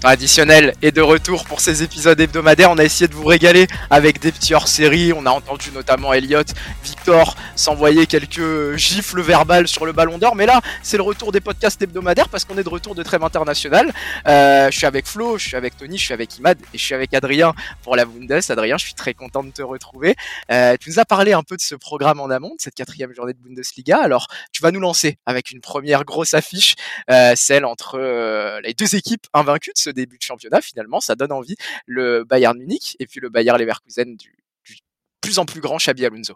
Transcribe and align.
traditionnel 0.00 0.74
est 0.82 0.92
de 0.92 1.02
retour 1.02 1.44
pour 1.44 1.60
ces 1.60 1.82
épisodes 1.82 2.18
hebdomadaires. 2.18 2.70
On 2.70 2.78
a 2.78 2.84
essayé 2.84 3.06
de 3.06 3.14
vous 3.14 3.26
régaler 3.26 3.66
avec 3.90 4.18
des 4.20 4.32
petits 4.32 4.54
hors-série. 4.54 5.12
On 5.12 5.26
a 5.26 5.30
entendu 5.30 5.70
notamment 5.72 6.12
Elliot, 6.12 6.42
Victor 6.82 7.36
s'envoyer 7.54 8.06
quelques 8.06 8.76
gifles 8.76 9.20
verbales 9.20 9.68
sur 9.68 9.84
le 9.84 9.92
ballon 9.92 10.18
d'or. 10.18 10.34
Mais 10.34 10.46
là, 10.46 10.60
c'est 10.82 10.96
le 10.96 11.02
retour 11.02 11.32
des 11.32 11.40
podcasts 11.40 11.80
hebdomadaires 11.82 12.28
parce 12.28 12.44
qu'on 12.44 12.56
est 12.56 12.64
de 12.64 12.68
retour 12.68 12.94
de 12.94 13.02
trêve 13.02 13.22
internationale. 13.22 13.92
Euh, 14.26 14.70
je 14.70 14.76
suis 14.76 14.86
avec 14.86 15.06
Flo, 15.06 15.36
je 15.36 15.48
suis 15.48 15.56
avec 15.56 15.76
Tony, 15.76 15.98
je 15.98 16.04
suis 16.04 16.14
avec 16.14 16.38
Imad 16.38 16.58
et 16.72 16.78
je 16.78 16.82
suis 16.82 16.94
avec 16.94 17.12
Adrien 17.12 17.54
pour 17.82 17.94
la 17.94 18.06
Bundes. 18.06 18.40
Adrien, 18.48 18.78
je 18.78 18.84
suis 18.86 18.94
très 18.94 19.12
content 19.12 19.44
de 19.44 19.50
te 19.50 19.62
retrouver. 19.62 20.16
Euh, 20.50 20.76
tu 20.80 20.88
nous 20.88 20.98
as 20.98 21.04
parlé 21.04 21.32
un 21.32 21.42
peu 21.42 21.56
de 21.56 21.60
ce 21.60 21.74
programme 21.74 22.20
en 22.20 22.30
amont, 22.30 22.50
de 22.50 22.60
cette 22.60 22.74
quatrième 22.74 23.14
journée 23.14 23.34
de 23.34 23.38
Bundesliga. 23.38 23.98
Alors, 23.98 24.28
tu 24.52 24.62
vas 24.62 24.70
nous 24.70 24.80
lancer 24.80 25.18
avec 25.26 25.50
une 25.50 25.60
première 25.60 26.04
grosse 26.04 26.32
affiche, 26.32 26.74
euh, 27.10 27.34
celle 27.36 27.64
entre 27.64 27.98
euh, 27.98 28.60
les 28.62 28.72
deux 28.72 28.94
équipes 28.94 29.26
invaincues 29.34 29.72
de 29.74 29.78
ce 29.78 29.89
début 29.92 30.18
de 30.18 30.22
championnat. 30.22 30.60
Finalement, 30.60 31.00
ça 31.00 31.16
donne 31.16 31.32
envie. 31.32 31.56
Le 31.86 32.24
Bayern 32.24 32.56
Munich 32.58 32.96
et 32.98 33.06
puis 33.06 33.20
le 33.20 33.28
Bayern 33.28 33.58
Leverkusen 33.58 34.16
du, 34.16 34.36
du 34.64 34.78
plus 35.20 35.38
en 35.38 35.44
plus 35.44 35.60
grand 35.60 35.76
Xabi 35.76 36.06
Alonso. 36.06 36.34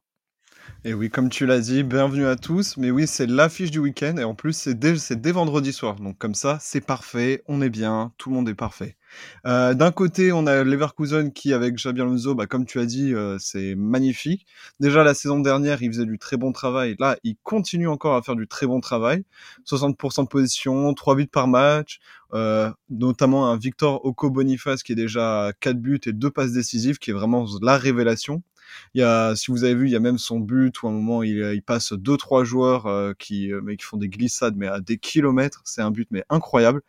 Et 0.86 0.92
oui, 0.92 1.08
comme 1.08 1.30
tu 1.30 1.46
l'as 1.46 1.60
dit, 1.60 1.82
bienvenue 1.82 2.26
à 2.26 2.36
tous. 2.36 2.76
Mais 2.76 2.90
oui, 2.90 3.06
c'est 3.06 3.26
l'affiche 3.26 3.70
du 3.70 3.78
week-end 3.78 4.18
et 4.18 4.24
en 4.24 4.34
plus, 4.34 4.52
c'est 4.52 4.78
dès, 4.78 4.92
dès, 5.16 5.32
vendredi 5.32 5.72
soir. 5.72 5.96
Donc 5.96 6.18
comme 6.18 6.34
ça, 6.34 6.58
c'est 6.60 6.82
parfait, 6.82 7.42
on 7.48 7.62
est 7.62 7.70
bien, 7.70 8.12
tout 8.18 8.28
le 8.28 8.34
monde 8.36 8.50
est 8.50 8.54
parfait. 8.54 8.98
Euh, 9.46 9.72
D'un 9.72 9.92
côté, 9.92 10.30
on 10.32 10.46
a 10.46 10.62
Leverkusen 10.62 11.32
qui, 11.32 11.54
avec 11.54 11.76
Xabi 11.76 12.02
Alonso, 12.02 12.34
bah, 12.34 12.46
comme 12.46 12.66
tu 12.66 12.80
as 12.80 12.84
dit, 12.84 13.14
euh, 13.14 13.38
c'est 13.40 13.74
magnifique. 13.76 14.46
Déjà, 14.78 15.04
la 15.04 15.14
saison 15.14 15.40
dernière, 15.40 15.82
il 15.82 15.90
faisait 15.90 16.04
du 16.04 16.18
très 16.18 16.36
bon 16.36 16.52
travail. 16.52 16.96
Là, 16.98 17.16
il 17.24 17.36
continue 17.42 17.88
encore 17.88 18.14
à 18.16 18.20
faire 18.20 18.36
du 18.36 18.46
très 18.46 18.66
bon 18.66 18.80
travail. 18.80 19.24
60% 19.64 20.24
de 20.24 20.28
position, 20.28 20.92
3 20.92 21.14
buts 21.14 21.26
par 21.28 21.48
match, 21.48 21.98
euh, 22.34 22.70
notamment 22.90 23.50
un 23.50 23.56
Victor 23.56 24.04
Oko 24.04 24.28
Boniface 24.28 24.82
qui 24.82 24.92
est 24.92 24.96
déjà 24.96 25.46
à 25.46 25.52
4 25.54 25.78
buts 25.80 26.00
et 26.04 26.12
2 26.12 26.30
passes 26.30 26.52
décisives, 26.52 26.98
qui 26.98 27.10
est 27.10 27.14
vraiment 27.14 27.46
la 27.62 27.78
révélation. 27.78 28.42
Il 28.94 29.00
y 29.00 29.04
a, 29.04 29.34
si 29.36 29.50
vous 29.50 29.64
avez 29.64 29.74
vu, 29.74 29.86
il 29.86 29.92
y 29.92 29.96
a 29.96 30.00
même 30.00 30.18
son 30.18 30.40
but 30.40 30.82
où 30.82 30.86
à 30.86 30.90
un 30.90 30.92
moment 30.92 31.22
il, 31.22 31.38
il 31.54 31.62
passe 31.62 31.92
deux 31.92 32.16
trois 32.16 32.44
joueurs 32.44 32.86
euh, 32.86 33.12
qui, 33.18 33.52
euh, 33.52 33.60
mais 33.62 33.76
qui 33.76 33.84
font 33.84 33.96
des 33.96 34.08
glissades 34.08 34.54
mais 34.56 34.68
à 34.68 34.80
des 34.80 34.98
kilomètres. 34.98 35.62
C'est 35.64 35.82
un 35.82 35.90
but 35.90 36.08
mais 36.10 36.24
incroyable. 36.30 36.82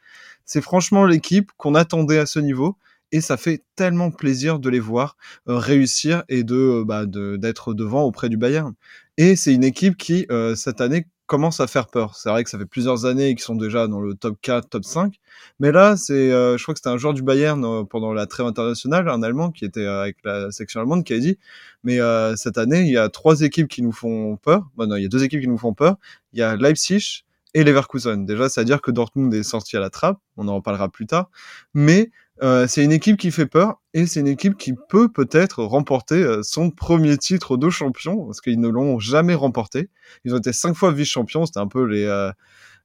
C'est 0.46 0.62
franchement 0.62 1.06
l'équipe 1.06 1.52
qu'on 1.58 1.76
attendait 1.76 2.20
à 2.20 2.26
ce 2.26 2.40
niveau 2.40 2.78
et 3.12 3.22
ça 3.22 3.38
fait 3.38 3.64
tellement 3.76 4.12
plaisir 4.12 4.60
de 4.60 4.70
les 4.70 4.80
voir 4.80 5.18
euh, 5.48 5.58
réussir 5.58 6.24
et 6.30 6.44
de 6.44 6.84
bah, 6.86 7.06
d'être 7.06 7.74
devant 7.74 8.04
auprès 8.04 8.30
du 8.30 8.38
Bayern. 8.38 8.74
Et 9.18 9.36
c'est 9.36 9.54
une 9.54 9.64
équipe 9.64 9.98
qui 9.98 10.28
cette 10.56 10.82
année 10.82 11.08
commence 11.26 11.60
à 11.60 11.68
faire 11.68 11.88
peur. 11.88 12.16
C'est 12.16 12.30
vrai 12.30 12.44
que 12.44 12.50
ça 12.50 12.58
fait 12.58 12.66
plusieurs 12.66 13.06
années 13.06 13.34
qu'ils 13.34 13.44
sont 13.44 13.56
déjà 13.56 13.88
dans 13.88 14.00
le 14.00 14.14
top 14.14 14.38
4, 14.42 14.70
top 14.70 14.86
5. 14.86 15.16
Mais 15.60 15.72
là, 15.72 15.98
c'est, 15.98 16.32
euh, 16.32 16.58
je 16.58 16.64
crois 16.64 16.74
que 16.74 16.80
c'était 16.80 16.90
un 16.90 16.98
joueur 16.98 17.14
du 17.14 17.24
Bayern 17.24 17.64
euh, 17.66 17.84
pendant 17.84 18.14
la 18.14 18.28
trêve 18.28 18.46
internationale, 18.46 19.10
un 19.10 19.24
Allemand 19.24 19.52
qui 19.52 19.66
était 19.66 19.82
euh, 19.82 20.02
avec 20.02 20.18
la 20.24 20.52
section 20.52 20.80
allemande, 20.80 21.04
qui 21.04 21.14
a 21.14 21.20
dit, 21.20 21.38
mais 21.84 22.00
euh, 22.00 22.36
cette 22.36 22.58
année, 22.58 22.82
il 22.82 22.92
y 22.92 22.98
a 22.98 23.10
trois 23.10 23.42
équipes 23.42 23.68
qui 23.68 23.82
nous 23.82 23.92
font 23.92 24.38
peur. 24.38 24.70
Bon, 24.76 24.88
non, 24.88 24.98
il 24.98 25.04
y 25.04 25.06
a 25.06 25.10
deux 25.10 25.24
équipes 25.24 25.42
qui 25.42 25.48
nous 25.48 25.58
font 25.58 25.74
peur. 25.74 25.98
Il 26.34 26.40
y 26.40 26.44
a 26.44 26.56
Leipzig 26.56 27.24
et 27.56 27.64
Leverkusen. 27.64 28.26
Déjà, 28.26 28.50
c'est-à-dire 28.50 28.82
que 28.82 28.92
Dortmund 28.92 29.34
est 29.34 29.44
sorti 29.44 29.78
à 29.78 29.80
la 29.80 29.90
trappe. 29.90 30.20
On 30.38 30.48
en 30.48 30.56
reparlera 30.56 30.90
plus 30.90 31.08
tard. 31.08 31.30
Mais 31.74 32.12
euh, 32.44 32.68
c'est 32.68 32.84
une 32.84 32.92
équipe 32.92 33.18
qui 33.18 33.32
fait 33.32 33.46
peur 33.46 33.82
et 33.94 34.06
c'est 34.06 34.20
une 34.20 34.28
équipe 34.28 34.58
qui 34.58 34.74
peut 34.90 35.10
peut-être 35.10 35.64
remporter 35.64 36.16
euh, 36.16 36.42
son 36.44 36.70
premier 36.70 37.18
titre 37.18 37.56
de 37.56 37.70
champion 37.70 38.26
parce 38.26 38.42
qu'ils 38.42 38.60
ne 38.60 38.68
l'ont 38.68 39.00
jamais 39.00 39.36
remporté. 39.36 39.90
Ils 40.26 40.34
ont 40.34 40.38
été 40.38 40.52
cinq 40.52 40.76
fois 40.76 40.92
vice-champions. 40.92 41.46
C'était 41.46 41.60
un 41.60 41.68
peu 41.68 41.86
les, 41.86 42.04
euh, 42.04 42.32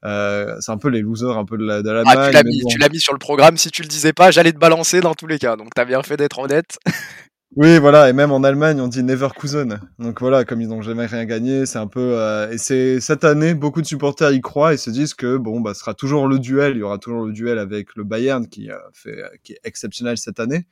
euh, 0.04 0.56
c'est 0.60 0.72
un 0.72 0.78
peu 0.78 0.88
les 0.88 1.00
losers 1.00 1.36
un 1.36 1.44
peu 1.44 1.58
de 1.58 1.64
la, 1.64 1.82
de 1.82 1.90
la 1.90 2.02
ah, 2.06 2.28
tu 2.28 2.32
l'as 2.32 2.42
mis, 2.42 2.62
bon. 2.62 2.68
tu 2.68 2.78
l'as 2.78 2.88
mis 2.88 3.00
sur 3.00 3.12
le 3.12 3.18
programme. 3.18 3.56
Si 3.56 3.70
tu 3.70 3.82
le 3.82 3.88
disais 3.88 4.12
pas, 4.12 4.30
j'allais 4.30 4.52
te 4.52 4.58
balancer 4.58 5.00
dans 5.00 5.14
tous 5.14 5.26
les 5.26 5.38
cas. 5.38 5.56
Donc 5.56 5.74
t'as 5.74 5.84
bien 5.84 6.02
fait 6.02 6.16
d'être 6.16 6.38
honnête. 6.38 6.78
Oui, 7.56 7.80
voilà, 7.80 8.08
et 8.08 8.12
même 8.12 8.30
en 8.30 8.44
Allemagne, 8.44 8.80
on 8.80 8.86
dit 8.86 9.02
Neverkusen. 9.02 9.80
Donc 9.98 10.20
voilà, 10.20 10.44
comme 10.44 10.60
ils 10.60 10.68
n'ont 10.68 10.82
jamais 10.82 11.06
rien 11.06 11.24
gagné, 11.24 11.66
c'est 11.66 11.78
un 11.78 11.88
peu. 11.88 12.14
Euh, 12.16 12.52
et 12.52 12.58
c'est 12.58 13.00
cette 13.00 13.24
année, 13.24 13.54
beaucoup 13.54 13.82
de 13.82 13.86
supporters 13.86 14.30
y 14.30 14.40
croient 14.40 14.72
et 14.72 14.76
se 14.76 14.88
disent 14.88 15.14
que 15.14 15.36
bon, 15.36 15.60
bah, 15.60 15.74
ce 15.74 15.80
sera 15.80 15.94
toujours 15.94 16.28
le 16.28 16.38
duel. 16.38 16.76
Il 16.76 16.78
y 16.78 16.82
aura 16.84 16.98
toujours 16.98 17.24
le 17.24 17.32
duel 17.32 17.58
avec 17.58 17.96
le 17.96 18.04
Bayern 18.04 18.46
qui 18.46 18.70
a 18.70 18.80
fait, 18.92 19.20
qui 19.42 19.54
est 19.54 19.60
exceptionnel 19.64 20.16
cette 20.16 20.38
année. 20.38 20.66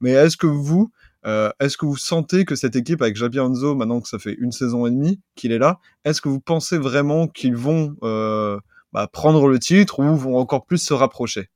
Mais 0.00 0.10
est-ce 0.10 0.36
que 0.36 0.48
vous, 0.48 0.90
euh, 1.24 1.50
est-ce 1.60 1.76
que 1.76 1.86
vous 1.86 1.96
sentez 1.96 2.44
que 2.44 2.56
cette 2.56 2.74
équipe 2.74 3.00
avec 3.00 3.14
Javier 3.14 3.40
Anzo, 3.40 3.76
maintenant 3.76 4.00
que 4.00 4.08
ça 4.08 4.18
fait 4.18 4.34
une 4.36 4.50
saison 4.50 4.86
et 4.86 4.90
demie 4.90 5.20
qu'il 5.36 5.52
est 5.52 5.58
là, 5.58 5.78
est-ce 6.04 6.20
que 6.20 6.28
vous 6.28 6.40
pensez 6.40 6.78
vraiment 6.78 7.28
qu'ils 7.28 7.56
vont 7.56 7.94
euh, 8.02 8.58
bah, 8.92 9.06
prendre 9.06 9.46
le 9.46 9.60
titre 9.60 10.00
ou 10.00 10.16
vont 10.16 10.36
encore 10.36 10.66
plus 10.66 10.78
se 10.78 10.94
rapprocher? 10.94 11.48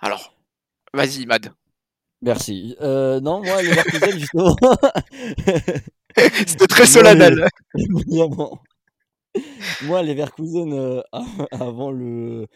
Alors, 0.00 0.36
vas-y, 0.94 1.26
Mad. 1.26 1.50
Merci. 2.22 2.76
Euh, 2.80 3.20
non, 3.20 3.42
moi, 3.42 3.62
les 3.62 3.68
Leverkusen, 3.68 4.18
justement. 4.18 4.56
C'était 6.46 6.66
très 6.66 6.86
solennel. 6.86 7.46
Moi, 9.82 10.02
Leverkusen, 10.02 10.72
euh, 10.72 11.02
avant, 11.50 11.90
le, 11.90 12.46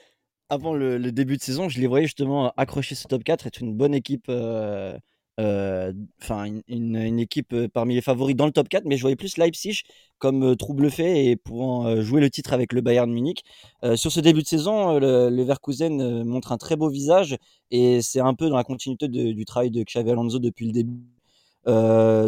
avant 0.48 0.72
le, 0.72 0.96
le, 0.96 1.12
début 1.12 1.36
de 1.36 1.42
saison, 1.42 1.68
je 1.68 1.78
les 1.78 1.86
voyais 1.86 2.06
justement 2.06 2.52
accrocher 2.56 2.94
ce 2.94 3.06
top 3.06 3.22
4, 3.22 3.46
être 3.46 3.60
une 3.60 3.76
bonne 3.76 3.94
équipe. 3.94 4.26
Euh, 4.30 4.96
enfin 5.38 6.46
une, 6.68 7.18
équipe 7.18 7.54
parmi 7.68 7.94
les 7.94 8.02
favoris 8.02 8.36
dans 8.36 8.46
le 8.46 8.52
top 8.52 8.68
4, 8.68 8.84
mais 8.84 8.96
je 8.96 9.02
voyais 9.02 9.16
plus 9.16 9.36
Leipzig 9.38 9.82
comme 10.20 10.44
euh, 10.44 10.54
trouble 10.54 10.90
fait 10.90 11.26
et 11.26 11.36
pouvant 11.36 11.86
euh, 11.86 12.02
jouer 12.02 12.20
le 12.20 12.30
titre 12.30 12.52
avec 12.52 12.72
le 12.72 12.82
Bayern 12.82 13.10
Munich. 13.10 13.42
Euh, 13.84 13.96
sur 13.96 14.12
ce 14.12 14.20
début 14.20 14.42
de 14.42 14.46
saison, 14.46 14.98
le, 15.00 15.30
le 15.30 15.42
Verkusen 15.42 16.22
montre 16.24 16.52
un 16.52 16.58
très 16.58 16.76
beau 16.76 16.88
visage 16.88 17.36
et 17.72 18.02
c'est 18.02 18.20
un 18.20 18.34
peu 18.34 18.48
dans 18.48 18.56
la 18.56 18.64
continuité 18.64 19.08
du 19.08 19.44
travail 19.44 19.70
de 19.72 19.82
Xavi 19.82 20.10
Alonso 20.10 20.38
depuis 20.38 20.66
le 20.66 20.72
début. 20.72 21.00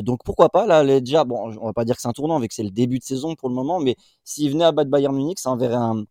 donc 0.02 0.20
pourquoi 0.24 0.48
pas 0.50 0.66
là 0.66 1.00
déjà 1.00 1.24
bon 1.24 1.38
on 1.60 1.66
va 1.66 1.72
pas 1.72 1.84
dire 1.84 1.96
que 1.96 2.02
c'est 2.02 2.08
un 2.08 2.12
tournant 2.12 2.36
avec 2.36 2.52
c'est 2.52 2.62
le 2.62 2.70
début 2.70 2.98
de 2.98 3.04
saison 3.04 3.34
pour 3.34 3.48
le 3.48 3.54
moment 3.54 3.80
mais 3.80 3.96
s'il 4.24 4.50
venait 4.50 4.64
à 4.64 4.72
battre 4.72 4.90
Bayern 4.90 5.14
Munich 5.14 5.38
ça 5.38 5.50
enverrait 5.50 5.74
un, 5.76 6.04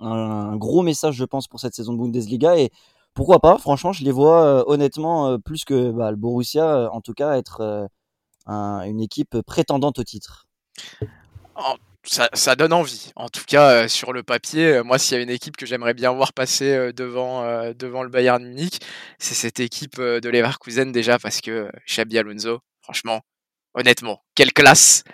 un, 0.00 0.56
gros 0.56 0.82
message 0.82 1.16
je 1.16 1.24
pense 1.24 1.48
pour 1.48 1.60
cette 1.60 1.74
saison 1.74 1.92
de 1.94 1.98
Bundesliga 1.98 2.58
et 2.58 2.70
pourquoi 3.14 3.40
pas? 3.40 3.58
Franchement, 3.58 3.92
je 3.92 4.04
les 4.04 4.12
vois 4.12 4.44
euh, 4.44 4.64
honnêtement 4.66 5.28
euh, 5.28 5.38
plus 5.38 5.64
que 5.64 5.90
bah, 5.90 6.10
le 6.10 6.16
Borussia, 6.16 6.64
euh, 6.64 6.88
en 6.90 7.00
tout 7.00 7.14
cas, 7.14 7.36
être 7.36 7.88
un, 8.46 8.82
une 8.82 9.00
équipe 9.00 9.40
prétendante 9.42 9.98
au 9.98 10.04
titre. 10.04 10.46
Ça, 12.04 12.56
donne 12.56 12.72
envie. 12.72 13.12
En 13.16 13.28
tout 13.28 13.44
cas, 13.46 13.86
sur 13.86 14.12
le 14.12 14.22
papier, 14.22 14.82
moi, 14.82 14.98
s'il 14.98 15.16
y 15.16 15.20
a 15.20 15.22
une 15.22 15.30
équipe 15.30 15.56
que 15.56 15.66
j'aimerais 15.66 15.92
bien 15.92 16.12
voir 16.12 16.32
passer 16.32 16.92
devant, 16.94 17.44
devant 17.74 18.02
le 18.02 18.08
Bayern 18.08 18.42
Munich, 18.42 18.80
c'est 19.18 19.34
cette 19.34 19.60
équipe 19.60 20.00
de 20.00 20.28
Leverkusen 20.28 20.92
déjà, 20.92 21.18
parce 21.18 21.42
que 21.42 21.70
Xabi 21.86 22.18
Alonso, 22.18 22.60
franchement, 22.80 23.20
honnêtement, 23.74 24.22
quelle 24.34 24.54
classe, 24.54 25.04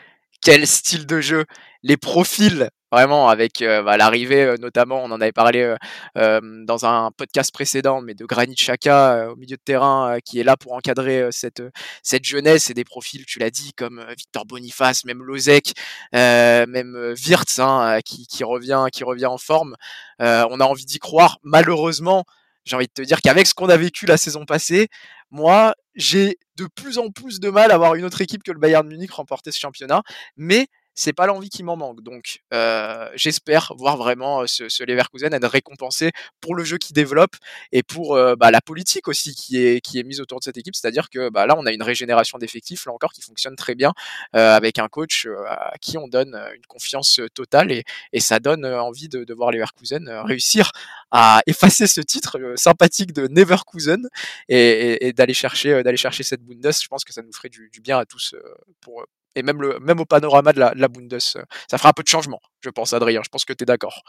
quel 0.41 0.65
style 0.65 1.07
de 1.07 1.21
jeu, 1.21 1.45
les 1.83 1.97
profils 1.97 2.71
vraiment 2.93 3.29
avec 3.29 3.63
euh, 3.63 3.83
bah, 3.83 3.97
l'arrivée 3.97 4.43
euh, 4.43 4.57
notamment 4.59 5.03
on 5.03 5.11
en 5.11 5.21
avait 5.21 5.33
parlé 5.33 5.77
euh, 6.17 6.41
dans 6.65 6.87
un 6.87 7.11
podcast 7.11 7.53
précédent 7.53 8.01
mais 8.01 8.15
de 8.15 8.25
Granit 8.25 8.55
Xhaka 8.55 9.31
au 9.31 9.37
milieu 9.37 9.57
de 9.57 9.63
terrain 9.63 10.19
qui 10.25 10.41
est 10.41 10.45
là 10.45 10.57
pour 10.57 10.73
encadrer 10.73 11.29
cette 11.31 11.63
cette 12.03 12.25
jeunesse. 12.25 12.71
Et 12.71 12.75
des 12.75 12.85
profils 12.85 13.25
tu 13.27 13.39
l'as 13.39 13.51
dit 13.51 13.73
comme 13.75 14.05
Victor 14.17 14.47
Boniface 14.47 15.05
même 15.05 15.23
Lozek 15.23 15.73
même 16.13 17.15
Wirtz 17.27 17.59
hein, 17.59 17.99
qui, 18.05 18.27
qui 18.27 18.45
revient 18.45 18.87
qui 18.93 19.05
revient 19.05 19.27
en 19.27 19.39
forme. 19.39 19.77
On 20.19 20.61
a 20.61 20.65
envie 20.65 20.85
d'y 20.85 20.99
croire. 20.99 21.39
Malheureusement 21.43 22.25
j'ai 22.65 22.77
envie 22.77 22.89
de 22.89 22.93
te 22.93 23.03
dire 23.03 23.21
qu'avec 23.23 23.47
ce 23.47 23.55
qu'on 23.55 23.69
a 23.69 23.77
vécu 23.77 24.07
la 24.07 24.17
saison 24.17 24.45
passée, 24.45 24.89
moi, 25.31 25.75
j'ai 25.95 26.39
de 26.57 26.67
plus 26.67 26.99
en 26.99 27.11
plus 27.11 27.41
de 27.41 27.49
mal 27.49 27.71
à 27.71 27.79
voir 27.79 27.95
une 27.95 28.05
autre 28.05 28.21
équipe 28.21 28.43
que 28.43 28.53
le 28.53 28.59
Bayern 28.59 28.87
Munich 28.87 29.13
remporter 29.13 29.53
ce 29.53 29.59
championnat. 29.59 30.03
Mais 30.37 30.67
c'est 30.97 31.13
pas 31.13 31.27
l'envie 31.27 31.51
qui 31.51 31.63
m'en 31.63 31.77
manque. 31.77 32.01
Donc, 32.03 32.41
euh, 32.55 33.09
j'espère 33.15 33.73
voir 33.77 33.99
vraiment 33.99 34.47
ce, 34.47 34.69
ce, 34.71 34.83
Leverkusen 34.83 35.33
être 35.35 35.47
récompensé 35.47 36.11
pour 36.41 36.55
le 36.55 36.65
jeu 36.65 36.79
qu'il 36.79 36.95
développe 36.95 37.37
et 37.71 37.83
pour 37.83 38.17
euh, 38.17 38.35
bah, 38.35 38.51
la 38.51 38.63
politique 38.63 39.07
aussi 39.07 39.35
qui 39.35 39.59
est, 39.59 39.81
qui 39.83 39.99
est 39.99 40.03
mise 40.05 40.21
autour 40.21 40.39
de 40.41 40.45
cette 40.45 40.57
équipe. 40.57 40.75
C'est-à-dire 40.75 41.11
que 41.11 41.29
bah, 41.29 41.47
là, 41.47 41.55
on 41.59 41.67
a 41.67 41.73
une 41.73 41.83
régénération 41.83 42.39
d'effectifs, 42.39 42.87
là 42.87 42.93
encore, 42.93 43.13
qui 43.13 43.21
fonctionne 43.21 43.57
très 43.57 43.75
bien 43.75 43.93
euh, 44.35 44.55
avec 44.57 44.79
un 44.79 44.89
coach 44.89 45.29
à 45.47 45.75
qui 45.81 45.99
on 45.99 46.09
donne 46.09 46.35
une 46.55 46.67
confiance 46.67 47.21
totale 47.35 47.71
et, 47.73 47.85
et 48.13 48.21
ça 48.21 48.39
donne 48.39 48.65
envie 48.65 49.09
de, 49.09 49.25
de 49.25 49.35
voir 49.35 49.51
Leverkusen 49.53 50.09
réussir 50.25 50.73
à 51.11 51.43
effacer 51.47 51.87
ce 51.87 52.01
titre 52.01 52.55
sympathique 52.57 53.13
de 53.13 53.29
Neverkusen 53.29 54.09
et, 54.49 55.07
et, 55.07 55.13
d'aller 55.13 55.35
chercher, 55.35 55.83
chercher 55.97 56.23
cette 56.23 56.43
Bundes. 56.43 56.73
Je 56.83 56.89
pense 56.89 57.05
que 57.05 57.13
ça 57.13 57.23
nous 57.23 57.33
ferait 57.33 57.51
du, 57.51 57.69
du 57.71 57.81
bien 57.81 57.99
à 57.99 58.07
tous 58.07 58.35
pour, 58.81 59.05
et 59.37 59.43
même, 59.43 59.63
le, 59.63 59.79
même 59.81 60.01
au 60.01 60.05
panorama 60.05 60.53
de 60.53 60.59
la, 60.59 60.75
de 60.75 60.87
Bundes. 60.89 61.19
Ça 61.21 61.79
fera 61.79 61.91
un 61.91 61.93
peu 61.93 62.03
de 62.03 62.09
changement, 62.09 62.41
je 62.63 62.71
pense, 62.71 62.93
Adrien. 62.93 63.21
Je 63.25 63.29
pense 63.29 63.45
que 63.45 63.53
tu 63.53 63.63
es 63.63 63.67
d'accord. 63.67 64.03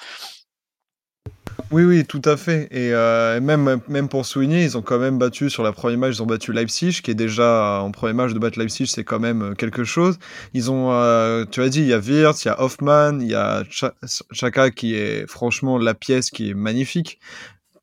Oui, 1.71 1.83
oui, 1.83 2.05
tout 2.05 2.21
à 2.23 2.37
fait. 2.37 2.67
Et 2.71 2.93
euh, 2.93 3.41
même, 3.41 3.81
même 3.89 4.07
pour 4.07 4.25
souligner, 4.25 4.63
ils 4.63 4.77
ont 4.77 4.81
quand 4.81 4.99
même 4.99 5.17
battu 5.17 5.49
sur 5.49 5.63
la 5.63 5.73
première 5.73 5.97
match, 5.99 6.15
ils 6.15 6.23
ont 6.23 6.25
battu 6.25 6.53
Leipzig, 6.53 7.01
qui 7.03 7.11
est 7.11 7.15
déjà 7.15 7.81
en 7.81 7.91
premier 7.91 8.13
match 8.13 8.31
de 8.31 8.39
battre 8.39 8.57
Leipzig, 8.57 8.87
c'est 8.87 9.03
quand 9.03 9.19
même 9.19 9.53
quelque 9.55 9.83
chose. 9.83 10.17
Ils 10.53 10.71
ont, 10.71 10.91
euh, 10.93 11.43
tu 11.49 11.61
as 11.61 11.67
dit, 11.69 11.81
il 11.81 11.87
y 11.87 11.93
a 11.93 11.99
Wirtz, 11.99 12.45
il 12.45 12.47
y 12.47 12.51
a 12.51 12.61
Hoffman, 12.61 13.19
il 13.19 13.27
y 13.27 13.35
a 13.35 13.63
Chaka 14.31 14.71
qui 14.71 14.95
est 14.95 15.27
franchement 15.27 15.77
la 15.77 15.93
pièce 15.93 16.29
qui 16.31 16.51
est 16.51 16.53
magnifique. 16.53 17.19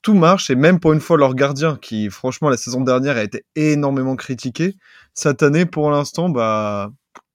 tout 0.03 0.15
marche 0.15 0.51
et 0.51 0.55
même 0.55 0.81
pour 0.81 0.93
une 0.93 1.01
fois 1.01 1.17
leur 1.19 1.35
gardien 1.35 1.79
qui 1.81 2.11
franchement 2.11 2.51
la 2.51 2.57
saison 2.59 2.83
dernière 2.83 3.17
a 3.17 3.23
été 3.23 3.45
énormément 3.57 4.17
critiqué 4.17 4.77
cette 5.15 5.43
année 5.43 5.67
pour 5.67 5.91
l'instant 5.91 6.29
bah 6.29 6.93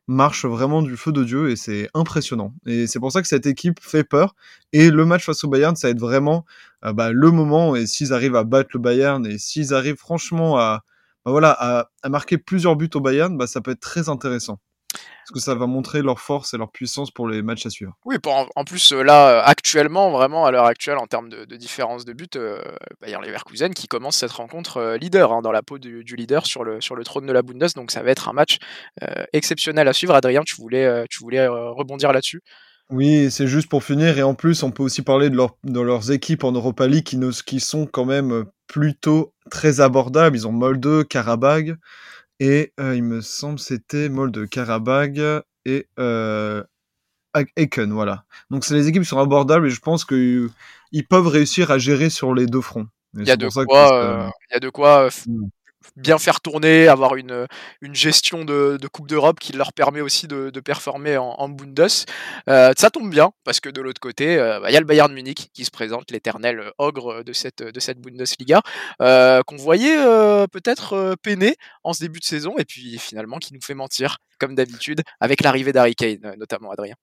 marche 0.10 0.46
vraiment 0.46 0.82
du 0.82 0.98
feu 0.98 1.12
de 1.12 1.24
dieu 1.24 1.52
et 1.52 1.56
c'est 1.56 1.88
impressionnant. 1.94 2.54
Et 2.66 2.88
c'est 2.88 3.00
pour 3.00 3.12
ça 3.12 3.22
que 3.22 3.28
cette 3.28 3.46
équipe 3.46 3.80
fait 3.80 4.04
peur. 4.04 4.36
Et 4.74 4.90
le 4.90 5.06
match 5.06 5.26
face 5.26 5.44
au 5.44 5.50
Bayern 5.50 5.76
ça 5.76 5.88
va 5.88 5.92
être 5.92 6.00
vraiment 6.00 6.46
euh, 6.84 6.94
bah, 6.94 7.12
le 7.12 7.32
moment. 7.32 7.76
Et 7.76 7.86
s'ils 7.86 8.12
arrivent 8.12 8.36
à 8.36 8.44
battre 8.44 8.72
le 8.74 8.80
Bayern 8.80 9.26
et 9.28 9.38
s'ils 9.38 9.74
arrivent 9.74 9.98
franchement 9.98 10.58
à 10.58 10.84
bah, 11.26 11.32
voilà 11.32 11.52
à, 11.52 11.90
à, 12.02 12.10
marquer 12.10 12.38
plusieurs 12.38 12.76
buts 12.76 12.90
au 12.96 13.02
Bayern 13.02 13.38
bah, 13.38 13.46
ça 13.46 13.62
peut 13.62 13.72
être 13.72 13.80
très 13.80 14.10
intéressant 14.10 14.60
parce 15.20 15.32
que 15.32 15.40
ça 15.40 15.56
va 15.56 15.68
montrer 15.68 16.02
leur 16.02 16.20
force 16.20 16.54
et 16.54 16.58
leur 16.58 16.72
puissance 16.72 17.12
pour 17.12 17.28
les 17.28 17.42
matchs 17.42 17.66
à 17.66 17.70
suivre. 17.70 17.94
Oui, 18.06 18.18
pour 18.20 18.50
en, 18.56 18.64
plus, 18.64 18.92
là, 18.92 19.42
actuellement, 19.44 20.12
vraiment, 20.12 20.46
à 20.46 20.52
l'heure 20.52 20.66
actuelle, 20.66 20.98
en 20.98 21.08
termes 21.08 21.30
de, 21.30 21.46
de, 21.46 21.56
différence 21.56 22.06
de 22.06 22.14
but, 22.14 22.36
euh, 22.36 22.60
Bayern 23.02 23.24
Leverkusen 23.24 23.74
qui 23.74 23.88
commence 23.88 24.18
cette 24.18 24.32
rencontre 24.32 24.78
euh, 24.78 24.98
leader, 24.98 25.32
hein, 25.32 25.42
dans 25.42 25.52
la 25.52 25.62
peau 25.62 25.78
du, 25.78 26.04
du, 26.04 26.16
leader 26.16 26.46
sur 26.46 26.64
le, 26.64 26.82
sur 26.82 26.96
le 26.96 27.04
trône 27.04 27.26
de 27.26 27.34
la 27.34 27.42
Bundes, 27.42 27.70
donc 27.76 27.92
ça 27.92 28.02
va 28.02 28.12
être 28.12 28.30
un 28.30 28.34
match 28.34 28.58
euh, 29.04 29.24
exceptionnel 29.34 29.88
à 29.88 29.94
suivre. 29.94 30.16
Adrien, 30.16 30.42
tu 30.44 30.56
voulais, 30.56 30.86
euh, 30.86 31.06
tu 31.10 31.20
voulais 31.20 31.40
euh, 31.40 31.72
rebondir 31.72 32.12
là-dessus? 32.12 32.42
Oui, 32.90 33.30
c'est 33.30 33.48
juste 33.48 33.70
pour 33.70 33.84
finir. 33.84 34.18
Et 34.18 34.24
en 34.24 34.34
plus, 34.34 34.64
on 34.64 34.72
peut 34.72 34.84
aussi 34.84 35.04
parler 35.04 35.30
de, 35.30 35.36
leur, 35.36 35.56
de 35.64 35.80
leurs 35.80 36.12
équipes 36.12 36.44
en 36.44 36.52
Europa 36.52 36.88
League 36.88 37.04
qui, 37.04 37.18
ne, 37.18 37.32
qui 37.32 37.60
sont 37.60 37.86
quand 37.86 38.06
même 38.06 38.46
plutôt 38.68 39.34
très 39.52 39.80
abordables. 39.80 40.36
Ils 40.36 40.48
ont 40.48 40.52
Molde, 40.52 41.08
Karabag. 41.08 41.76
Et 42.40 42.74
euh, 42.80 42.96
il 42.96 43.04
me 43.04 43.22
semble 43.22 43.60
c'était 43.60 44.10
Molde, 44.10 44.48
Karabag 44.48 45.22
et 45.66 45.88
euh, 46.00 46.64
Eken, 47.58 47.92
voilà. 47.92 48.24
Donc 48.50 48.68
les 48.70 48.88
équipes 48.88 49.04
qui 49.04 49.10
sont 49.10 49.20
abordables 49.20 49.68
et 49.68 49.72
je 49.72 49.82
pense 49.82 50.06
qu'ils 50.06 50.50
peuvent 51.10 51.28
réussir 51.28 51.72
à 51.72 51.78
gérer 51.78 52.10
sur 52.10 52.34
les 52.34 52.46
deux 52.46 52.62
fronts. 52.62 52.88
Il 53.16 53.28
y, 53.28 53.32
a 53.32 53.36
de 53.36 53.50
quoi, 53.50 54.04
euh, 54.04 54.30
il 54.50 54.54
y 54.54 54.58
a 54.58 54.60
de 54.60 54.70
quoi 54.70 55.10
bien 55.96 56.18
faire 56.18 56.42
tourner, 56.42 56.88
avoir 56.88 57.16
une, 57.16 57.48
une 57.82 57.96
gestion 57.96 58.46
de, 58.46 58.78
de 58.80 58.88
Coupe 58.88 59.08
d'Europe 59.08 59.40
qui 59.40 59.54
leur 59.54 59.74
permet 59.74 60.02
aussi 60.02 60.28
de, 60.28 60.50
de 60.50 60.60
performer 60.60 61.18
en, 61.18 61.30
en 61.38 61.50
Bundes. 61.50 61.88
Euh, 62.50 62.74
ça 62.78 62.90
tombe 62.90 63.10
bien, 63.10 63.32
parce 63.44 63.60
que 63.60 63.70
de 63.70 63.82
l'autre 63.82 64.02
côté, 64.02 64.34
il 64.34 64.40
euh, 64.40 64.60
bah, 64.60 64.72
y 64.72 64.76
a 64.76 64.80
le 64.80 64.86
Bayern 64.86 65.12
Munich 65.14 65.50
qui 65.54 65.66
se 65.66 65.72
présente, 65.72 66.12
l'éternel 66.12 66.72
ogre 66.78 67.24
de 67.24 67.34
cette, 67.34 67.64
de 67.64 67.80
cette 67.80 68.00
Bundesliga, 68.00 68.62
euh, 69.02 69.42
qu'on 69.46 69.58
voyait 69.58 69.98
euh, 69.98 70.48
peut-être 70.48 71.16
peiner 71.22 71.56
en 71.84 71.94
ce 71.94 72.02
début 72.02 72.20
de 72.20 72.26
saison, 72.26 72.56
et 72.58 72.66
puis 72.66 72.98
finalement 73.00 73.38
qui 73.38 73.54
nous 73.54 73.62
fait 73.62 73.76
mentir, 73.76 74.18
comme 74.40 74.56
d'habitude, 74.56 75.02
avec 75.20 75.42
l'arrivée 75.42 75.72
d'Harry 75.72 75.96
Kane, 75.96 76.36
notamment 76.38 76.72
Adrien. 76.72 76.96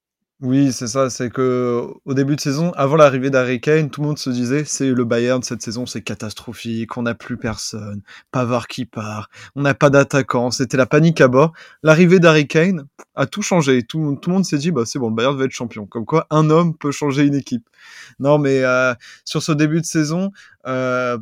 Oui, 0.43 0.71
c'est 0.71 0.87
ça, 0.87 1.09
c'est 1.09 1.31
que 1.31 1.87
au 2.05 2.13
début 2.13 2.37
de 2.37 2.41
saison, 2.43 2.71
avant 2.73 2.97
l'arrivée 2.97 3.31
d'Harry 3.31 3.59
Kane, 3.59 3.89
tout 3.89 4.03
le 4.03 4.09
monde 4.09 4.19
se 4.19 4.29
disait 4.29 4.65
c'est 4.67 4.91
le 4.91 5.05
Bayern 5.07 5.43
cette 5.43 5.63
saison, 5.63 5.87
c'est 5.87 6.03
catastrophique, 6.03 6.95
on 6.99 7.03
n'a 7.03 7.15
plus 7.15 7.39
personne, 7.39 8.03
Pavard 8.33 8.69
qui 8.69 8.85
part, 8.85 9.31
on 9.55 9.63
n'a 9.63 9.73
pas 9.73 9.89
d'attaquant, 9.89 10.51
c'était 10.51 10.77
la 10.77 10.85
panique 10.85 11.23
à 11.23 11.29
bord. 11.29 11.55
L'arrivée 11.83 12.19
d'Harry 12.21 12.47
Kane 12.47 12.85
a 13.15 13.25
tout 13.25 13.41
changé, 13.41 13.83
tout, 13.83 14.19
tout 14.21 14.29
le 14.29 14.35
monde 14.35 14.45
s'est 14.45 14.59
dit 14.59 14.73
bah 14.73 14.83
c'est 14.85 14.99
bon, 14.99 15.09
le 15.09 15.15
Bayern 15.15 15.35
va 15.39 15.45
être 15.47 15.53
champion. 15.53 15.87
Comme 15.87 16.05
quoi 16.05 16.27
un 16.29 16.51
homme 16.51 16.77
peut 16.77 16.93
changer 16.93 17.25
une 17.25 17.35
équipe. 17.35 17.67
Non 18.19 18.37
mais 18.39 18.63
euh, 18.63 18.93
sur 19.25 19.43
ce 19.43 19.53
début 19.53 19.81
de 19.81 19.87
saison, 19.87 20.33
euh, 20.67 21.17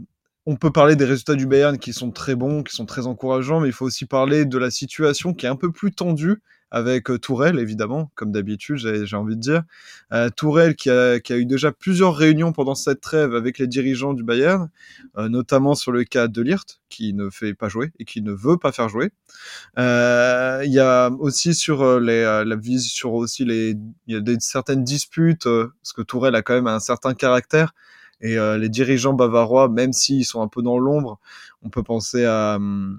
on 0.47 0.57
peut 0.57 0.73
parler 0.73 0.97
des 0.97 1.05
résultats 1.05 1.37
du 1.37 1.47
Bayern 1.47 1.79
qui 1.79 1.93
sont 1.93 2.11
très 2.11 2.35
bons, 2.35 2.65
qui 2.65 2.75
sont 2.75 2.85
très 2.85 3.07
encourageants, 3.07 3.61
mais 3.61 3.69
il 3.69 3.73
faut 3.73 3.87
aussi 3.87 4.07
parler 4.07 4.45
de 4.45 4.59
la 4.59 4.71
situation 4.73 5.35
qui 5.35 5.47
est 5.47 5.49
un 5.49 5.57
peu 5.57 5.71
plus 5.71 5.93
tendue 5.93 6.41
avec 6.75 7.09
euh, 7.09 7.21
Tourelle, 7.21 7.61
évidemment, 7.61 8.11
comme 8.17 8.32
d'habitude, 8.32 8.79
j'ai 8.79 9.17
envie 9.17 9.37
de 9.37 9.41
dire. 9.41 9.62
Euh, 10.12 10.29
Tourelle 10.29 10.75
qui 10.75 10.91
a, 10.91 11.21
qui 11.21 11.32
a, 11.32 11.37
eu 11.37 11.47
déjà 11.47 11.71
plusieurs 11.71 12.17
réunions 12.17 12.53
pendant 12.53 12.75
cette 12.75 13.00
trêve 13.00 13.37
avec 13.37 13.59
les 13.59 13.69
dirigeants 13.69 14.12
du 14.12 14.25
Bayern, 14.25 14.69
euh, 15.17 15.29
notamment 15.29 15.76
sur 15.76 15.93
le 15.93 16.03
cas 16.03 16.26
de 16.26 16.43
Lirt, 16.43 16.81
qui 16.88 17.15
ne 17.15 17.31
fait 17.31 17.55
pas 17.55 17.69
jouer 17.69 17.93
et 18.00 18.05
qui 18.05 18.23
ne 18.23 18.32
veut 18.32 18.56
pas 18.56 18.73
faire 18.73 18.88
jouer. 18.88 19.12
Euh, 19.79 20.62
il 20.65 20.73
y 20.73 20.81
a 20.81 21.11
aussi 21.11 21.55
sur 21.55 22.00
les, 22.00 22.23
la 22.44 22.56
vise 22.56 22.88
sur 22.88 23.12
aussi 23.12 23.44
les, 23.44 23.77
il 24.09 24.15
y 24.15 24.17
a 24.17 24.20
des, 24.20 24.37
certaines 24.41 24.82
disputes, 24.82 25.44
parce 25.44 25.93
que 25.94 26.03
Tourelle 26.03 26.35
a 26.35 26.43
quand 26.43 26.55
même 26.55 26.67
un 26.67 26.81
certain 26.81 27.15
caractère. 27.15 27.73
Et 28.20 28.37
les 28.59 28.69
dirigeants 28.70 29.12
bavarois, 29.12 29.69
même 29.69 29.93
s'ils 29.93 30.25
sont 30.25 30.41
un 30.41 30.49
peu 30.49 30.62
dans 30.62 30.79
l'ombre, 30.79 31.20
on 31.65 31.69
peut 31.69 31.82
penser 31.82 32.25
à, 32.25 32.56
euh, 32.56 32.94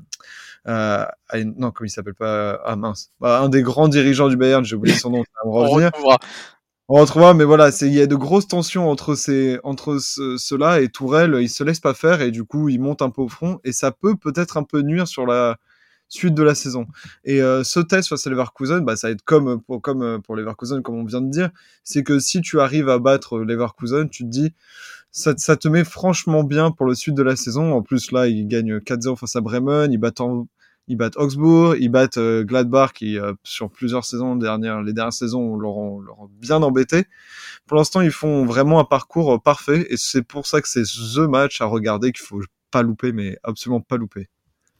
à 0.65 1.15
une, 1.33 1.53
non, 1.57 1.71
comment 1.71 1.85
il 1.85 1.89
s'appelle 1.89 2.15
pas? 2.15 2.59
Ah 2.65 2.75
mince, 2.75 3.11
bah, 3.19 3.41
un 3.41 3.49
des 3.49 3.61
grands 3.61 3.87
dirigeants 3.87 4.29
du 4.29 4.37
Bayern, 4.37 4.65
j'ai 4.65 4.75
oublié 4.75 4.95
son 4.95 5.11
nom, 5.11 5.23
ça 5.23 5.29
va 5.43 5.49
me 5.49 5.55
revenir. 5.55 5.91
on 5.93 5.97
retrouvera. 5.97 6.19
On 6.87 6.99
retrouvera, 6.99 7.33
mais 7.33 7.45
voilà, 7.45 7.71
il 7.81 7.93
y 7.93 8.01
a 8.01 8.05
de 8.05 8.15
grosses 8.15 8.47
tensions 8.47 8.89
entre 8.89 9.15
ces, 9.15 9.59
entre 9.63 9.97
ce, 9.97 10.37
ceux-là 10.37 10.81
et 10.81 10.89
Tourelle, 10.89 11.35
il 11.41 11.49
se 11.49 11.63
laisse 11.63 11.79
pas 11.79 11.95
faire 11.95 12.21
et 12.21 12.29
du 12.29 12.43
coup 12.43 12.69
il 12.69 12.79
monte 12.79 13.01
un 13.01 13.09
peu 13.09 13.23
au 13.23 13.27
front 13.27 13.59
et 13.63 13.71
ça 13.71 13.91
peut 13.91 14.15
peut-être 14.15 14.57
un 14.57 14.63
peu 14.63 14.81
nuire 14.81 15.07
sur 15.07 15.25
la 15.25 15.57
suite 16.09 16.35
de 16.35 16.43
la 16.43 16.53
saison. 16.53 16.85
Et 17.23 17.41
euh, 17.41 17.63
ce 17.63 17.79
test 17.79 18.09
face 18.09 18.27
à 18.27 18.29
Leverkusen, 18.29 18.81
bah, 18.85 18.95
ça 18.95 19.07
va 19.07 19.13
être 19.13 19.23
comme 19.23 19.61
pour, 19.63 19.81
comme 19.81 20.21
pour 20.21 20.35
Leverkusen, 20.35 20.83
comme 20.83 20.95
on 20.95 21.05
vient 21.05 21.21
de 21.21 21.31
dire, 21.31 21.49
c'est 21.83 22.03
que 22.03 22.19
si 22.19 22.41
tu 22.41 22.59
arrives 22.59 22.89
à 22.89 22.99
battre 22.99 23.39
Leverkusen, 23.39 24.07
tu 24.09 24.23
te 24.23 24.29
dis, 24.29 24.53
ça, 25.15 25.33
ça, 25.37 25.55
te 25.55 25.69
met 25.69 25.85
franchement 25.85 26.43
bien 26.43 26.71
pour 26.71 26.85
le 26.85 26.93
suite 26.93 27.15
de 27.15 27.23
la 27.23 27.37
saison. 27.37 27.73
En 27.73 27.81
plus, 27.81 28.11
là, 28.11 28.27
ils 28.27 28.47
gagnent 28.47 28.79
4-0 28.79 29.15
face 29.15 29.37
à 29.37 29.41
Bremen, 29.41 29.91
ils 29.93 29.97
battent, 29.97 30.19
en, 30.19 30.47
ils 30.89 30.97
battent 30.97 31.15
Augsbourg, 31.15 31.77
ils 31.77 31.87
battent 31.87 32.17
euh, 32.17 32.43
Gladbach, 32.43 32.91
qui 32.93 33.17
euh, 33.17 33.33
sur 33.43 33.71
plusieurs 33.71 34.03
saisons 34.03 34.35
dernières, 34.35 34.81
les 34.81 34.91
dernières 34.91 35.13
saisons, 35.13 35.55
leur 35.57 35.77
ont, 35.77 36.01
leur 36.01 36.19
ont 36.19 36.29
bien 36.41 36.61
embêté. 36.61 37.05
Pour 37.65 37.77
l'instant, 37.77 38.01
ils 38.01 38.11
font 38.11 38.45
vraiment 38.45 38.77
un 38.81 38.83
parcours 38.83 39.35
euh, 39.35 39.39
parfait, 39.39 39.87
et 39.89 39.95
c'est 39.95 40.21
pour 40.21 40.47
ça 40.47 40.59
que 40.59 40.67
c'est 40.67 40.83
the 40.83 41.19
match 41.29 41.61
à 41.61 41.65
regarder 41.65 42.11
qu'il 42.11 42.25
faut 42.25 42.41
pas 42.69 42.81
louper, 42.81 43.13
mais 43.13 43.37
absolument 43.43 43.79
pas 43.79 43.95
louper 43.95 44.27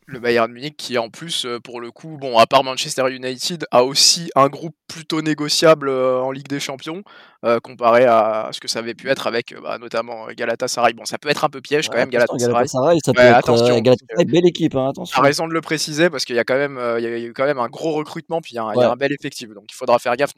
le 0.07 0.19
Bayern 0.19 0.52
Munich 0.52 0.75
qui 0.78 0.98
en 0.98 1.10
plus 1.10 1.48
pour 1.63 1.81
le 1.81 1.92
coup 1.92 2.18
bon 2.19 2.38
à 2.38 2.46
part 2.46 2.63
Manchester 2.63 3.10
United 3.10 3.66
a 3.72 3.84
aussi 3.84 4.30
un 4.36 4.48
groupe 4.48 4.75
plutôt 4.88 5.22
négociable 5.22 5.90
en 5.90 6.31
Ligue 6.31 6.48
des 6.48 6.60
Champions 6.60 7.04
euh, 7.46 7.60
comparé 7.60 8.06
à 8.06 8.50
ce 8.54 8.60
que 8.60 8.68
ça 8.68 8.80
avait 8.80 8.96
pu 8.96 9.07
être 9.07 9.28
avec 9.28 9.54
bah, 9.62 9.78
notamment 9.78 10.25
Galatasaray. 10.36 10.94
Bon 10.94 11.06
ça 11.06 11.19
peut 11.19 11.30
être 11.30 11.44
un 11.44 11.50
peu 11.50 11.62
piège 11.62 11.90
quand 11.90 11.94
ouais, 11.94 12.00
même 12.00 12.10
Galatasaray, 12.10 12.52
Galatasaray 12.52 12.98
ça 13.06 13.13
peut 13.13 13.22
ouais, 13.22 13.28
être 13.28 13.38
attention, 13.38 13.75
euh, 13.75 13.81
Galatasaray 13.81 14.25
belle 14.25 14.48
équipe 14.48 14.74
hein, 14.74 14.90
attention. 14.90 15.22
Raison 15.22 15.48
de 15.48 15.54
le 15.54 15.62
préciser 15.62 16.10
parce 16.10 16.25
qu'il 16.25 16.36
y 16.36 16.40
a 16.40 16.44
quand 16.44 16.58
même 16.58 16.80
euh, 16.80 17.00
il 17.00 17.04
y 17.04 17.08
a 17.08 17.19
eu 17.19 17.34
quand 17.34 17.46
même 17.46 17.60
un 17.60 17.68
gros 17.68 17.92
recrutement 17.92 18.42
puis 18.42 18.54
il 18.54 18.56
y, 18.56 18.58
a, 18.58 18.66
ouais. 18.66 18.74
il 18.78 18.81
y 18.81 18.84
a 18.84 18.90
un 18.92 18.96
bel 18.96 19.12
effectif. 19.12 19.50
Donc 19.50 19.66
il 19.69 19.75
faudra 19.75 20.00
faire 20.00 20.16
gaffe. 20.16 20.31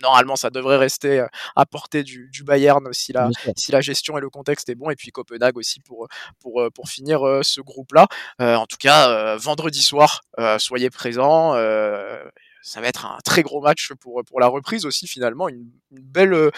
Normalement 0.00 0.36
ça 0.36 0.50
devrait 0.50 0.76
rester 0.76 1.24
à 1.56 1.66
portée 1.66 2.04
du, 2.04 2.28
du 2.32 2.44
Bayern 2.44 2.86
si 2.92 3.12
la 3.12 3.30
si 3.56 3.72
la 3.72 3.80
gestion 3.80 4.16
et 4.16 4.20
le 4.20 4.30
contexte 4.30 4.68
est 4.68 4.76
bon. 4.76 4.90
Et 4.90 4.94
puis 4.94 5.10
Copenhague 5.10 5.58
aussi 5.58 5.80
pour 5.80 6.06
pour 6.38 6.62
pour 6.72 6.88
finir 6.88 7.20
ce 7.42 7.62
groupe 7.62 7.92
là 7.94 8.06
en 8.38 8.66
tout 8.66 8.76
cas 8.78 9.03
euh, 9.08 9.36
vendredi 9.36 9.82
soir, 9.82 10.22
euh, 10.38 10.58
soyez 10.58 10.90
présents. 10.90 11.54
Euh, 11.54 12.22
ça 12.62 12.80
va 12.80 12.88
être 12.88 13.06
un 13.06 13.18
très 13.24 13.42
gros 13.42 13.60
match 13.60 13.92
pour, 14.00 14.22
pour 14.26 14.40
la 14.40 14.46
reprise 14.46 14.86
aussi 14.86 15.06
finalement, 15.06 15.48
une, 15.48 15.70
une 15.90 16.02
belle 16.02 16.50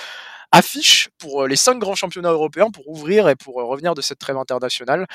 affiche 0.53 1.09
pour 1.19 1.47
les 1.47 1.57
cinq 1.57 1.79
grands 1.79 1.97
championnats 1.97 2.31
européens 2.31 2.71
pour 2.71 2.89
ouvrir 2.89 3.29
et 3.29 3.35
pour 3.35 3.57
revenir 3.57 3.95
de 3.95 4.01
cette 4.01 4.19
trêve 4.19 4.37
internationale. 4.37 5.07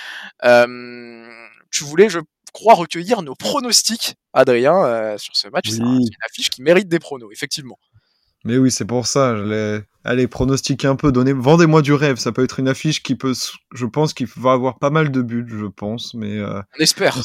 tu 1.72 1.84
voulais, 1.86 2.10
je 2.10 2.20
crois, 2.52 2.74
recueillir 2.74 3.22
nos 3.22 3.36
pronostics, 3.36 4.16
Adrien, 4.34 5.18
sur 5.18 5.38
ce 5.38 5.48
match. 5.48 5.70
Oui. 5.70 5.76
C'est 5.76 5.82
un, 5.82 6.00
une 6.00 6.26
affiche 6.30 6.50
qui 6.50 6.62
mérite 6.62 6.90
des 6.90 7.00
pronos, 7.00 7.32
effectivement. 7.32 7.80
Mais 8.44 8.58
oui, 8.58 8.72
c'est 8.72 8.86
pour 8.86 9.08
ça. 9.08 9.36
Je 9.36 9.82
Allez, 10.04 10.28
pronostiquer 10.28 10.88
un 10.88 10.96
peu, 10.96 11.12
donnez, 11.12 11.34
vendez-moi 11.34 11.84
du 11.84 11.94
rêve. 11.94 12.18
Ça 12.18 12.32
peut 12.32 12.44
être 12.44 12.60
une 12.60 12.68
affiche 12.68 13.04
qui 13.04 13.16
peut, 13.16 13.34
je 13.74 13.86
pense, 13.86 14.14
qu'il 14.14 14.26
va 14.36 14.54
avoir 14.54 14.80
pas 14.80 14.90
mal 14.90 15.12
de 15.12 15.22
buts, 15.22 15.46
je 15.48 15.68
pense, 15.68 16.16
mais. 16.16 16.40
Euh... 16.40 16.60
On 16.80 16.82
espère. 16.82 17.22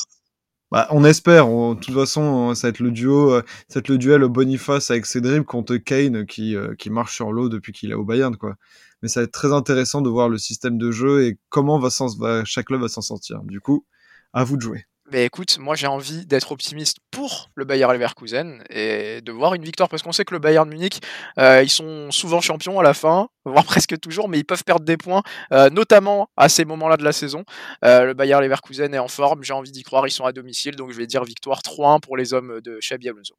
Bah, 0.70 0.86
on 0.90 1.04
espère. 1.04 1.48
On, 1.48 1.74
de 1.74 1.80
toute 1.80 1.94
façon, 1.94 2.54
ça 2.54 2.66
va 2.66 2.70
être 2.70 2.80
le 2.80 2.90
duo, 2.90 3.32
euh, 3.32 3.42
ça 3.68 3.76
va 3.76 3.78
être 3.80 3.88
le 3.88 3.96
duel 3.96 4.22
Boniface 4.28 4.90
avec 4.90 5.06
dribbles 5.06 5.46
contre 5.46 5.76
Kane 5.76 6.26
qui 6.26 6.54
euh, 6.54 6.74
qui 6.74 6.90
marche 6.90 7.14
sur 7.14 7.32
l'eau 7.32 7.48
depuis 7.48 7.72
qu'il 7.72 7.92
est 7.92 7.94
au 7.94 8.04
Bayern, 8.04 8.36
quoi. 8.36 8.56
Mais 9.02 9.08
ça 9.08 9.20
va 9.20 9.24
être 9.24 9.32
très 9.32 9.52
intéressant 9.52 10.02
de 10.02 10.10
voir 10.10 10.28
le 10.28 10.38
système 10.38 10.76
de 10.76 10.90
jeu 10.90 11.24
et 11.24 11.38
comment 11.48 11.78
va, 11.78 11.88
va 12.18 12.44
chaque 12.44 12.66
club 12.66 12.80
va 12.82 12.88
s'en 12.88 13.02
sortir. 13.02 13.40
Du 13.44 13.60
coup, 13.60 13.86
à 14.32 14.44
vous 14.44 14.56
de 14.56 14.62
jouer. 14.62 14.84
Mais 15.12 15.24
écoute, 15.24 15.58
moi 15.60 15.76
j'ai 15.76 15.86
envie 15.86 16.26
d'être 16.26 16.50
optimiste 16.50 16.98
pour 17.12 17.50
le 17.54 17.64
Bayern 17.64 17.92
Leverkusen 17.92 18.64
et 18.70 19.20
de 19.20 19.30
voir 19.30 19.54
une 19.54 19.62
victoire 19.62 19.88
parce 19.88 20.02
qu'on 20.02 20.10
sait 20.10 20.24
que 20.24 20.34
le 20.34 20.40
Bayern 20.40 20.68
Munich, 20.68 21.00
euh, 21.38 21.62
ils 21.62 21.70
sont 21.70 22.10
souvent 22.10 22.40
champions 22.40 22.80
à 22.80 22.82
la 22.82 22.92
fin, 22.92 23.28
voire 23.44 23.64
presque 23.64 24.00
toujours, 24.00 24.28
mais 24.28 24.38
ils 24.38 24.44
peuvent 24.44 24.64
perdre 24.64 24.84
des 24.84 24.96
points, 24.96 25.22
euh, 25.52 25.70
notamment 25.70 26.28
à 26.36 26.48
ces 26.48 26.64
moments-là 26.64 26.96
de 26.96 27.04
la 27.04 27.12
saison. 27.12 27.44
Euh, 27.84 28.06
le 28.06 28.14
Bayern 28.14 28.42
Leverkusen 28.42 28.92
est 28.94 28.98
en 28.98 29.06
forme, 29.06 29.44
j'ai 29.44 29.52
envie 29.52 29.70
d'y 29.70 29.84
croire, 29.84 30.08
ils 30.08 30.10
sont 30.10 30.24
à 30.24 30.32
domicile, 30.32 30.74
donc 30.74 30.90
je 30.90 30.96
vais 30.96 31.06
dire 31.06 31.22
victoire 31.22 31.60
3-1 31.60 32.00
pour 32.00 32.16
les 32.16 32.34
hommes 32.34 32.60
de 32.60 32.80
Xabi 32.80 33.08
Alonso. 33.08 33.36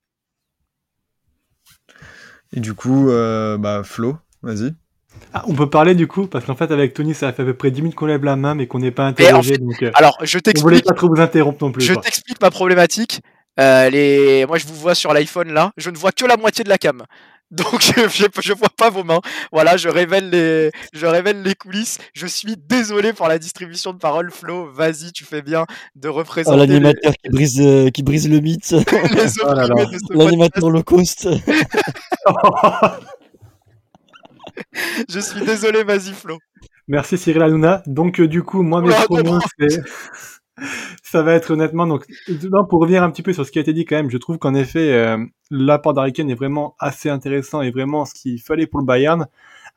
Et 2.53 2.61
du 2.61 2.75
coup, 2.75 3.07
bah 3.59 3.81
Flo, 3.83 4.17
vas-y. 4.41 4.73
Ah, 5.33 5.43
on 5.47 5.53
peut 5.53 5.69
parler 5.69 5.95
du 5.95 6.07
coup, 6.07 6.27
parce 6.27 6.45
qu'en 6.45 6.55
fait 6.55 6.71
avec 6.71 6.93
Tony 6.93 7.13
ça 7.13 7.33
fait 7.33 7.43
à 7.43 7.45
peu 7.45 7.53
près 7.53 7.71
10 7.71 7.81
minutes 7.81 7.95
qu'on 7.95 8.05
lève 8.05 8.23
la 8.23 8.35
main 8.35 8.55
mais 8.55 8.67
qu'on 8.67 8.79
n'est 8.79 8.91
pas 8.91 9.05
interrogé. 9.05 9.53
En 9.53 9.55
fait, 9.55 9.63
donc, 9.63 9.83
euh, 9.83 9.91
alors 9.93 10.17
je 10.21 10.39
t'explique. 10.39 10.63
Voulait 10.63 10.81
pas 10.81 10.93
trop 10.93 11.07
vous 11.07 11.21
interrompre 11.21 11.63
non 11.63 11.71
plus. 11.71 11.83
Je 11.83 11.93
t'explique 11.93 12.41
ma 12.41 12.49
problématique. 12.49 13.21
Euh, 13.59 13.89
les... 13.89 14.45
Moi 14.45 14.57
je 14.57 14.67
vous 14.67 14.75
vois 14.75 14.95
sur 14.95 15.13
l'iPhone 15.13 15.51
là, 15.51 15.71
je 15.77 15.89
ne 15.89 15.97
vois 15.97 16.11
que 16.11 16.25
la 16.25 16.37
moitié 16.37 16.63
de 16.63 16.69
la 16.69 16.77
cam. 16.77 17.03
Donc 17.51 17.81
je, 17.81 18.27
je, 18.41 18.53
vois 18.53 18.67
pas 18.75 18.89
vos 18.89 19.05
mains. 19.05 19.21
Voilà, 19.53 19.77
je 19.77 19.87
révèle 19.87 20.29
les, 20.31 20.69
je 20.91 21.05
révèle 21.05 21.43
les 21.43 21.55
coulisses. 21.55 21.97
Je 22.13 22.27
suis 22.27 22.57
désolé 22.57 23.13
pour 23.13 23.29
la 23.29 23.39
distribution 23.39 23.93
de 23.93 23.99
paroles, 23.99 24.31
Flo. 24.31 24.69
Vas-y, 24.69 25.13
tu 25.13 25.23
fais 25.23 25.41
bien 25.41 25.65
de 25.95 26.09
Oh, 26.09 26.13
représenter 26.13 26.57
l'animateur 26.57 27.13
qui 27.13 27.29
brise, 27.29 27.61
euh, 27.61 27.89
qui 27.89 28.03
brise 28.03 28.29
le 28.29 28.41
mythe. 28.41 28.75
Oh. 29.43 29.53
L'animateur 30.13 30.69
low 30.69 30.83
cost. 30.83 31.27
Je 35.09 35.19
suis 35.19 35.43
désolé, 35.45 35.83
vas-y, 35.83 36.13
Flo. 36.13 36.37
Merci 36.87 37.17
Cyril 37.17 37.41
Hanouna. 37.41 37.83
Donc 37.85 38.19
euh, 38.19 38.27
du 38.27 38.43
coup, 38.43 38.61
moi 38.61 38.81
mes 38.81 38.91
c'est... 39.59 39.81
ça 41.03 41.21
va 41.21 41.33
être 41.33 41.51
honnêtement. 41.51 41.85
Donc 41.85 42.05
non, 42.51 42.65
pour 42.65 42.79
revenir 42.79 43.03
un 43.03 43.11
petit 43.11 43.21
peu 43.21 43.33
sur 43.33 43.45
ce 43.45 43.51
qui 43.51 43.59
a 43.59 43.61
été 43.61 43.73
dit 43.73 43.85
quand 43.85 43.95
même, 43.95 44.09
je 44.09 44.17
trouve 44.17 44.37
qu'en 44.37 44.55
effet 44.55 44.93
euh, 44.93 45.17
l'apport 45.51 45.93
d'Harry 45.93 46.13
Kane 46.13 46.29
est 46.29 46.35
vraiment 46.35 46.75
assez 46.79 47.09
intéressant 47.09 47.61
et 47.61 47.71
vraiment 47.71 48.05
ce 48.05 48.13
qu'il 48.13 48.41
fallait 48.41 48.67
pour 48.67 48.79
le 48.79 48.85
Bayern. 48.85 49.27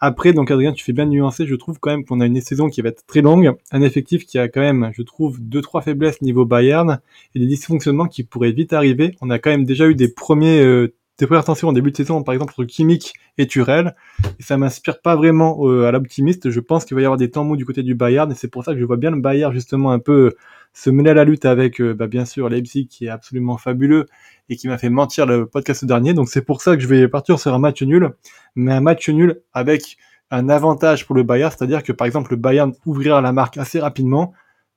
Après, 0.02 0.32
donc 0.32 0.50
Adrien, 0.50 0.72
tu 0.72 0.82
fais 0.82 0.94
bien 0.94 1.04
nuancer. 1.04 1.46
Je 1.46 1.54
trouve 1.54 1.78
quand 1.78 1.90
même 1.90 2.06
qu'on 2.06 2.20
a 2.20 2.26
une 2.26 2.40
saison 2.40 2.70
qui 2.70 2.80
va 2.80 2.88
être 2.88 3.04
très 3.06 3.20
longue, 3.20 3.52
un 3.70 3.82
effectif 3.82 4.24
qui 4.24 4.38
a 4.38 4.48
quand 4.48 4.62
même, 4.62 4.90
je 4.96 5.02
trouve, 5.02 5.38
deux 5.40 5.60
trois 5.60 5.82
faiblesses 5.82 6.22
niveau 6.22 6.46
Bayern 6.46 7.00
et 7.34 7.38
des 7.38 7.46
dysfonctionnements 7.46 8.06
qui 8.06 8.24
pourraient 8.24 8.52
vite 8.52 8.72
arriver. 8.72 9.14
On 9.20 9.28
a 9.28 9.38
quand 9.38 9.50
même 9.50 9.66
déjà 9.66 9.86
eu 9.86 9.94
des 9.94 10.08
premiers 10.08 10.62
euh, 10.62 10.94
des 11.20 11.26
premières 11.26 11.44
tensions 11.44 11.68
en 11.68 11.72
début 11.72 11.90
de 11.90 11.96
saison, 11.96 12.22
par 12.22 12.32
exemple 12.32 12.52
entre 12.52 12.64
Kimmich 12.64 13.12
et 13.36 13.46
Turel, 13.46 13.94
et 14.38 14.42
ça 14.42 14.56
m'inspire 14.56 15.00
pas 15.02 15.16
vraiment 15.16 15.58
euh, 15.68 15.86
à 15.86 15.92
l'optimiste. 15.92 16.50
Je 16.50 16.60
pense 16.60 16.84
qu'il 16.84 16.94
va 16.94 17.02
y 17.02 17.04
avoir 17.04 17.18
des 17.18 17.30
temps 17.30 17.44
mous 17.44 17.56
du 17.56 17.66
côté 17.66 17.82
du 17.82 17.94
Bayern, 17.94 18.32
et 18.32 18.34
c'est 18.34 18.48
pour 18.48 18.64
ça 18.64 18.72
que 18.72 18.80
je 18.80 18.84
vois 18.84 18.96
bien 18.96 19.10
le 19.10 19.20
Bayern 19.20 19.52
justement 19.52 19.92
un 19.92 19.98
peu 19.98 20.34
se 20.72 20.88
mêler 20.88 21.10
à 21.10 21.14
la 21.14 21.24
lutte 21.24 21.44
avec, 21.44 21.80
euh, 21.80 21.94
bah, 21.94 22.06
bien 22.06 22.24
sûr, 22.24 22.48
Leipzig 22.48 22.86
qui 22.86 23.06
est 23.06 23.10
absolument 23.10 23.58
fabuleux 23.58 24.06
et 24.48 24.56
qui 24.56 24.66
m'a 24.66 24.78
fait 24.78 24.88
mentir 24.88 25.26
le 25.26 25.46
podcast 25.46 25.84
dernier. 25.84 26.14
Donc 26.14 26.28
c'est 26.28 26.42
pour 26.42 26.62
ça 26.62 26.74
que 26.76 26.82
je 26.82 26.88
vais 26.88 27.06
partir 27.06 27.38
sur 27.38 27.52
un 27.52 27.58
match 27.58 27.82
nul, 27.82 28.10
mais 28.54 28.72
un 28.72 28.80
match 28.80 29.08
nul 29.08 29.42
avec 29.52 29.98
un 30.30 30.48
avantage 30.48 31.06
pour 31.06 31.16
le 31.16 31.22
Bayern, 31.22 31.52
c'est-à-dire 31.56 31.82
que 31.82 31.92
par 31.92 32.06
exemple 32.06 32.30
le 32.30 32.36
Bayern 32.36 32.72
ouvrira 32.86 33.20
la 33.20 33.32
marque 33.32 33.58
assez 33.58 33.80
rapidement, 33.80 34.32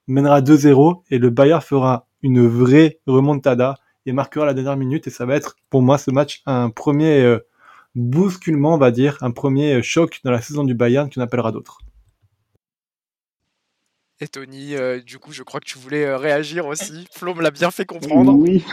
mènera 0.07 0.41
2-0 0.41 1.03
et 1.09 1.19
le 1.19 1.29
Bayern 1.29 1.61
fera 1.61 2.07
une 2.21 2.45
vraie 2.45 2.99
remontada 3.07 3.75
et 4.05 4.11
marquera 4.13 4.45
la 4.45 4.53
dernière 4.53 4.77
minute 4.77 5.07
et 5.07 5.09
ça 5.09 5.25
va 5.25 5.35
être 5.35 5.55
pour 5.69 5.81
moi 5.81 5.97
ce 5.97 6.11
match 6.11 6.41
un 6.45 6.69
premier 6.69 7.21
euh, 7.21 7.39
bousculement 7.95 8.75
on 8.75 8.77
va 8.77 8.91
dire, 8.91 9.17
un 9.21 9.31
premier 9.31 9.75
euh, 9.75 9.81
choc 9.81 10.19
dans 10.23 10.31
la 10.31 10.41
saison 10.41 10.63
du 10.63 10.73
Bayern 10.73 11.09
qui 11.09 11.19
en 11.19 11.23
appellera 11.23 11.51
d'autres. 11.51 11.79
Et 14.19 14.27
Tony, 14.27 14.75
euh, 14.75 15.01
du 15.01 15.19
coup, 15.19 15.33
je 15.33 15.43
crois 15.43 15.59
que 15.59 15.65
tu 15.65 15.77
voulais 15.77 16.05
euh, 16.05 16.17
réagir 16.17 16.65
aussi. 16.65 17.07
Flo 17.11 17.33
me 17.33 17.41
l'a 17.41 17.51
bien 17.51 17.71
fait 17.71 17.85
comprendre. 17.85 18.33
Oui. 18.33 18.63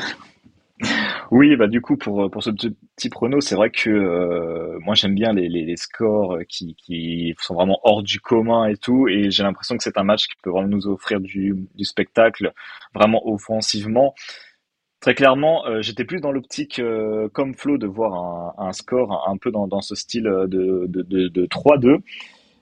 Oui, 1.31 1.57
bah 1.57 1.67
du 1.67 1.83
coup 1.83 1.99
pour 1.99 2.31
pour 2.31 2.43
ce 2.43 2.51
petit 2.51 3.11
prono, 3.11 3.41
c'est 3.43 3.55
vrai 3.55 3.71
que 3.71 3.91
euh, 3.91 4.79
moi 4.81 4.95
j'aime 4.95 5.15
bien 5.15 5.35
les, 5.35 5.47
les, 5.49 5.67
les 5.67 5.77
scores 5.77 6.39
qui, 6.49 6.75
qui 6.75 7.35
sont 7.39 7.55
vraiment 7.55 7.79
hors 7.85 8.03
du 8.03 8.19
commun 8.19 8.67
et 8.67 8.77
tout, 8.77 9.07
et 9.07 9.31
j'ai 9.31 9.43
l'impression 9.43 9.77
que 9.77 9.83
c'est 9.83 9.99
un 9.99 10.05
match 10.05 10.27
qui 10.27 10.37
peut 10.43 10.49
vraiment 10.51 10.69
nous 10.69 10.87
offrir 10.87 11.21
du, 11.21 11.69
du 11.75 11.85
spectacle, 11.85 12.53
vraiment 12.95 13.21
offensivement. 13.29 14.15
Très 15.01 15.15
clairement, 15.15 15.67
euh, 15.67 15.81
j'étais 15.81 16.05
plus 16.05 16.21
dans 16.21 16.31
l'optique 16.31 16.79
euh, 16.79 17.29
comme 17.31 17.55
Flo 17.55 17.79
de 17.79 17.87
voir 17.87 18.15
un, 18.59 18.67
un 18.69 18.73
score 18.73 19.27
un, 19.29 19.37
peu 19.39 19.51
dans, 19.51 19.67
dans 19.67 19.81
ce 19.81 19.95
style 19.95 20.25
de, 20.25 20.47
de, 20.87 21.03
de, 21.03 21.29
de 21.29 21.47
3-2. 21.47 22.01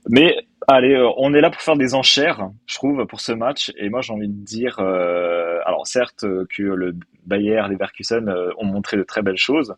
Mais 0.09 0.37
allez, 0.69 0.95
euh, 0.95 1.09
on 1.17 1.35
est 1.35 1.41
là 1.41 1.51
pour 1.51 1.61
faire 1.61 1.77
des 1.77 1.95
enchères, 1.95 2.51
je 2.67 2.75
trouve, 2.77 3.07
pour 3.07 3.21
ce 3.21 3.33
match. 3.33 3.73
Et 3.77 3.89
moi, 3.89 4.01
j'ai 4.03 4.13
envie 4.13 4.29
de 4.29 4.45
dire, 4.45 4.79
euh, 4.79 5.59
alors 5.67 5.87
certes 5.87 6.25
euh, 6.25 6.47
que 6.49 6.63
le 6.63 6.95
Bayer, 7.27 7.63
les 7.65 7.75
Leverkusen 7.75 8.29
euh, 8.29 8.51
ont 8.59 8.67
montré 8.67 8.97
de 8.97 9.03
très 9.03 9.23
belles 9.23 9.37
choses. 9.37 9.75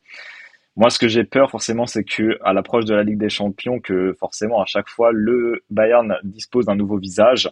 Moi, 0.77 0.89
ce 0.91 0.99
que 0.99 1.09
j'ai 1.09 1.25
peur 1.25 1.51
forcément, 1.51 1.87
c'est 1.87 2.05
que 2.05 2.39
à 2.45 2.53
l'approche 2.53 2.85
de 2.85 2.95
la 2.95 3.03
Ligue 3.03 3.19
des 3.19 3.29
Champions, 3.29 3.81
que 3.81 4.15
forcément 4.19 4.63
à 4.63 4.67
chaque 4.67 4.89
fois 4.89 5.11
le 5.13 5.63
Bayern 5.69 6.17
dispose 6.23 6.67
d'un 6.67 6.77
nouveau 6.77 6.97
visage. 6.97 7.51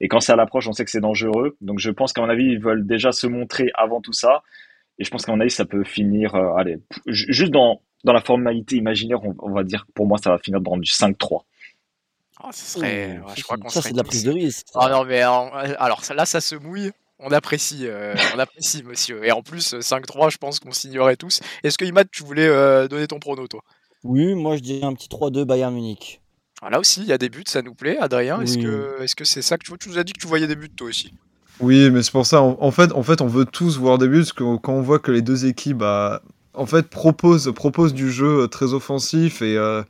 Et 0.00 0.08
quand 0.08 0.20
c'est 0.20 0.32
à 0.32 0.36
l'approche, 0.36 0.68
on 0.68 0.72
sait 0.72 0.84
que 0.84 0.90
c'est 0.90 1.00
dangereux. 1.00 1.56
Donc, 1.60 1.78
je 1.78 1.90
pense 1.90 2.12
qu'à 2.12 2.20
mon 2.20 2.28
avis, 2.28 2.44
ils 2.44 2.60
veulent 2.60 2.86
déjà 2.86 3.10
se 3.10 3.26
montrer 3.26 3.70
avant 3.74 4.00
tout 4.00 4.12
ça. 4.12 4.42
Et 4.98 5.04
je 5.04 5.10
pense 5.10 5.24
qu'à 5.24 5.32
mon 5.32 5.40
avis, 5.40 5.50
ça 5.50 5.64
peut 5.64 5.82
finir, 5.84 6.34
euh, 6.34 6.54
allez, 6.56 6.78
juste 7.06 7.52
dans 7.52 7.80
dans 8.04 8.12
la 8.12 8.20
formalité 8.20 8.76
imaginaire, 8.76 9.24
on, 9.24 9.34
on 9.40 9.50
va 9.50 9.64
dire, 9.64 9.84
pour 9.92 10.06
moi, 10.06 10.18
ça 10.18 10.30
va 10.30 10.38
finir 10.38 10.60
dans 10.60 10.76
du 10.76 10.88
5-3. 10.92 11.44
Oh, 12.44 12.48
ce 12.52 12.64
serait, 12.78 13.18
ouais, 13.18 13.20
ça, 13.26 13.34
je 13.36 13.42
crois 13.42 13.56
c'est- 13.56 13.62
qu'on 13.62 13.68
ça, 13.70 13.80
serait 13.80 13.88
c'est 13.88 13.92
de 13.94 13.98
la 13.98 14.04
prise 14.04 14.22
de 14.22 14.30
risque. 14.30 14.66
Ah 14.76 14.88
non, 14.88 15.04
mais 15.04 15.20
alors, 15.20 16.00
là, 16.14 16.24
ça 16.24 16.40
se 16.40 16.54
mouille. 16.54 16.92
On 17.20 17.32
apprécie, 17.32 17.86
euh, 17.86 18.14
on 18.34 18.38
apprécie, 18.38 18.82
monsieur. 18.84 19.24
Et 19.24 19.32
en 19.32 19.42
plus, 19.42 19.74
euh, 19.74 19.80
5-3, 19.80 20.30
je 20.30 20.38
pense 20.38 20.60
qu'on 20.60 20.70
signerait 20.72 21.16
tous. 21.16 21.40
Est-ce 21.64 21.76
que 21.76 21.84
Imad, 21.84 22.08
tu 22.12 22.22
voulais 22.22 22.46
euh, 22.46 22.86
donner 22.86 23.06
ton 23.08 23.18
prono, 23.18 23.48
toi? 23.48 23.60
Oui, 24.04 24.34
moi 24.36 24.56
je 24.56 24.62
dirais 24.62 24.84
un 24.86 24.94
petit 24.94 25.08
3-2 25.08 25.44
Bayern 25.44 25.74
Munich. 25.74 26.20
Ah, 26.62 26.70
Là 26.70 26.78
aussi, 26.78 27.00
il 27.02 27.06
y 27.08 27.12
a 27.12 27.18
des 27.18 27.28
buts, 27.28 27.42
ça 27.48 27.62
nous 27.62 27.74
plaît. 27.74 27.98
Adrien, 27.98 28.40
est-ce 28.40 28.56
Oui. 28.58 28.64
que 28.64 29.02
est-ce 29.02 29.16
que 29.16 29.24
c'est 29.24 29.42
ça 29.42 29.58
que 29.58 29.64
tu, 29.64 29.76
tu 29.78 29.88
nous 29.88 29.98
as 29.98 30.04
dit 30.04 30.12
que 30.12 30.20
tu 30.20 30.28
voyais 30.28 30.46
des 30.46 30.54
buts, 30.56 30.70
toi 30.70 30.86
aussi 30.88 31.12
Oui, 31.60 31.90
mais 31.90 32.02
c'est 32.04 32.12
pour 32.12 32.24
ça. 32.26 32.40
En, 32.40 32.56
en 32.60 32.70
fait, 32.70 32.92
en 32.92 33.02
fait, 33.02 33.20
on 33.20 33.26
veut 33.26 33.44
tous 33.44 33.78
voir 33.78 33.98
des 33.98 34.06
buts 34.06 34.18
parce 34.20 34.32
que 34.32 34.56
quand 34.58 34.74
on 34.74 34.82
voit 34.82 35.00
que 35.00 35.10
les 35.10 35.22
deux 35.22 35.46
équipes, 35.46 35.78
bah, 35.78 36.22
en 36.58 36.66
fait, 36.66 36.88
proposent, 36.90 37.52
proposent 37.54 37.94
du 37.94 38.10
jeu 38.10 38.42
euh, 38.42 38.46
très 38.48 38.74
offensif 38.74 39.42
et 39.42 39.56
euh, 39.56 39.82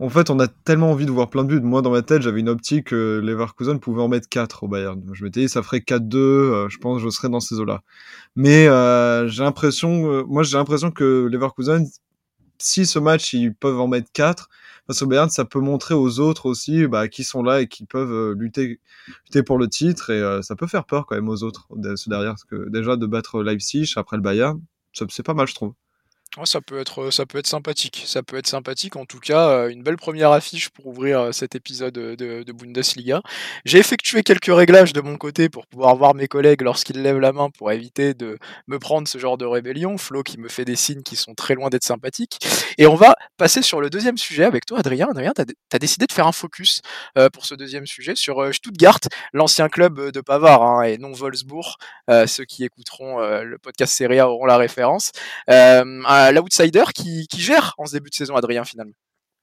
en 0.00 0.08
fait, 0.08 0.30
on 0.30 0.40
a 0.40 0.48
tellement 0.48 0.90
envie 0.92 1.04
de 1.04 1.10
voir 1.10 1.28
plein 1.28 1.44
de 1.44 1.48
buts. 1.48 1.60
Moi, 1.60 1.82
dans 1.82 1.90
ma 1.90 2.00
tête, 2.02 2.22
j'avais 2.22 2.40
une 2.40 2.48
optique 2.48 2.86
que 2.88 3.20
Leverkusen 3.22 3.80
pouvait 3.80 4.00
en 4.00 4.08
mettre 4.08 4.28
4 4.30 4.64
au 4.64 4.68
Bayern. 4.68 5.02
Je 5.12 5.24
m'étais 5.24 5.40
dit, 5.40 5.48
ça 5.48 5.62
ferait 5.62 5.80
4-2. 5.80 6.16
euh, 6.16 6.68
je 6.70 6.78
pense 6.78 6.98
que 6.98 7.04
je 7.04 7.10
serais 7.10 7.28
dans 7.28 7.40
ces 7.40 7.60
eaux-là. 7.60 7.82
Mais 8.36 8.66
euh, 8.68 9.28
j'ai 9.28 9.42
l'impression, 9.42 10.10
euh, 10.10 10.24
moi, 10.26 10.42
j'ai 10.42 10.56
l'impression 10.56 10.90
que 10.90 11.28
Leverkusen, 11.30 11.86
si 12.58 12.86
ce 12.86 12.98
match, 12.98 13.34
ils 13.34 13.54
peuvent 13.54 13.80
en 13.80 13.88
mettre 13.88 14.10
4 14.12 14.48
face 14.86 15.02
au 15.02 15.06
Bayern, 15.06 15.28
ça 15.30 15.44
peut 15.44 15.60
montrer 15.60 15.94
aux 15.94 16.18
autres 16.20 16.46
aussi 16.46 16.86
bah, 16.86 17.08
qui 17.08 17.22
sont 17.24 17.42
là 17.42 17.60
et 17.60 17.68
qui 17.68 17.84
peuvent 17.84 18.12
euh, 18.12 18.34
lutter, 18.34 18.80
lutter 19.26 19.42
pour 19.42 19.58
le 19.58 19.68
titre. 19.68 20.10
Et 20.10 20.42
ça 20.42 20.56
peut 20.56 20.66
faire 20.66 20.86
peur 20.86 21.06
quand 21.06 21.14
même 21.14 21.28
aux 21.28 21.42
autres 21.42 21.68
ceux 21.96 22.10
derrière. 22.10 22.32
Parce 22.32 22.44
que 22.44 22.68
déjà, 22.70 22.96
de 22.96 23.06
battre 23.06 23.42
Leipzig 23.42 23.92
après 23.96 24.16
le 24.16 24.22
Bayern, 24.22 24.60
c'est 24.94 25.22
pas 25.22 25.34
mal, 25.34 25.46
je 25.46 25.54
trouve. 25.54 25.74
Ouais, 26.36 26.46
ça 26.46 26.60
peut 26.60 26.78
être, 26.78 27.10
ça 27.10 27.26
peut 27.26 27.38
être 27.38 27.48
sympathique. 27.48 28.04
Ça 28.06 28.22
peut 28.22 28.36
être 28.36 28.46
sympathique. 28.46 28.94
En 28.94 29.04
tout 29.04 29.18
cas, 29.18 29.48
euh, 29.48 29.68
une 29.68 29.82
belle 29.82 29.96
première 29.96 30.30
affiche 30.30 30.68
pour 30.70 30.86
ouvrir 30.86 31.18
euh, 31.20 31.32
cet 31.32 31.56
épisode 31.56 31.98
euh, 31.98 32.14
de, 32.14 32.44
de 32.44 32.52
Bundesliga. 32.52 33.20
J'ai 33.64 33.78
effectué 33.78 34.22
quelques 34.22 34.54
réglages 34.54 34.92
de 34.92 35.00
mon 35.00 35.16
côté 35.16 35.48
pour 35.48 35.66
pouvoir 35.66 35.96
voir 35.96 36.14
mes 36.14 36.28
collègues 36.28 36.62
lorsqu'ils 36.62 37.02
lèvent 37.02 37.18
la 37.18 37.32
main 37.32 37.50
pour 37.50 37.72
éviter 37.72 38.14
de 38.14 38.38
me 38.68 38.78
prendre 38.78 39.08
ce 39.08 39.18
genre 39.18 39.38
de 39.38 39.44
rébellion. 39.44 39.98
Flo 39.98 40.22
qui 40.22 40.38
me 40.38 40.48
fait 40.48 40.64
des 40.64 40.76
signes 40.76 41.02
qui 41.02 41.16
sont 41.16 41.34
très 41.34 41.54
loin 41.56 41.68
d'être 41.68 41.82
sympathiques. 41.82 42.38
Et 42.78 42.86
on 42.86 42.94
va 42.94 43.16
passer 43.36 43.60
sur 43.60 43.80
le 43.80 43.90
deuxième 43.90 44.16
sujet 44.16 44.44
avec 44.44 44.66
toi, 44.66 44.78
Adrien. 44.78 45.08
Adrien, 45.10 45.32
tu 45.34 45.42
as, 45.42 45.78
décidé 45.80 46.06
de 46.06 46.12
faire 46.12 46.28
un 46.28 46.32
focus 46.32 46.80
euh, 47.18 47.28
pour 47.28 47.44
ce 47.44 47.56
deuxième 47.56 47.86
sujet 47.86 48.14
sur 48.14 48.40
euh, 48.40 48.52
Stuttgart, 48.52 49.00
l'ancien 49.32 49.68
club 49.68 49.98
euh, 49.98 50.12
de 50.12 50.20
Pavard 50.20 50.62
hein, 50.62 50.82
et 50.82 50.96
non 50.96 51.12
Wolfsburg. 51.12 51.76
Euh, 52.08 52.26
ceux 52.26 52.44
qui 52.44 52.64
écouteront 52.64 53.20
euh, 53.20 53.42
le 53.42 53.58
podcast 53.58 53.94
Serie 53.94 54.20
A 54.20 54.28
auront 54.28 54.46
la 54.46 54.56
référence. 54.56 55.10
Euh, 55.50 56.02
à 56.24 56.32
l'outsider 56.32 56.84
qui, 56.94 57.26
gère 57.36 57.74
en 57.78 57.86
ce 57.86 57.92
début 57.92 58.10
de 58.10 58.14
saison, 58.14 58.36
Adrien, 58.36 58.64
finalement. 58.64 58.94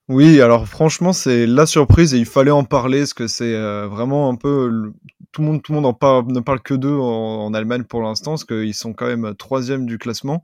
Oui, 0.08 0.40
alors 0.40 0.66
franchement, 0.66 1.12
c'est 1.12 1.46
la 1.46 1.66
surprise 1.66 2.14
et 2.14 2.18
il 2.18 2.24
fallait 2.24 2.50
en 2.50 2.64
parler 2.64 3.00
parce 3.00 3.12
que 3.12 3.26
c'est 3.26 3.54
euh, 3.54 3.86
vraiment 3.88 4.30
un 4.30 4.36
peu 4.36 4.90
tout 5.32 5.42
le 5.42 5.48
monde, 5.48 5.62
tout 5.62 5.72
le 5.72 5.76
monde 5.76 5.84
en 5.84 5.92
parle, 5.92 6.24
ne 6.28 6.40
parle 6.40 6.62
que 6.62 6.72
d'eux 6.72 6.96
en, 6.96 7.52
Allemagne 7.52 7.84
pour 7.84 8.00
l'instant 8.00 8.30
parce 8.32 8.46
qu'ils 8.46 8.72
sont 8.72 8.94
quand 8.94 9.06
même 9.06 9.34
troisième 9.34 9.84
du 9.84 9.98
classement 9.98 10.42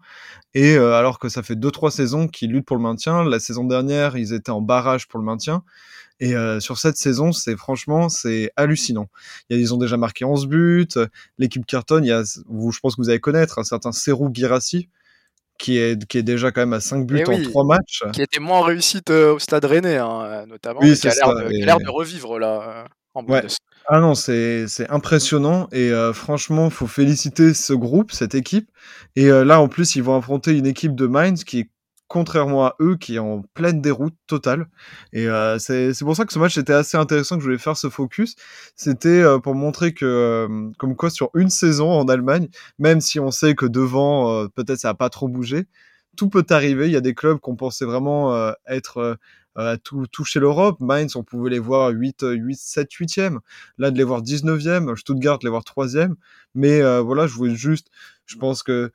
et 0.53 0.77
euh, 0.77 0.93
alors 0.93 1.19
que 1.19 1.31
ça 1.31 1.43
fait 1.43 1.57
deux 1.57 1.71
trois 1.71 1.91
saisons 1.91 2.29
qu'ils 2.29 2.53
luttent 2.53 2.67
pour 2.67 2.77
le 2.77 2.83
maintien. 2.83 3.25
La 3.25 3.41
saison 3.41 3.65
dernière, 3.65 4.19
ils 4.19 4.35
étaient 4.35 4.51
en 4.51 4.61
barrage 4.61 5.09
pour 5.09 5.19
le 5.19 5.25
maintien 5.25 5.63
et 6.21 6.37
euh, 6.37 6.61
sur 6.61 6.77
cette 6.77 6.99
saison, 6.99 7.33
c'est 7.33 7.57
franchement 7.57 8.11
c'est 8.11 8.51
hallucinant. 8.57 9.09
Ils 9.49 9.73
ont 9.73 9.79
déjà 9.79 9.97
marqué 9.97 10.27
11 10.27 10.47
buts, 10.47 10.89
l'équipe 11.39 11.65
cartonne. 11.65 12.05
Il 12.05 12.09
y 12.09 12.13
a, 12.13 12.23
je 12.23 12.81
pense 12.81 12.97
que 12.97 13.01
vous 13.01 13.09
allez 13.09 13.21
connaître 13.21 13.59
un 13.59 13.65
certain 13.65 13.93
Serou 13.93 14.29
Girassi 14.31 14.91
qui 15.59 15.79
est 15.79 16.05
qui 16.07 16.19
est 16.19 16.23
déjà 16.23 16.51
quand 16.53 16.63
même 16.63 16.73
à 16.73 16.81
5 16.81 17.07
buts 17.07 17.23
Eh 17.27 17.29
oui. 17.29 17.47
en 17.47 17.51
3 17.51 17.65
matchs. 17.65 18.03
Qui 18.13 18.23
était 18.23 18.41
moins 18.41 18.59
en 18.59 18.63
réussite 18.63 19.11
euh, 19.11 19.35
au 19.35 19.39
stade 19.39 19.65
rennais, 19.65 19.97
hein, 19.99 20.23
euh, 20.25 20.47
notamment, 20.47 20.81
Oui, 20.83 20.95
qui 20.99 21.09
a 21.09 21.15
l'air 21.15 21.79
de, 21.79 21.85
et- 21.85 21.89
revivre 21.89 22.39
là 22.39 22.85
euh, 22.85 22.89
en 23.15 23.25
Ouais. 23.27 23.43
Ah 23.87 24.01
non, 24.01 24.15
c'est 24.15 24.67
c'est 24.67 24.89
impressionnant 24.91 25.69
et 25.71 25.91
euh, 25.91 26.13
franchement, 26.15 26.71
faut 26.71 26.87
féliciter 26.87 27.53
ce 27.55 27.73
groupe, 27.75 28.13
cette 28.13 28.35
équipe. 28.35 28.71
Et 29.15 29.27
euh, 29.27 29.45
là, 29.45 29.61
en 29.61 29.69
plus, 29.69 29.95
ils 29.97 30.03
vont 30.03 30.17
affronter 30.17 30.57
une 30.57 30.67
équipe 30.67 30.95
de 30.95 31.07
Mainz 31.07 31.45
qui 31.45 31.61
est 31.61 31.71
contrairement 32.09 32.67
à 32.67 32.77
eux, 32.81 32.97
qui 32.97 33.17
est 33.17 33.19
en 33.19 33.43
pleine 33.55 33.81
déroute 33.81 34.15
totale. 34.27 34.67
Et 35.13 35.27
euh, 35.29 35.59
c'est 35.59 35.93
pour 36.01 36.17
ça 36.17 36.25
que 36.25 36.33
ce 36.33 36.39
match 36.39 36.59
était 36.59 36.73
assez 36.73 36.97
intéressant 36.97 37.37
que 37.37 37.41
je 37.43 37.47
voulais 37.47 37.59
faire 37.59 37.77
ce 37.77 37.89
focus. 37.89 38.37
C'était 38.77 39.09
euh, 39.23 39.39
pour 39.39 39.55
montrer 39.55 39.95
que, 39.95 40.05
euh, 40.05 40.71
comme 40.79 40.97
quoi, 40.97 41.11
sur 41.11 41.31
une 41.35 41.51
saison 41.51 41.91
en 41.91 42.07
Allemagne, 42.07 42.49
même 42.79 43.01
si 43.01 43.21
on 43.21 43.31
sait 43.31 43.55
que 43.55 43.67
devant, 43.67 44.31
euh, 44.31 44.49
peut-être 44.49 44.79
ça 44.79 44.91
a 44.91 44.95
pas 44.95 45.11
trop 45.11 45.29
bougé, 45.29 45.67
tout 46.17 46.29
peut 46.29 46.47
arriver. 46.51 46.87
Il 46.87 46.93
y 46.93 46.97
a 46.97 47.01
des 47.01 47.15
clubs 47.15 47.39
qu'on 47.39 47.57
pensait 47.57 47.85
vraiment 47.85 48.35
euh, 48.35 48.53
être 48.69 48.99
euh, 48.99 49.15
à 49.57 49.77
tout 49.79 50.07
toucher 50.07 50.41
l'Europe. 50.41 50.79
Mainz, 50.81 51.17
on 51.17 51.23
pouvait 51.25 51.51
les 51.51 51.59
voir 51.59 51.91
8, 51.91 52.25
8 52.31 52.57
7, 52.57 52.91
8e. 52.91 53.39
Là, 53.79 53.91
de 53.91 53.97
les 53.97 54.05
voir 54.05 54.23
19e. 54.23 54.97
Stuttgart, 54.97 55.39
les 55.43 55.51
voir 55.51 55.63
3e. 55.63 56.15
Mais 56.55 56.81
voilà, 57.01 57.27
je 57.27 57.35
voulais 57.35 57.55
juste, 57.55 57.89
je 58.27 58.37
pense 58.37 58.63
que 58.63 58.93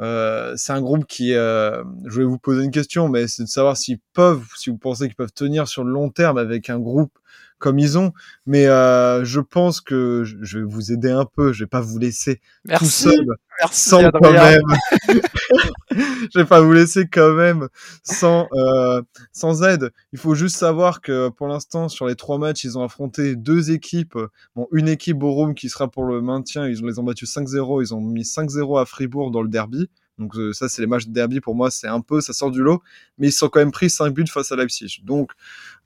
euh, 0.00 0.54
c'est 0.56 0.72
un 0.72 0.80
groupe 0.80 1.06
qui, 1.06 1.34
euh, 1.34 1.82
je 2.06 2.18
vais 2.20 2.24
vous 2.24 2.38
poser 2.38 2.64
une 2.64 2.70
question, 2.70 3.08
mais 3.08 3.26
c'est 3.28 3.42
de 3.44 3.48
savoir 3.48 3.76
s'ils 3.76 3.98
peuvent, 4.12 4.44
si 4.56 4.70
vous 4.70 4.76
pensez 4.78 5.06
qu'ils 5.06 5.16
peuvent 5.16 5.32
tenir 5.32 5.66
sur 5.68 5.84
le 5.84 5.92
long 5.92 6.10
terme 6.10 6.38
avec 6.38 6.70
un 6.70 6.78
groupe 6.78 7.12
comme 7.58 7.78
ils 7.78 7.98
ont. 7.98 8.12
Mais 8.46 8.66
euh, 8.66 9.24
je 9.24 9.40
pense 9.40 9.80
que 9.80 10.22
je 10.24 10.58
vais 10.58 10.64
vous 10.64 10.92
aider 10.92 11.10
un 11.10 11.24
peu. 11.24 11.52
Je 11.52 11.64
vais 11.64 11.68
pas 11.68 11.80
vous 11.80 11.98
laisser 11.98 12.40
Merci. 12.64 12.84
tout 12.84 12.90
seul, 12.90 13.26
Merci, 13.60 13.88
sans 13.90 14.10
quand 14.10 14.18
Adrien. 14.18 14.60
même. 15.08 15.20
je 16.34 16.38
vais 16.38 16.44
pas 16.44 16.60
vous 16.60 16.72
laisser 16.72 17.06
quand 17.06 17.32
même 17.32 17.68
sans 18.02 18.48
euh, 18.52 19.02
sans 19.32 19.62
aide. 19.62 19.90
Il 20.12 20.18
faut 20.18 20.34
juste 20.34 20.56
savoir 20.56 21.00
que 21.00 21.28
pour 21.30 21.48
l'instant, 21.48 21.88
sur 21.88 22.06
les 22.06 22.14
trois 22.14 22.38
matchs, 22.38 22.64
ils 22.64 22.78
ont 22.78 22.84
affronté 22.84 23.36
deux 23.36 23.70
équipes. 23.70 24.18
Bon, 24.54 24.68
une 24.72 24.88
équipe 24.88 25.18
Borum 25.18 25.54
qui 25.54 25.68
sera 25.68 25.88
pour 25.88 26.04
le 26.04 26.20
maintien. 26.20 26.66
Ils 26.66 26.84
les 26.84 26.98
ont 26.98 27.04
battus 27.04 27.34
5-0. 27.34 27.82
Ils 27.82 27.94
ont 27.94 28.00
mis 28.00 28.22
5-0 28.22 28.80
à 28.80 28.84
Fribourg 28.84 29.30
dans 29.30 29.42
le 29.42 29.48
derby. 29.48 29.88
Donc 30.18 30.36
euh, 30.36 30.52
ça, 30.52 30.68
c'est 30.68 30.82
les 30.82 30.86
matchs 30.88 31.06
de 31.06 31.12
derby 31.12 31.40
pour 31.40 31.54
moi, 31.54 31.70
c'est 31.70 31.86
un 31.86 32.00
peu, 32.00 32.20
ça 32.20 32.32
sort 32.32 32.50
du 32.50 32.60
lot, 32.60 32.82
mais 33.18 33.28
ils 33.28 33.32
sont 33.32 33.48
quand 33.48 33.60
même 33.60 33.70
pris 33.70 33.88
5 33.88 34.12
buts 34.12 34.26
face 34.26 34.52
à 34.52 34.56
Leipzig. 34.56 35.00
Donc 35.04 35.32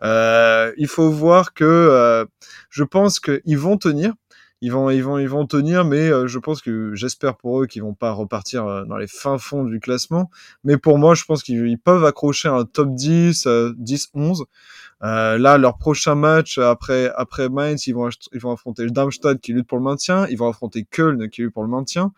euh, 0.03 0.73
il 0.79 0.89
faut 0.89 1.11
voir 1.11 1.53
que 1.55 1.65
euh, 1.65 2.25
je 2.71 2.83
pense 2.83 3.21
qu'ils 3.21 3.59
vont 3.59 3.77
tenir, 3.77 4.15
ils 4.63 4.71
vont, 4.71 4.91
ils 4.91 5.03
vont, 5.03 5.19
ils 5.19 5.29
vont 5.29 5.45
tenir, 5.45 5.85
mais 5.85 6.09
euh, 6.09 6.29
je 6.29 6.39
pense 6.39 6.63
que 6.63 6.95
j'espère 6.95 7.37
pour 7.37 7.61
eux 7.61 7.67
qu'ils 7.67 7.83
vont 7.83 7.95
pas 7.95 8.13
repartir 8.13 8.65
euh, 8.65 8.85
dans 8.85 8.97
les 8.97 9.09
fins 9.09 9.37
fonds 9.37 9.65
du 9.65 9.81
classement. 9.81 10.31
Mais 10.63 10.77
pour 10.77 10.99
moi, 10.99 11.17
je 11.17 11.25
pense 11.25 11.43
qu'ils 11.43 11.67
ils 11.67 11.79
peuvent 11.79 12.05
accrocher 12.05 12.47
un 12.47 12.65
top 12.65 12.95
10, 12.95 13.47
euh, 13.49 13.73
10, 13.77 14.11
11. 14.15 14.45
Euh, 15.03 15.37
là, 15.39 15.59
leur 15.59 15.79
prochain 15.79 16.15
match 16.15 16.59
après 16.59 17.11
après 17.17 17.49
Mainz, 17.49 17.87
ils 17.87 17.93
vont 17.93 18.09
ils 18.33 18.41
vont 18.41 18.53
affronter 18.53 18.87
Darmstadt 18.87 19.41
qui 19.41 19.53
lutte 19.53 19.67
pour 19.67 19.79
le 19.79 19.85
maintien, 19.85 20.27
ils 20.29 20.39
vont 20.39 20.49
affronter 20.49 20.85
Köln 20.85 21.29
qui 21.29 21.43
lutte 21.43 21.53
pour 21.53 21.65
le 21.65 21.69
maintien. 21.69 22.13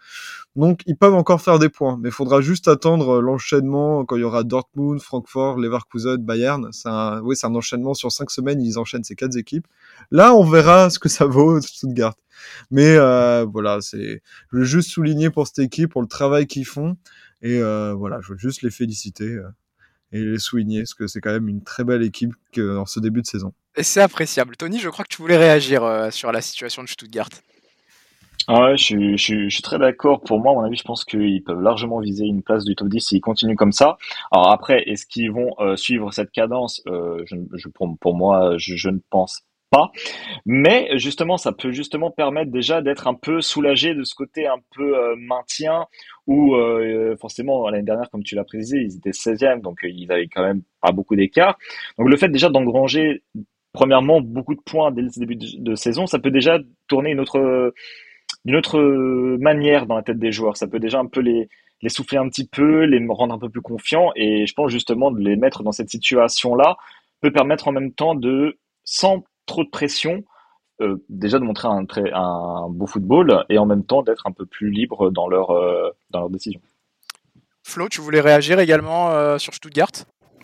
Donc 0.57 0.83
ils 0.87 0.97
peuvent 0.97 1.15
encore 1.15 1.41
faire 1.41 1.59
des 1.59 1.69
points, 1.69 1.99
mais 2.01 2.11
il 2.11 2.13
faudra 2.13 2.41
juste 2.41 2.69
attendre 2.69 3.17
euh, 3.17 3.21
l'enchaînement 3.21 4.05
quand 4.05 4.17
il 4.17 4.21
y 4.21 4.25
aura 4.25 4.45
Dortmund, 4.45 5.01
Francfort, 5.01 5.59
Leverkusen, 5.59 6.19
Bayern. 6.19 6.69
C'est 6.73 6.89
un, 6.89 7.21
oui, 7.23 7.37
c'est 7.37 7.47
un 7.47 7.55
enchaînement 7.55 7.95
sur 7.95 8.13
cinq 8.13 8.31
semaines. 8.31 8.61
Ils 8.61 8.79
enchaînent 8.79 9.05
ces 9.05 9.17
quatre 9.17 9.37
équipes. 9.37 9.67
Là, 10.11 10.35
on 10.35 10.45
verra 10.45 10.91
ce 10.91 10.99
que 10.99 11.09
ça 11.09 11.25
vaut 11.27 11.61
Stuttgart. 11.63 12.15
Mais 12.71 12.97
euh, 12.97 13.47
voilà, 13.51 13.81
c'est, 13.81 14.23
je 14.53 14.59
veux 14.59 14.65
juste 14.65 14.91
souligner 14.91 15.31
pour 15.31 15.47
cette 15.47 15.61
équipe 15.61 15.91
pour 15.91 16.03
le 16.03 16.09
travail 16.09 16.47
qu'ils 16.47 16.67
font 16.67 16.97
et 17.43 17.59
euh, 17.59 17.93
voilà, 17.95 18.21
je 18.23 18.33
veux 18.33 18.39
juste 18.39 18.63
les 18.63 18.71
féliciter 18.71 19.27
euh, 19.27 19.49
et 20.15 20.21
les 20.25 20.39
souligner 20.39 20.81
parce 20.81 20.95
que 20.95 21.07
c'est 21.07 21.21
quand 21.21 21.33
même 21.33 21.49
une 21.49 21.63
très 21.63 21.85
belle 21.85 22.03
équipe 22.03 22.33
que, 22.53 22.75
dans 22.77 22.87
ce 22.87 23.01
début 23.01 23.21
de 23.21 23.27
saison. 23.27 23.53
Et 23.77 23.83
c'est 23.83 24.01
appréciable. 24.01 24.57
Tony, 24.57 24.79
je 24.79 24.89
crois 24.89 25.05
que 25.05 25.15
tu 25.15 25.21
voulais 25.21 25.37
réagir 25.37 25.83
euh, 25.83 26.11
sur 26.11 26.33
la 26.33 26.41
situation 26.41 26.83
de 26.83 26.89
Stuttgart. 26.89 27.29
Ah 28.47 28.61
Ouais, 28.61 28.77
je, 28.77 28.85
suis- 28.85 29.19
je, 29.19 29.23
suis- 29.23 29.51
je 29.51 29.55
suis 29.55 29.63
très 29.63 29.79
d'accord. 29.79 30.21
Pour 30.23 30.39
moi, 30.39 30.53
à 30.53 30.55
mon 30.55 30.61
avis, 30.65 30.77
je 30.77 30.85
pense 30.85 31.05
qu'ils 31.05 31.43
peuvent 31.43 31.61
largement 31.63 31.99
viser 32.01 32.27
une 32.27 32.43
place 32.43 32.65
du 32.65 32.75
top 32.77 32.89
10 32.89 33.01
s'ils 33.01 33.21
continuent 33.21 33.57
comme 33.57 33.73
ça. 33.73 33.97
Alors 34.31 34.51
après, 34.51 34.83
est-ce 34.89 35.07
qu'ils 35.07 35.33
vont 35.33 35.55
euh, 35.61 35.77
suivre 35.77 36.13
cette 36.13 36.31
cadence? 36.31 36.83
Euh, 36.87 37.23
je, 37.27 37.37
je- 37.55 37.69
pour, 37.69 37.97
pour 37.99 38.15
moi, 38.15 38.57
je, 38.59 38.77
je 38.77 38.91
ne 38.91 38.99
pense 39.11 39.41
pas. 39.71 39.91
Mais 40.47 40.99
justement, 40.99 41.37
ça 41.37 41.53
peut 41.53 41.73
justement 41.73 42.11
permettre 42.11 42.51
déjà 42.51 42.83
d'être 42.83 43.07
un 43.07 43.15
peu 43.15 43.41
soulagé 43.41 43.95
de 43.95 44.05
ce 44.05 44.15
côté 44.15 44.47
un 44.47 44.59
peu 44.75 44.97
euh, 44.97 45.17
maintien 45.17 45.87
où 46.27 46.55
euh, 46.55 47.17
forcément 47.21 47.69
l'année 47.69 47.85
dernière, 47.85 48.11
comme 48.11 48.23
tu 48.23 48.35
l'as 48.35 48.45
précisé, 48.45 48.79
ils 48.79 48.97
étaient 48.97 49.11
16e, 49.11 49.61
donc 49.61 49.85
euh, 49.85 49.89
ils 49.89 50.11
avaient 50.11 50.29
quand 50.29 50.43
même 50.43 50.63
pas 50.81 50.93
beaucoup 50.93 51.17
d'écart. 51.17 51.59
Donc 51.99 52.09
le 52.09 52.17
fait 52.17 52.29
déjà 52.29 52.49
d'engranger 52.49 53.23
premièrement 53.73 54.21
beaucoup 54.21 54.55
de 54.55 54.61
points 54.61 54.93
dès 54.93 55.03
le 55.03 55.11
début 55.17 55.37
de, 55.37 55.47
de 55.59 55.75
saison, 55.75 56.07
ça 56.07 56.19
peut 56.19 56.31
déjà 56.31 56.59
tourner 56.89 57.11
une 57.11 57.21
autre 57.21 57.73
d'une 58.45 58.57
autre 58.57 58.79
manière 59.39 59.87
dans 59.87 59.97
la 59.97 60.03
tête 60.03 60.19
des 60.19 60.31
joueurs. 60.31 60.57
Ça 60.57 60.69
peut 60.69 60.79
déjà 60.79 60.99
un 60.99 61.07
peu 61.07 61.21
les, 61.21 61.49
les 61.85 61.91
souffler 61.91 62.19
un 62.19 62.29
petit 62.29 62.47
peu, 62.47 62.85
les 62.85 63.05
rendre 63.09 63.35
un 63.35 63.39
peu 63.39 63.51
plus 63.51 63.61
confiants. 63.61 64.11
Et 64.17 64.47
je 64.47 64.55
pense 64.55 64.71
justement 64.71 65.11
de 65.11 65.21
les 65.21 65.37
mettre 65.37 65.63
dans 65.63 65.73
cette 65.73 65.91
situation-là 65.91 66.77
peut 67.21 67.31
permettre 67.31 67.69
en 67.69 67.73
même 67.73 67.93
temps 67.93 68.15
de, 68.15 68.59
sans 68.85 69.25
trop 69.47 69.65
de 69.65 69.71
pression, 69.71 70.25
euh, 70.81 70.97
déjà 71.09 71.39
de 71.39 71.45
montrer 71.45 71.69
un, 71.69 71.85
très, 71.85 72.11
un 72.13 72.69
beau 72.69 72.87
football 72.87 73.45
et 73.49 73.59
en 73.59 73.67
même 73.67 73.85
temps 73.85 74.03
d'être 74.03 74.27
un 74.27 74.33
peu 74.33 74.47
plus 74.47 74.71
libre 74.71 75.11
dans 75.11 75.29
leur, 75.29 75.51
euh, 75.51 75.91
dans 76.11 76.21
leur 76.21 76.31
décision. 76.31 76.61
Flo, 77.63 77.89
tu 77.89 78.01
voulais 78.01 78.21
réagir 78.21 78.59
également 78.61 79.11
euh, 79.11 79.39
sur 79.39 79.55
Stuttgart? 79.55 79.91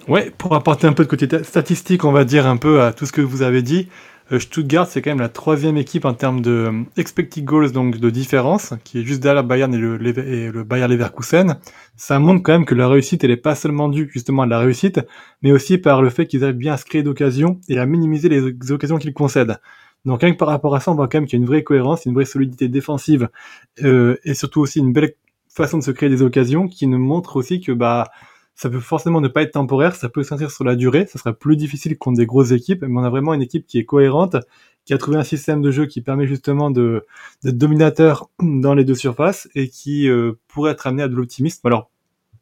Ouais, 0.09 0.31
pour 0.31 0.55
apporter 0.55 0.87
un 0.87 0.94
peu 0.94 1.05
de 1.05 1.09
côté 1.11 1.29
ta- 1.29 1.44
statistique, 1.44 2.05
on 2.05 2.12
va 2.12 2.25
dire 2.25 2.46
un 2.46 2.57
peu 2.57 2.81
à 2.81 2.92
tout 2.92 3.05
ce 3.05 3.12
que 3.12 3.20
vous 3.20 3.42
avez 3.42 3.61
dit. 3.62 3.88
Euh, 4.33 4.38
Stuttgart, 4.38 4.87
c'est 4.87 5.03
quand 5.03 5.11
même 5.11 5.21
la 5.21 5.29
troisième 5.29 5.77
équipe 5.77 6.05
en 6.05 6.14
termes 6.14 6.40
de 6.40 6.51
euh, 6.51 6.83
expected 6.97 7.45
goals, 7.45 7.73
donc 7.73 7.99
de 7.99 8.11
différence, 8.11 8.75
qui 8.85 9.01
est 9.01 9.05
juste 9.05 9.23
derrière 9.23 9.45
Bayern 9.45 9.73
et 9.75 9.79
le, 9.79 10.07
et 10.07 10.51
le 10.51 10.64
Bayer 10.64 10.88
Leverkusen. 10.88 11.59
Ça 11.97 12.19
montre 12.19 12.43
quand 12.43 12.53
même 12.53 12.64
que 12.64 12.75
la 12.75 12.88
réussite, 12.88 13.25
elle 13.25 13.31
est 13.31 13.37
pas 13.37 13.55
seulement 13.55 13.88
due 13.88 14.09
justement 14.12 14.43
à 14.43 14.47
la 14.47 14.59
réussite, 14.59 15.01
mais 15.43 15.53
aussi 15.53 15.79
par 15.79 16.03
le 16.03 16.11
fait 16.11 16.27
qu'ils 16.27 16.45
arrivent 16.45 16.57
bien 16.57 16.75
à 16.75 16.77
se 16.77 16.85
créer 16.85 17.03
d'occasions 17.03 17.61
et 17.69 17.79
à 17.79 17.87
minimiser 17.87 18.29
les, 18.29 18.40
les 18.53 18.73
occasions 18.73 18.99
qu'ils 18.99 19.14
concèdent. 19.14 19.59
Donc 20.05 20.21
rien 20.23 20.33
que 20.33 20.38
par 20.38 20.49
rapport 20.49 20.75
à 20.75 20.81
ça, 20.81 20.90
on 20.90 20.95
voit 20.95 21.09
quand 21.09 21.19
même 21.19 21.27
qu'il 21.27 21.38
y 21.38 21.43
a 21.43 21.43
une 21.43 21.49
vraie 21.49 21.62
cohérence, 21.62 22.07
une 22.07 22.14
vraie 22.14 22.25
solidité 22.25 22.69
défensive, 22.69 23.29
euh, 23.83 24.16
et 24.25 24.35
surtout 24.35 24.61
aussi 24.61 24.79
une 24.79 24.93
belle 24.93 25.12
façon 25.49 25.79
de 25.79 25.83
se 25.83 25.90
créer 25.90 26.09
des 26.09 26.23
occasions 26.23 26.69
qui 26.69 26.87
nous 26.87 26.99
montre 26.99 27.37
aussi 27.37 27.61
que 27.61 27.73
bah 27.73 28.09
ça 28.61 28.68
peut 28.68 28.79
forcément 28.79 29.23
ne 29.23 29.29
pas 29.29 29.40
être 29.40 29.53
temporaire, 29.53 29.94
ça 29.96 30.11
peut 30.11 30.23
s'inscrire 30.23 30.51
sur 30.51 30.64
la 30.64 30.77
durée, 30.77 31.07
ça 31.07 31.18
sera 31.18 31.33
plus 31.33 31.57
difficile 31.57 31.96
contre 31.96 32.18
des 32.18 32.27
grosses 32.27 32.51
équipes, 32.51 32.83
mais 32.83 33.01
on 33.01 33.03
a 33.03 33.09
vraiment 33.09 33.33
une 33.33 33.40
équipe 33.40 33.66
qui 33.66 33.79
est 33.79 33.87
cohérente, 33.87 34.37
qui 34.85 34.92
a 34.92 34.99
trouvé 34.99 35.16
un 35.16 35.25
système 35.25 35.62
de 35.62 35.70
jeu 35.70 35.87
qui 35.87 36.03
permet 36.03 36.27
justement 36.27 36.70
de 36.70 37.07
d'être 37.42 37.57
dominateur 37.57 38.29
dans 38.42 38.75
les 38.75 38.85
deux 38.85 38.94
surfaces 38.94 39.49
et 39.55 39.70
qui 39.70 40.11
euh, 40.11 40.33
pourrait 40.46 40.73
être 40.73 40.87
amené 40.87 41.05
à 41.05 41.09
de 41.09 41.14
l'optimisme. 41.14 41.66
Alors, 41.66 41.90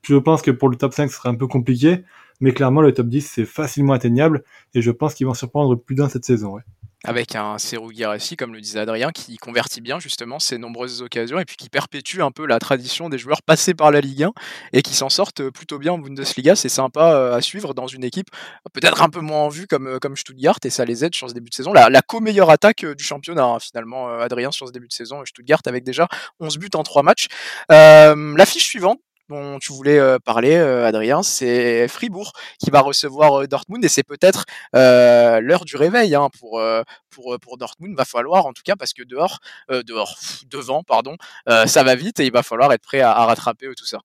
je 0.02 0.16
pense 0.16 0.42
que 0.42 0.50
pour 0.50 0.68
le 0.68 0.74
top 0.74 0.92
5, 0.92 1.09
ce 1.09 1.18
serait 1.18 1.28
un 1.28 1.37
peu 1.37 1.46
compliqué, 1.46 2.02
mais 2.40 2.50
clairement, 2.50 2.81
le 2.81 2.92
top 2.92 3.07
10, 3.07 3.20
c'est 3.20 3.44
facilement 3.44 3.92
atteignable 3.92 4.42
et 4.74 4.83
je 4.83 4.90
pense 4.90 5.14
qu'ils 5.14 5.28
vont 5.28 5.35
surprendre 5.35 5.76
plus 5.76 5.94
d'un 5.94 6.09
cette 6.09 6.24
saison. 6.24 6.54
Ouais. 6.57 6.62
Avec 7.04 7.37
un 7.37 7.58
Serou 7.58 7.90
Guirassy, 7.90 8.37
comme 8.37 8.52
le 8.52 8.61
disait 8.61 8.80
Adrien, 8.80 9.12
qui 9.12 9.37
convertit 9.37 9.80
bien 9.80 10.00
justement 10.00 10.38
ces 10.38 10.58
nombreuses 10.58 11.02
occasions 11.02 11.38
et 11.38 11.44
puis 11.44 11.56
qui 11.56 11.68
perpétue 11.68 12.20
un 12.20 12.30
peu 12.30 12.46
la 12.46 12.58
tradition 12.58 13.08
des 13.08 13.18
joueurs 13.18 13.42
passés 13.42 13.74
par 13.74 13.90
la 13.90 14.00
Ligue 14.00 14.24
1 14.24 14.32
et 14.72 14.82
qui 14.82 14.94
s'en 14.94 15.08
sortent 15.08 15.50
plutôt 15.50 15.78
bien 15.78 15.92
en 15.92 15.98
Bundesliga. 15.98 16.56
C'est 16.56 16.68
sympa 16.68 17.12
euh, 17.14 17.37
à 17.37 17.40
suivre 17.40 17.74
dans 17.74 17.87
une 17.87 18.04
équipe 18.04 18.30
peut-être 18.72 19.02
un 19.02 19.08
peu 19.08 19.20
moins 19.20 19.42
en 19.42 19.48
vue 19.48 19.66
comme, 19.66 19.87
euh, 19.87 19.98
comme 19.98 20.16
Stuttgart 20.16 20.58
et 20.64 20.70
ça 20.70 20.84
les 20.84 21.04
aide 21.04 21.14
sur 21.14 21.28
ce 21.28 21.34
début 21.34 21.50
de 21.50 21.54
saison. 21.54 21.72
La, 21.72 21.88
la 21.88 22.02
co-meilleure 22.02 22.50
attaque 22.50 22.84
euh, 22.84 22.94
du 22.94 23.04
championnat, 23.04 23.44
hein, 23.44 23.58
finalement, 23.61 24.08
Adrien, 24.08 24.50
sur 24.50 24.66
ce 24.66 24.72
début 24.72 24.88
de 24.88 24.92
saison, 24.92 25.24
Stuttgart 25.24 25.61
avec 25.66 25.84
déjà 25.84 26.08
11 26.40 26.58
buts 26.58 26.68
en 26.74 26.82
3 26.82 27.02
matchs. 27.02 27.26
Euh, 27.70 28.34
L'affiche 28.37 28.64
suivante 28.64 28.98
dont 29.28 29.58
tu 29.58 29.72
voulais 29.72 30.00
parler, 30.20 30.56
Adrien, 30.56 31.22
c'est 31.22 31.88
Fribourg 31.88 32.32
qui 32.58 32.70
va 32.70 32.80
recevoir 32.80 33.46
Dortmund 33.48 33.84
et 33.84 33.88
c'est 33.88 34.02
peut-être 34.02 34.44
l'heure 34.74 35.64
du 35.64 35.76
réveil 35.76 36.14
hein, 36.14 36.28
pour, 36.38 36.62
pour, 37.10 37.36
pour 37.40 37.58
Dortmund. 37.58 37.96
Va 37.96 38.04
falloir, 38.04 38.46
en 38.46 38.52
tout 38.52 38.62
cas, 38.64 38.76
parce 38.76 38.92
que 38.92 39.02
dehors, 39.02 39.38
dehors, 39.68 40.18
devant, 40.50 40.82
pardon, 40.82 41.16
ça 41.46 41.82
va 41.82 41.94
vite 41.94 42.20
et 42.20 42.26
il 42.26 42.32
va 42.32 42.42
falloir 42.42 42.72
être 42.72 42.82
prêt 42.82 43.00
à, 43.00 43.24
rattraper 43.24 43.68
tout 43.76 43.86
ça. 43.86 43.98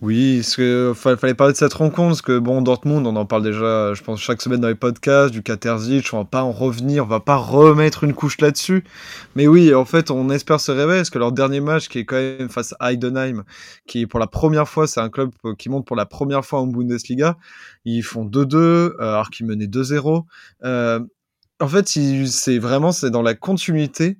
Oui, 0.00 0.36
parce 0.38 0.54
que 0.54 0.92
fa- 0.94 1.16
fallait 1.16 1.34
parler 1.34 1.52
de 1.54 1.58
cette 1.58 1.72
rencontre, 1.72 2.10
parce 2.10 2.22
que 2.22 2.38
bon, 2.38 2.62
Dortmund, 2.62 3.04
on 3.04 3.16
en 3.16 3.26
parle 3.26 3.42
déjà, 3.42 3.94
je 3.94 4.02
pense, 4.04 4.20
chaque 4.20 4.40
semaine 4.40 4.60
dans 4.60 4.68
les 4.68 4.76
podcasts, 4.76 5.32
du 5.32 5.42
Katerzic, 5.42 6.10
on 6.12 6.18
va 6.18 6.24
pas 6.24 6.44
en 6.44 6.52
revenir, 6.52 7.02
on 7.02 7.06
va 7.08 7.18
pas 7.18 7.34
remettre 7.34 8.04
une 8.04 8.14
couche 8.14 8.40
là-dessus. 8.40 8.84
Mais 9.34 9.48
oui, 9.48 9.74
en 9.74 9.84
fait, 9.84 10.12
on 10.12 10.30
espère 10.30 10.60
se 10.60 10.70
réveiller, 10.70 11.00
parce 11.00 11.10
que 11.10 11.18
leur 11.18 11.32
dernier 11.32 11.60
match, 11.60 11.88
qui 11.88 11.98
est 11.98 12.04
quand 12.04 12.14
même 12.16 12.48
face 12.48 12.76
à 12.78 12.92
Heidenheim, 12.92 13.42
qui 13.88 14.06
pour 14.06 14.20
la 14.20 14.28
première 14.28 14.68
fois, 14.68 14.86
c'est 14.86 15.00
un 15.00 15.08
club 15.10 15.30
qui 15.58 15.68
monte 15.68 15.84
pour 15.84 15.96
la 15.96 16.06
première 16.06 16.44
fois 16.44 16.60
en 16.60 16.68
Bundesliga, 16.68 17.36
ils 17.84 18.02
font 18.02 18.24
2-2, 18.24 18.56
euh, 18.56 18.94
alors 19.00 19.30
qu'ils 19.30 19.46
menaient 19.46 19.66
2-0. 19.66 20.26
Euh, 20.64 21.00
en 21.60 21.66
fait, 21.68 21.88
c'est 21.88 22.58
vraiment, 22.58 22.92
c'est 22.92 23.10
dans 23.10 23.22
la 23.22 23.34
continuité 23.34 24.18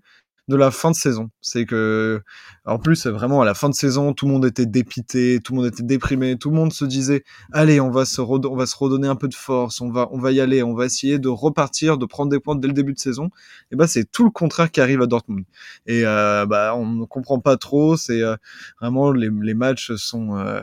de 0.49 0.57
la 0.57 0.71
fin 0.71 0.91
de 0.91 0.97
saison. 0.97 1.31
C'est 1.41 1.67
que, 1.67 2.23
en 2.65 2.79
plus, 2.79 3.07
vraiment, 3.07 3.43
à 3.43 3.45
la 3.45 3.55
fin 3.55 3.69
de 3.69 3.75
saison, 3.75 4.15
tout 4.15 4.27
le 4.27 4.33
monde 4.33 4.47
était 4.47 4.67
dépité, 4.67 5.41
tout 5.45 5.53
le 5.53 5.59
monde 5.59 5.67
était 5.67 5.83
déprimé, 5.83 6.37
tout 6.37 6.51
le 6.51 6.57
monde 6.57 6.73
se 6.73 6.85
disait, 6.85 7.23
allez, 7.53 7.81
on 7.81 7.91
va 7.91 8.05
se, 8.05 8.21
redonner 8.21 9.09
un 9.09 9.17
peu 9.17 9.29
de 9.29 9.35
force, 9.35 9.81
on 9.81 9.91
va, 9.91 10.09
on 10.11 10.19
va 10.19 10.33
y 10.33 10.41
aller, 10.41 10.63
on 10.63 10.75
va 10.75 10.87
essayer 10.87 11.19
de 11.19 11.29
repartir, 11.29 11.99
de 11.99 12.07
prendre 12.07 12.31
des 12.31 12.41
points 12.41 12.57
dès 12.57 12.69
le 12.69 12.75
début 12.75 12.95
de 12.95 12.99
saison. 12.99 13.31
Et 13.71 13.77
ben, 13.77 13.87
c'est 13.87 14.11
tout 14.11 14.25
le 14.25 14.31
contraire 14.31 14.71
qui 14.71 14.81
arrive 14.81 15.03
à 15.03 15.07
Dortmund. 15.07 15.45
Et, 15.87 16.03
euh, 16.05 16.47
bah, 16.47 16.75
on 16.75 16.87
ne 16.87 17.05
comprend 17.05 17.41
pas 17.41 17.57
trop, 17.57 17.97
c'est, 17.97 18.23
euh, 18.23 18.37
vraiment, 18.81 19.13
les, 19.13 19.31
les 19.43 19.55
matchs 19.55 19.93
sont, 19.97 20.37
euh, 20.37 20.61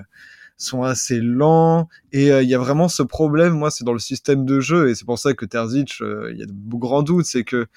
sont 0.58 0.84
assez 0.84 1.20
lents 1.20 1.90
et 2.12 2.32
euh, 2.32 2.42
il 2.42 2.50
y 2.50 2.56
a 2.56 2.58
vraiment 2.58 2.88
ce 2.88 3.04
problème 3.04 3.54
moi 3.54 3.72
c'est 3.72 3.84
dans 3.84 3.94
le 3.94 4.00
système 4.00 4.46
de 4.46 4.60
jeu 4.60 4.90
et 4.90 4.96
c'est 4.96 5.06
pour 5.06 5.20
ça 5.20 5.34
que 5.34 5.46
Terzic 5.46 5.98
euh, 6.02 6.32
il 6.32 6.40
y 6.40 6.44
a 6.44 6.46
de 6.46 6.54
grands 6.76 7.04
doutes 7.04 7.26
c'est 7.26 7.44
que 7.44 7.68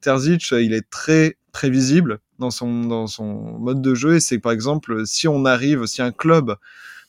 Terzic 0.00 0.52
euh, 0.52 0.62
il 0.62 0.72
est 0.72 0.88
très 0.88 1.36
prévisible 1.58 2.20
dans 2.38 2.52
son 2.52 2.84
dans 2.84 3.08
son 3.08 3.58
mode 3.58 3.82
de 3.82 3.92
jeu 3.96 4.14
et 4.14 4.20
c'est 4.20 4.38
par 4.38 4.52
exemple 4.52 5.04
si 5.06 5.26
on 5.26 5.44
arrive 5.44 5.86
si 5.86 6.00
un 6.02 6.12
club 6.12 6.54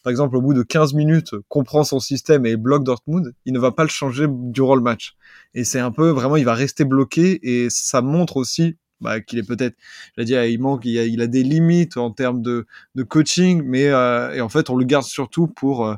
par 0.02 0.10
exemple 0.10 0.36
au 0.36 0.42
bout 0.42 0.56
de 0.56 0.64
15 0.64 0.96
minutes 0.96 1.36
comprend 1.50 1.84
son 1.84 2.00
système 2.00 2.48
et 2.48 2.58
bloque 2.58 2.84
Dortmund 2.84 3.36
il 3.46 3.54
ne 3.54 3.60
va 3.60 3.72
pas 3.72 3.84
le 3.84 3.90
changer 3.90 4.26
durant 4.28 4.74
le 4.74 4.82
match 4.82 5.14
et 5.54 5.64
c'est 5.64 5.80
un 5.80 5.92
peu 5.92 6.10
vraiment 6.10 6.36
il 6.36 6.46
va 6.46 6.56
rester 6.56 6.84
bloqué 6.84 7.40
et 7.44 7.70
ça 7.70 8.02
montre 8.02 8.38
aussi 8.38 8.76
bah, 9.02 9.22
qu'il 9.22 9.40
est 9.40 9.48
peut-être, 9.48 9.78
je 10.18 10.24
dire, 10.24 10.44
il 10.44 10.60
manque, 10.60 10.84
il 10.84 11.22
a, 11.22 11.24
a, 11.24 11.28
des 11.28 11.44
limites 11.44 11.96
en 11.96 12.12
termes 12.12 12.42
de, 12.42 12.66
coaching, 13.08 13.62
mais 13.64 13.88
euh, 13.88 14.34
et 14.34 14.42
en 14.42 14.50
fait, 14.50 14.70
on 14.70 14.76
le 14.76 14.84
garde 14.84 15.06
surtout 15.06 15.48
pour 15.48 15.88
euh, 15.88 15.96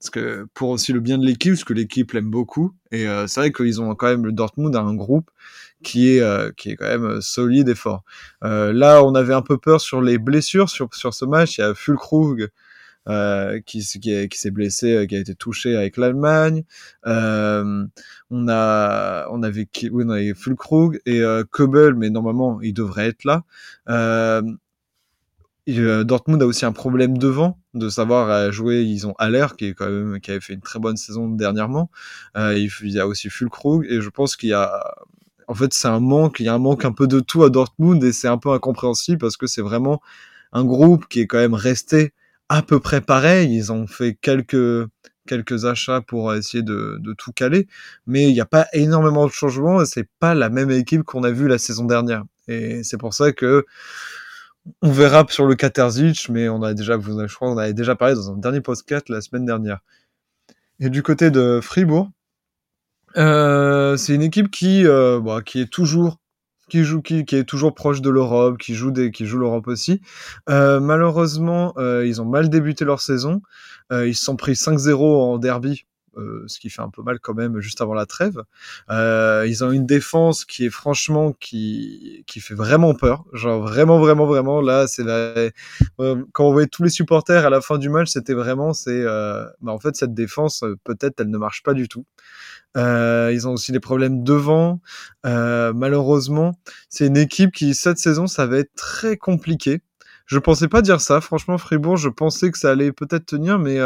parce 0.00 0.10
que 0.10 0.46
pour 0.54 0.70
aussi 0.70 0.92
le 0.92 1.00
bien 1.00 1.18
de 1.18 1.26
l'équipe, 1.26 1.52
parce 1.52 1.64
que 1.64 1.74
l'équipe 1.74 2.12
l'aime 2.12 2.30
beaucoup. 2.30 2.72
Et 2.90 3.06
euh, 3.06 3.26
c'est 3.26 3.40
vrai 3.40 3.52
qu'ils 3.52 3.82
ont 3.82 3.94
quand 3.94 4.06
même 4.06 4.24
le 4.24 4.32
Dortmund 4.32 4.74
un 4.74 4.94
groupe 4.94 5.30
qui 5.82 6.16
est 6.16 6.20
euh, 6.20 6.50
qui 6.56 6.70
est 6.70 6.76
quand 6.76 6.86
même 6.86 7.20
solide 7.20 7.68
et 7.68 7.74
fort. 7.74 8.04
Euh, 8.44 8.72
là, 8.72 9.02
on 9.04 9.14
avait 9.14 9.34
un 9.34 9.42
peu 9.42 9.58
peur 9.58 9.80
sur 9.80 10.02
les 10.02 10.18
blessures 10.18 10.68
sur 10.68 10.92
sur 10.94 11.14
ce 11.14 11.24
match. 11.24 11.58
Il 11.58 11.62
y 11.62 11.64
a 11.64 11.74
Fulkrug 11.74 12.50
euh, 13.08 13.60
qui, 13.64 13.80
qui, 13.80 14.28
qui 14.28 14.38
s'est 14.38 14.50
blessé, 14.50 14.94
euh, 14.94 15.06
qui 15.06 15.16
a 15.16 15.18
été 15.18 15.34
touché 15.34 15.76
avec 15.76 15.96
l'Allemagne. 15.96 16.64
Euh, 17.06 17.86
on 18.30 18.48
a, 18.48 19.26
on 19.30 19.42
avait, 19.42 19.68
oui, 19.90 20.04
on 20.06 20.10
avait 20.10 20.34
Fulkrug 20.34 21.00
et 21.06 21.20
euh, 21.20 21.44
Kobel, 21.50 21.94
mais 21.94 22.10
normalement 22.10 22.60
il 22.60 22.74
devrait 22.74 23.08
être 23.08 23.24
là. 23.24 23.44
Euh, 23.88 24.42
Dortmund 25.66 26.42
a 26.42 26.46
aussi 26.46 26.64
un 26.64 26.72
problème 26.72 27.16
devant, 27.16 27.58
de 27.74 27.88
savoir 27.88 28.50
jouer. 28.50 28.82
Ils 28.82 29.06
ont 29.06 29.14
Haller 29.18 29.46
qui 29.56 29.66
est 29.66 29.74
quand 29.74 29.88
même 29.88 30.20
qui 30.20 30.32
avait 30.32 30.40
fait 30.40 30.54
une 30.54 30.60
très 30.60 30.80
bonne 30.80 30.96
saison 30.96 31.28
dernièrement. 31.28 31.90
Euh, 32.36 32.58
il 32.58 32.90
y 32.90 32.98
a 32.98 33.06
aussi 33.06 33.30
Fulkrug 33.30 33.86
et 33.88 34.00
je 34.00 34.08
pense 34.10 34.36
qu'il 34.36 34.48
y 34.48 34.52
a, 34.52 34.94
en 35.50 35.54
fait, 35.54 35.74
c'est 35.74 35.88
un 35.88 35.98
manque. 35.98 36.38
Il 36.38 36.46
y 36.46 36.48
a 36.48 36.54
un 36.54 36.58
manque 36.58 36.84
un 36.84 36.92
peu 36.92 37.08
de 37.08 37.18
tout 37.18 37.42
à 37.42 37.50
Dortmund 37.50 38.02
et 38.04 38.12
c'est 38.12 38.28
un 38.28 38.38
peu 38.38 38.52
incompréhensible 38.52 39.18
parce 39.18 39.36
que 39.36 39.48
c'est 39.48 39.62
vraiment 39.62 40.00
un 40.52 40.64
groupe 40.64 41.08
qui 41.08 41.18
est 41.20 41.26
quand 41.26 41.38
même 41.38 41.54
resté 41.54 42.12
à 42.48 42.62
peu 42.62 42.78
près 42.78 43.00
pareil. 43.00 43.52
Ils 43.52 43.72
ont 43.72 43.88
fait 43.88 44.16
quelques 44.22 44.88
achats 45.64 46.02
pour 46.02 46.32
essayer 46.32 46.62
de, 46.62 47.00
tout 47.18 47.32
caler, 47.32 47.66
mais 48.06 48.28
il 48.28 48.32
n'y 48.32 48.40
a 48.40 48.46
pas 48.46 48.68
énormément 48.72 49.26
de 49.26 49.32
changements 49.32 49.82
et 49.82 49.86
c'est 49.86 50.08
pas 50.20 50.36
la 50.36 50.50
même 50.50 50.70
équipe 50.70 51.02
qu'on 51.02 51.24
a 51.24 51.32
vu 51.32 51.48
la 51.48 51.58
saison 51.58 51.84
dernière. 51.84 52.22
Et 52.46 52.84
c'est 52.84 52.98
pour 52.98 53.12
ça 53.12 53.32
que 53.32 53.66
on 54.82 54.92
verra 54.92 55.26
sur 55.30 55.46
le 55.46 55.56
Katerzic, 55.56 56.28
mais 56.28 56.48
on 56.48 56.62
a 56.62 56.74
déjà, 56.74 56.96
je 57.00 57.34
crois, 57.34 57.50
on 57.50 57.58
avait 57.58 57.74
déjà 57.74 57.96
parlé 57.96 58.14
dans 58.14 58.30
un 58.30 58.36
dernier 58.36 58.60
podcast 58.60 59.08
la 59.08 59.20
semaine 59.20 59.46
dernière. 59.46 59.80
Et 60.78 60.90
du 60.90 61.02
côté 61.02 61.32
de 61.32 61.58
Fribourg, 61.60 62.08
euh, 63.16 63.96
c'est 63.96 64.14
une 64.14 64.22
équipe 64.22 64.50
qui, 64.50 64.86
euh, 64.86 65.20
bah, 65.20 65.40
qui 65.44 65.60
est 65.60 65.70
toujours 65.70 66.18
qui 66.70 66.84
joue, 66.84 67.02
qui, 67.02 67.26
qui 67.26 67.36
est 67.36 67.44
toujours 67.44 67.74
proche 67.74 68.00
de 68.00 68.08
l'Europe, 68.08 68.56
qui 68.56 68.74
joue 68.74 68.90
des, 68.90 69.10
qui 69.10 69.26
joue 69.26 69.38
l'Europe 69.38 69.66
aussi. 69.66 70.00
Euh, 70.48 70.80
malheureusement, 70.80 71.74
euh, 71.76 72.06
ils 72.06 72.22
ont 72.22 72.24
mal 72.24 72.48
débuté 72.48 72.86
leur 72.86 73.00
saison. 73.00 73.42
Euh, 73.92 74.08
ils 74.08 74.14
se 74.14 74.24
sont 74.24 74.36
pris 74.36 74.54
5-0 74.54 74.94
en 74.94 75.38
derby. 75.38 75.84
Euh, 76.20 76.44
ce 76.46 76.58
qui 76.60 76.70
fait 76.70 76.82
un 76.82 76.90
peu 76.90 77.02
mal 77.02 77.18
quand 77.20 77.34
même 77.34 77.60
juste 77.60 77.80
avant 77.80 77.94
la 77.94 78.06
trêve. 78.06 78.42
Euh, 78.90 79.46
ils 79.48 79.64
ont 79.64 79.70
une 79.72 79.86
défense 79.86 80.44
qui 80.44 80.66
est 80.66 80.70
franchement 80.70 81.32
qui 81.32 82.24
qui 82.26 82.40
fait 82.40 82.54
vraiment 82.54 82.94
peur, 82.94 83.24
genre 83.32 83.60
vraiment 83.62 83.98
vraiment 83.98 84.26
vraiment 84.26 84.60
là 84.60 84.86
c'est 84.86 85.04
la... 85.04 85.34
Euh, 86.00 86.24
quand 86.32 86.44
on 86.46 86.52
voyait 86.52 86.68
tous 86.68 86.82
les 86.82 86.90
supporters 86.90 87.46
à 87.46 87.50
la 87.50 87.60
fin 87.60 87.78
du 87.78 87.88
match 87.88 88.08
c'était 88.10 88.34
vraiment 88.34 88.72
c'est 88.72 89.04
bah 89.04 89.72
en 89.72 89.78
fait 89.78 89.96
cette 89.96 90.14
défense 90.14 90.64
peut-être 90.84 91.20
elle 91.20 91.30
ne 91.30 91.38
marche 91.38 91.62
pas 91.62 91.74
du 91.74 91.88
tout. 91.88 92.04
Ils 92.76 93.48
ont 93.48 93.52
aussi 93.52 93.72
des 93.72 93.80
problèmes 93.80 94.22
devant. 94.22 94.80
Malheureusement, 95.24 96.54
c'est 96.88 97.06
une 97.06 97.16
équipe 97.16 97.52
qui 97.52 97.74
cette 97.74 97.98
saison, 97.98 98.26
ça 98.26 98.46
va 98.46 98.58
être 98.58 98.74
très 98.76 99.16
compliqué. 99.16 99.80
Je 100.26 100.38
pensais 100.38 100.68
pas 100.68 100.80
dire 100.82 101.00
ça. 101.00 101.20
Franchement, 101.20 101.58
Fribourg, 101.58 101.96
je 101.96 102.08
pensais 102.08 102.52
que 102.52 102.58
ça 102.58 102.70
allait 102.70 102.92
peut-être 102.92 103.26
tenir, 103.26 103.58
mais 103.58 103.78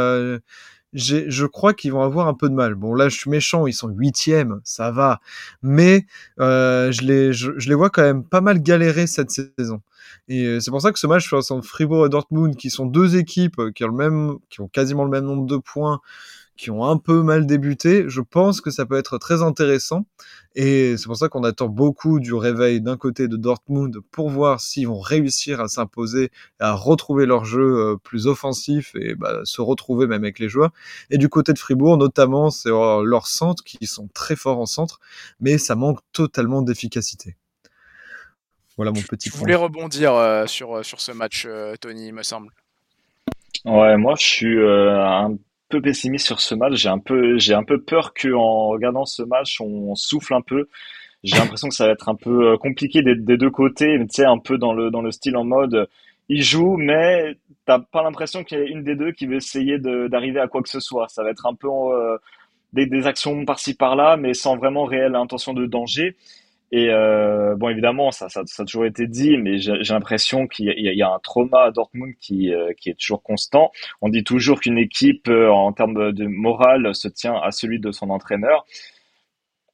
je 0.94 1.46
crois 1.46 1.74
qu'ils 1.74 1.92
vont 1.92 2.02
avoir 2.02 2.28
un 2.28 2.34
peu 2.34 2.48
de 2.48 2.54
mal. 2.54 2.74
Bon, 2.74 2.94
là, 2.94 3.08
je 3.08 3.16
suis 3.16 3.30
méchant, 3.30 3.66
ils 3.66 3.72
sont 3.72 3.88
huitièmes, 3.88 4.60
ça 4.64 4.90
va. 4.90 5.20
Mais 5.62 6.06
euh, 6.40 6.92
je, 6.92 7.02
les, 7.02 7.32
je, 7.32 7.52
je, 7.58 7.68
les 7.68 7.74
vois 7.74 7.90
quand 7.90 8.02
même 8.02 8.24
pas 8.24 8.40
mal 8.40 8.62
galérer 8.62 9.06
cette 9.06 9.30
saison. 9.30 9.82
Et 10.28 10.44
euh, 10.44 10.60
c'est 10.60 10.70
pour 10.70 10.80
ça 10.80 10.92
que 10.92 10.98
ce 10.98 11.06
match 11.06 11.32
entre 11.32 11.66
Fribourg 11.66 12.06
et 12.06 12.08
Dortmund, 12.08 12.56
qui 12.56 12.70
sont 12.70 12.86
deux 12.86 13.16
équipes 13.16 13.60
qui 13.74 13.84
ont, 13.84 13.88
le 13.88 13.94
même, 13.94 14.36
qui 14.50 14.60
ont 14.60 14.68
quasiment 14.68 15.04
le 15.04 15.10
même 15.10 15.24
nombre 15.24 15.46
de 15.46 15.56
points, 15.56 16.00
qui 16.56 16.70
ont 16.70 16.84
un 16.84 16.98
peu 16.98 17.22
mal 17.22 17.46
débuté, 17.46 18.04
je 18.08 18.20
pense 18.20 18.60
que 18.60 18.70
ça 18.70 18.86
peut 18.86 18.96
être 18.96 19.18
très 19.18 19.42
intéressant. 19.42 20.06
Et 20.54 20.96
c'est 20.96 21.06
pour 21.06 21.16
ça 21.16 21.28
qu'on 21.28 21.42
attend 21.42 21.68
beaucoup 21.68 22.20
du 22.20 22.32
réveil 22.32 22.80
d'un 22.80 22.96
côté 22.96 23.26
de 23.26 23.36
Dortmund 23.36 23.98
pour 24.12 24.30
voir 24.30 24.60
s'ils 24.60 24.86
vont 24.86 25.00
réussir 25.00 25.60
à 25.60 25.68
s'imposer, 25.68 26.30
à 26.60 26.74
retrouver 26.74 27.26
leur 27.26 27.44
jeu 27.44 27.62
euh, 27.62 27.96
plus 27.96 28.28
offensif 28.28 28.94
et 28.94 29.16
bah, 29.16 29.40
se 29.44 29.60
retrouver 29.60 30.06
même 30.06 30.22
avec 30.22 30.38
les 30.38 30.48
joueurs. 30.48 30.70
Et 31.10 31.18
du 31.18 31.28
côté 31.28 31.52
de 31.52 31.58
Fribourg, 31.58 31.96
notamment, 31.96 32.50
c'est 32.50 32.70
leurs 32.70 33.26
centres 33.26 33.64
qui 33.64 33.86
sont 33.86 34.08
très 34.14 34.36
forts 34.36 34.60
en 34.60 34.66
centre, 34.66 35.00
mais 35.40 35.58
ça 35.58 35.74
manque 35.74 35.98
totalement 36.12 36.62
d'efficacité. 36.62 37.36
Voilà 38.76 38.90
mon 38.90 39.00
petit. 39.02 39.30
Je 39.30 39.36
voulais 39.36 39.54
rebondir 39.54 40.14
euh, 40.14 40.46
sur, 40.46 40.76
euh, 40.76 40.82
sur 40.82 41.00
ce 41.00 41.12
match, 41.12 41.44
euh, 41.46 41.76
Tony, 41.80 42.08
il 42.08 42.14
me 42.14 42.22
semble. 42.22 42.50
Ouais, 43.64 43.96
moi 43.96 44.14
je 44.18 44.26
suis 44.26 44.58
euh, 44.58 45.00
un 45.02 45.36
peu 45.74 45.82
pessimiste 45.82 46.26
sur 46.26 46.40
ce 46.40 46.54
match. 46.54 46.74
J'ai 46.74 46.88
un 46.88 46.98
peu, 46.98 47.38
j'ai 47.38 47.54
un 47.54 47.64
peu 47.64 47.80
peur 47.80 48.14
qu'en 48.14 48.68
regardant 48.68 49.04
ce 49.04 49.22
match, 49.22 49.60
on 49.60 49.94
souffle 49.94 50.34
un 50.34 50.40
peu. 50.40 50.68
J'ai 51.24 51.36
l'impression 51.36 51.68
que 51.68 51.74
ça 51.74 51.86
va 51.86 51.92
être 51.92 52.08
un 52.08 52.14
peu 52.14 52.52
euh, 52.52 52.56
compliqué 52.58 53.02
des, 53.02 53.14
deux 53.16 53.50
côtés, 53.50 53.98
tu 53.98 54.06
sais, 54.10 54.26
un 54.26 54.38
peu 54.38 54.58
dans 54.58 54.74
le, 54.74 54.90
dans 54.90 55.00
le 55.00 55.10
style 55.10 55.36
en 55.36 55.44
mode, 55.44 55.88
ils 56.28 56.42
jouent, 56.42 56.76
mais 56.76 57.36
t'as 57.64 57.78
pas 57.78 58.02
l'impression 58.02 58.44
qu'il 58.44 58.58
y 58.58 58.60
a 58.60 58.64
une 58.64 58.84
des 58.84 58.94
deux 58.94 59.12
qui 59.12 59.26
veut 59.26 59.36
essayer 59.36 59.78
d'arriver 59.78 60.38
à 60.38 60.48
quoi 60.48 60.62
que 60.62 60.68
ce 60.68 60.80
soit. 60.80 61.08
Ça 61.08 61.22
va 61.22 61.30
être 61.30 61.46
un 61.46 61.54
peu 61.54 61.68
euh, 61.68 62.18
des 62.72 63.06
actions 63.06 63.44
par-ci 63.46 63.74
par-là, 63.74 64.16
mais 64.18 64.34
sans 64.34 64.56
vraiment 64.56 64.84
réelle 64.84 65.14
intention 65.14 65.54
de 65.54 65.64
danger. 65.66 66.16
Et 66.76 66.88
euh, 66.90 67.54
bon, 67.54 67.68
évidemment, 67.68 68.10
ça, 68.10 68.26
a 68.26 68.64
toujours 68.64 68.84
été 68.84 69.06
dit, 69.06 69.36
mais 69.36 69.58
j'ai 69.58 69.76
l'impression 69.90 70.48
qu'il 70.48 70.66
y, 70.76 71.02
a 71.02 71.08
un 71.08 71.20
trauma 71.20 71.66
à 71.66 71.70
Dortmund 71.70 72.14
qui, 72.20 72.52
euh, 72.52 72.72
qui 72.76 72.90
est 72.90 72.98
toujours 72.98 73.22
constant. 73.22 73.70
On 74.00 74.08
dit 74.08 74.24
toujours 74.24 74.60
qu'une 74.60 74.76
équipe, 74.76 75.28
euh, 75.28 75.48
en 75.50 75.72
termes 75.72 76.10
de 76.10 76.26
morale, 76.26 76.92
se 76.92 77.06
tient 77.06 77.36
à 77.36 77.52
celui 77.52 77.78
de 77.78 77.92
son 77.92 78.10
entraîneur. 78.10 78.66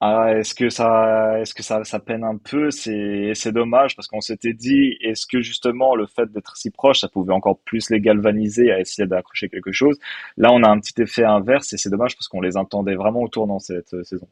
Ah, 0.01 0.35
est-ce 0.37 0.55
que 0.55 0.69
ça, 0.69 1.41
est-ce 1.41 1.55
que 1.55 1.63
ça, 1.63 1.83
peine 2.01 2.23
un 2.23 2.37
peu? 2.37 2.71
C'est, 2.71 3.33
c'est 3.35 3.53
dommage 3.53 3.97
parce 3.97 4.07
qu'on 4.07 4.21
s'était 4.21 4.53
dit, 4.53 4.99
est-ce 5.01 5.27
que 5.27 5.41
justement 5.41 5.95
le 5.95 6.07
fait 6.07 6.31
d'être 6.31 6.59
si 6.59 6.71
proche, 6.71 7.01
ça 7.01 7.09
pouvait 7.09 7.33
encore 7.33 7.61
plus 7.61 7.89
les 7.89 8.01
galvaniser 8.01 8.73
à 8.73 8.79
essayer 8.79 9.09
d'accrocher 9.09 9.49
quelque 9.49 9.73
chose? 9.73 9.99
Là, 10.37 10.53
on 10.53 10.63
a 10.63 10.69
un 10.69 10.79
petit 10.79 11.01
effet 11.01 11.25
inverse 11.25 11.73
et 11.73 11.79
c'est 11.79 11.91
dommage 11.91 12.15
parce 12.15 12.29
qu'on 12.29 12.43
les 12.43 12.59
entendait 12.59 12.95
vraiment 12.95 13.23
au 13.23 13.29
tournant 13.29 13.59
cette 13.59 14.05
saison. 14.05 14.29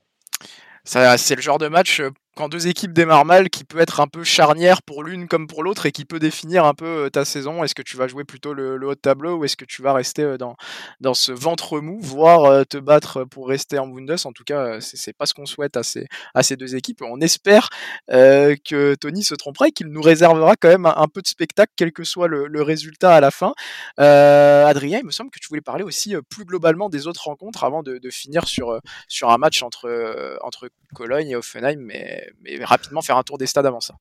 Ça, 0.85 1.18
c'est 1.18 1.35
le 1.35 1.42
genre 1.42 1.59
de 1.59 1.68
match 1.68 2.00
quand 2.38 2.48
deux 2.48 2.68
équipes 2.68 2.92
démarrent 2.92 3.24
mal, 3.24 3.51
qui 3.51 3.64
peut 3.64 3.81
être 3.81 3.98
un 3.98 4.07
peu 4.07 4.22
charnière 4.22 4.81
pour 4.83 5.03
l'une 5.03 5.27
comme 5.27 5.48
pour 5.48 5.64
l'autre 5.64 5.87
et 5.87 5.90
qui 5.90 6.05
peut 6.05 6.20
définir 6.20 6.66
un 6.66 6.72
peu 6.72 7.07
euh, 7.07 7.11
ta 7.11 7.24
saison. 7.24 7.64
Est-ce 7.64 7.74
que 7.74 7.83
tu 7.83 7.96
vas 7.96 8.07
jouer 8.07 8.22
plutôt 8.22 8.55
le, 8.55 8.74
haut 8.87 8.94
de 8.94 9.01
tableau 9.01 9.38
ou 9.38 9.44
est-ce 9.44 9.57
que 9.57 9.64
tu 9.64 9.83
vas 9.83 9.92
rester 9.92 10.22
euh, 10.22 10.38
dans, 10.38 10.55
dans 11.01 11.14
ce 11.14 11.33
ventre 11.33 11.81
mou, 11.81 11.98
voire 12.01 12.44
euh, 12.44 12.62
te 12.62 12.77
battre 12.79 13.24
pour 13.24 13.48
rester 13.48 13.81
en 13.81 13.88
Bundes? 13.88 14.14
En 14.24 14.31
tout 14.31 14.44
cas, 14.44 14.81
c'est 14.81 15.12
pas 15.12 15.27
ce 15.27 15.35
qu'on 15.35 15.46
souhaite 15.46 15.77
à 15.77 15.83
ces, 15.83 16.07
à 16.33 16.44
ces 16.44 16.55
deux 16.55 16.77
équipes. 16.77 17.03
On 17.03 17.20
espère 17.20 17.70
que 18.09 18.94
Tony 18.94 19.24
se 19.24 19.35
trompera 19.35 19.66
et 19.66 19.72
qu'il 19.72 19.88
nous 19.88 20.01
réservera 20.01 20.55
quand 20.55 20.68
même 20.68 20.87
un, 20.87 21.09
peu 21.12 21.22
de 21.22 21.27
spectacle, 21.27 21.72
quel 21.74 21.92
que 21.92 22.05
soit 22.05 22.29
le, 22.29 22.62
résultat 22.62 23.16
à 23.16 23.20
la 23.20 23.33
fin. 23.33 23.53
Adrien, 23.96 25.01
il 25.01 25.07
me 25.07 25.11
semble 25.11 25.31
que 25.31 25.40
tu 25.40 25.48
voulais 25.48 25.61
parler 25.61 25.83
aussi 25.83 26.14
plus 26.31 26.44
globalement 26.44 26.88
des 26.88 27.09
autres 27.09 27.24
rencontres 27.24 27.64
avant 27.64 27.83
de, 27.83 27.98
de 27.98 28.11
finir 28.11 28.46
sur, 28.46 28.81
sur 29.09 29.31
un 29.31 29.38
match 29.38 29.64
entre, 29.64 30.38
entre 30.42 30.68
Cologne 30.94 31.31
et 31.31 31.37
Offenheim, 31.37 31.77
mais 31.79 32.31
mais 32.40 32.64
rapidement 32.64 33.03
faire 33.03 33.16
un 33.16 33.22
tour 33.22 33.38
des 33.38 33.46
stades 33.46 33.66
avant 33.66 33.81
ça. 33.81 33.94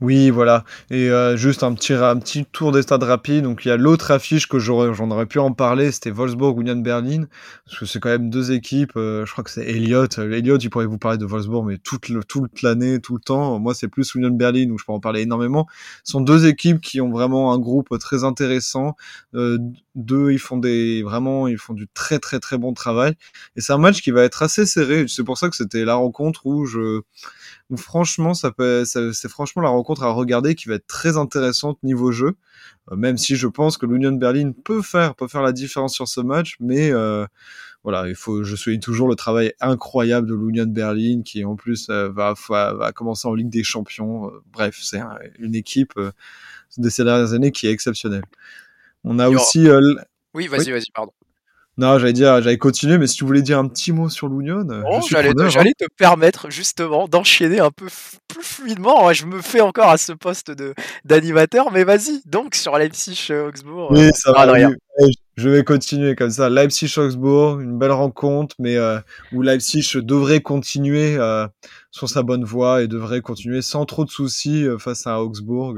Oui, 0.00 0.30
voilà. 0.30 0.64
Et 0.90 1.10
euh, 1.10 1.36
juste 1.36 1.62
un 1.62 1.74
petit, 1.74 1.92
un 1.92 2.16
petit 2.18 2.46
tour 2.46 2.72
des 2.72 2.80
stades 2.80 3.02
rapide. 3.02 3.44
Donc 3.44 3.66
il 3.66 3.68
y 3.68 3.70
a 3.70 3.76
l'autre 3.76 4.10
affiche 4.10 4.48
que 4.48 4.58
j'en 4.58 5.10
aurais 5.10 5.26
pu 5.26 5.38
en 5.38 5.52
parler, 5.52 5.92
c'était 5.92 6.10
Wolfsburg 6.10 6.58
Union 6.58 6.76
Berlin, 6.76 7.26
parce 7.66 7.78
que 7.80 7.84
c'est 7.84 8.00
quand 8.00 8.08
même 8.08 8.30
deux 8.30 8.50
équipes. 8.52 8.92
Euh, 8.96 9.26
je 9.26 9.32
crois 9.32 9.44
que 9.44 9.50
c'est 9.50 9.66
Elliott. 9.66 10.16
Elliott, 10.18 10.64
il 10.64 10.70
pourrait 10.70 10.86
vous 10.86 10.96
parler 10.96 11.18
de 11.18 11.26
Wolfsburg, 11.26 11.66
mais 11.66 11.76
toute 11.76 12.10
toute 12.28 12.62
l'année, 12.62 13.00
tout 13.00 13.14
le 13.14 13.20
temps. 13.20 13.58
Moi, 13.58 13.74
c'est 13.74 13.88
plus 13.88 14.14
Union 14.14 14.30
Berlin 14.30 14.70
où 14.70 14.78
je 14.78 14.86
peux 14.86 14.92
en 14.92 15.00
parler 15.00 15.20
énormément. 15.20 15.66
Ce 16.04 16.12
sont 16.12 16.22
deux 16.22 16.46
équipes 16.46 16.80
qui 16.80 17.02
ont 17.02 17.10
vraiment 17.10 17.52
un 17.52 17.58
groupe 17.58 17.88
très 17.98 18.24
intéressant. 18.24 18.96
Euh, 19.34 19.58
deux, 19.94 20.32
ils 20.32 20.38
font 20.38 20.56
des 20.56 21.02
vraiment, 21.02 21.46
ils 21.46 21.58
font 21.58 21.74
du 21.74 21.88
très 21.92 22.18
très 22.18 22.40
très 22.40 22.56
bon 22.56 22.72
travail. 22.72 23.12
Et 23.56 23.60
c'est 23.60 23.74
un 23.74 23.78
match 23.78 24.00
qui 24.00 24.12
va 24.12 24.22
être 24.22 24.42
assez 24.42 24.64
serré. 24.64 25.04
C'est 25.08 25.24
pour 25.24 25.36
ça 25.36 25.50
que 25.50 25.56
c'était 25.56 25.84
la 25.84 25.96
rencontre 25.96 26.46
où 26.46 26.64
je 26.64 27.02
où 27.70 27.76
franchement, 27.76 28.34
ça 28.34 28.50
peut, 28.50 28.84
ça, 28.84 29.12
c'est 29.12 29.28
franchement 29.28 29.62
la 29.62 29.68
rencontre 29.68 30.02
à 30.02 30.10
regarder 30.10 30.54
qui 30.54 30.68
va 30.68 30.74
être 30.74 30.86
très 30.86 31.16
intéressante 31.16 31.78
niveau 31.82 32.10
jeu. 32.10 32.34
Euh, 32.90 32.96
même 32.96 33.16
si 33.16 33.36
je 33.36 33.46
pense 33.46 33.78
que 33.78 33.86
l'Union 33.86 34.12
Berlin 34.12 34.52
peut 34.52 34.82
faire, 34.82 35.14
peut 35.14 35.28
faire 35.28 35.42
la 35.42 35.52
différence 35.52 35.94
sur 35.94 36.08
ce 36.08 36.20
match, 36.20 36.56
mais 36.58 36.90
euh, 36.90 37.26
voilà, 37.84 38.08
il 38.08 38.16
faut, 38.16 38.42
je 38.42 38.56
souligne 38.56 38.80
toujours 38.80 39.08
le 39.08 39.14
travail 39.14 39.54
incroyable 39.60 40.28
de 40.28 40.34
l'Union 40.34 40.66
Berlin 40.66 41.22
qui 41.24 41.44
en 41.44 41.54
plus 41.54 41.88
euh, 41.90 42.10
va, 42.10 42.34
va, 42.48 42.74
va, 42.74 42.92
commencer 42.92 43.28
en 43.28 43.34
Ligue 43.34 43.50
des 43.50 43.64
Champions. 43.64 44.30
Bref, 44.52 44.78
c'est 44.82 45.00
une 45.38 45.54
équipe 45.54 45.92
euh, 45.96 46.10
de 46.76 46.88
ces 46.88 47.04
dernières 47.04 47.32
années 47.32 47.52
qui 47.52 47.68
est 47.68 47.72
exceptionnelle. 47.72 48.24
On 49.04 49.18
a 49.18 49.30
aussi. 49.30 49.66
oui, 50.34 50.48
vas-y, 50.48 50.66
oui. 50.66 50.72
vas-y, 50.72 50.90
pardon. 50.92 51.12
Non, 51.76 51.98
j'allais 51.98 52.12
dire, 52.12 52.42
j'allais 52.42 52.58
continuer, 52.58 52.98
mais 52.98 53.06
si 53.06 53.16
tu 53.16 53.24
voulais 53.24 53.40
dire 53.42 53.58
un 53.58 53.66
petit 53.66 53.92
mot 53.92 54.10
sur 54.10 54.28
l'Union, 54.28 54.66
euh, 54.68 54.82
je 54.96 55.00
suis 55.02 55.14
j'allais 55.14 55.32
te, 55.32 55.40
hein. 55.42 55.48
j'allais 55.48 55.72
te 55.72 55.84
permettre 55.96 56.50
justement 56.50 57.08
d'enchaîner 57.08 57.60
un 57.60 57.70
peu 57.70 57.86
plus 58.28 58.42
fluidement. 58.42 59.10
Je 59.14 59.24
me 59.24 59.40
fais 59.40 59.60
encore 59.62 59.88
à 59.88 59.96
ce 59.96 60.12
poste 60.12 60.50
de 60.50 60.74
d'animateur, 61.04 61.70
mais 61.72 61.84
vas-y. 61.84 62.20
Donc 62.26 62.54
sur 62.54 62.76
Leipzig 62.76 63.28
euh, 63.30 63.48
Augsbourg, 63.48 63.92
Oui, 63.92 64.08
euh, 64.08 64.10
ça 64.14 64.32
parle 64.34 64.48
va. 64.48 64.54
rien. 64.54 64.74
oui. 65.00 65.10
Je 65.36 65.48
vais 65.48 65.64
continuer 65.64 66.16
comme 66.16 66.28
ça. 66.28 66.50
Leipzig-Augsbourg, 66.50 67.60
une 67.60 67.78
belle 67.78 67.92
rencontre, 67.92 68.54
mais 68.58 68.76
euh, 68.76 68.98
où 69.32 69.40
Leipzig 69.40 69.88
devrait 70.02 70.42
continuer 70.42 71.16
euh, 71.16 71.46
sur 71.90 72.10
sa 72.10 72.22
bonne 72.22 72.44
voie 72.44 72.82
et 72.82 72.88
devrait 72.88 73.22
continuer 73.22 73.62
sans 73.62 73.86
trop 73.86 74.04
de 74.04 74.10
soucis 74.10 74.66
euh, 74.66 74.76
face 74.76 75.06
à 75.06 75.22
Augsbourg. 75.22 75.76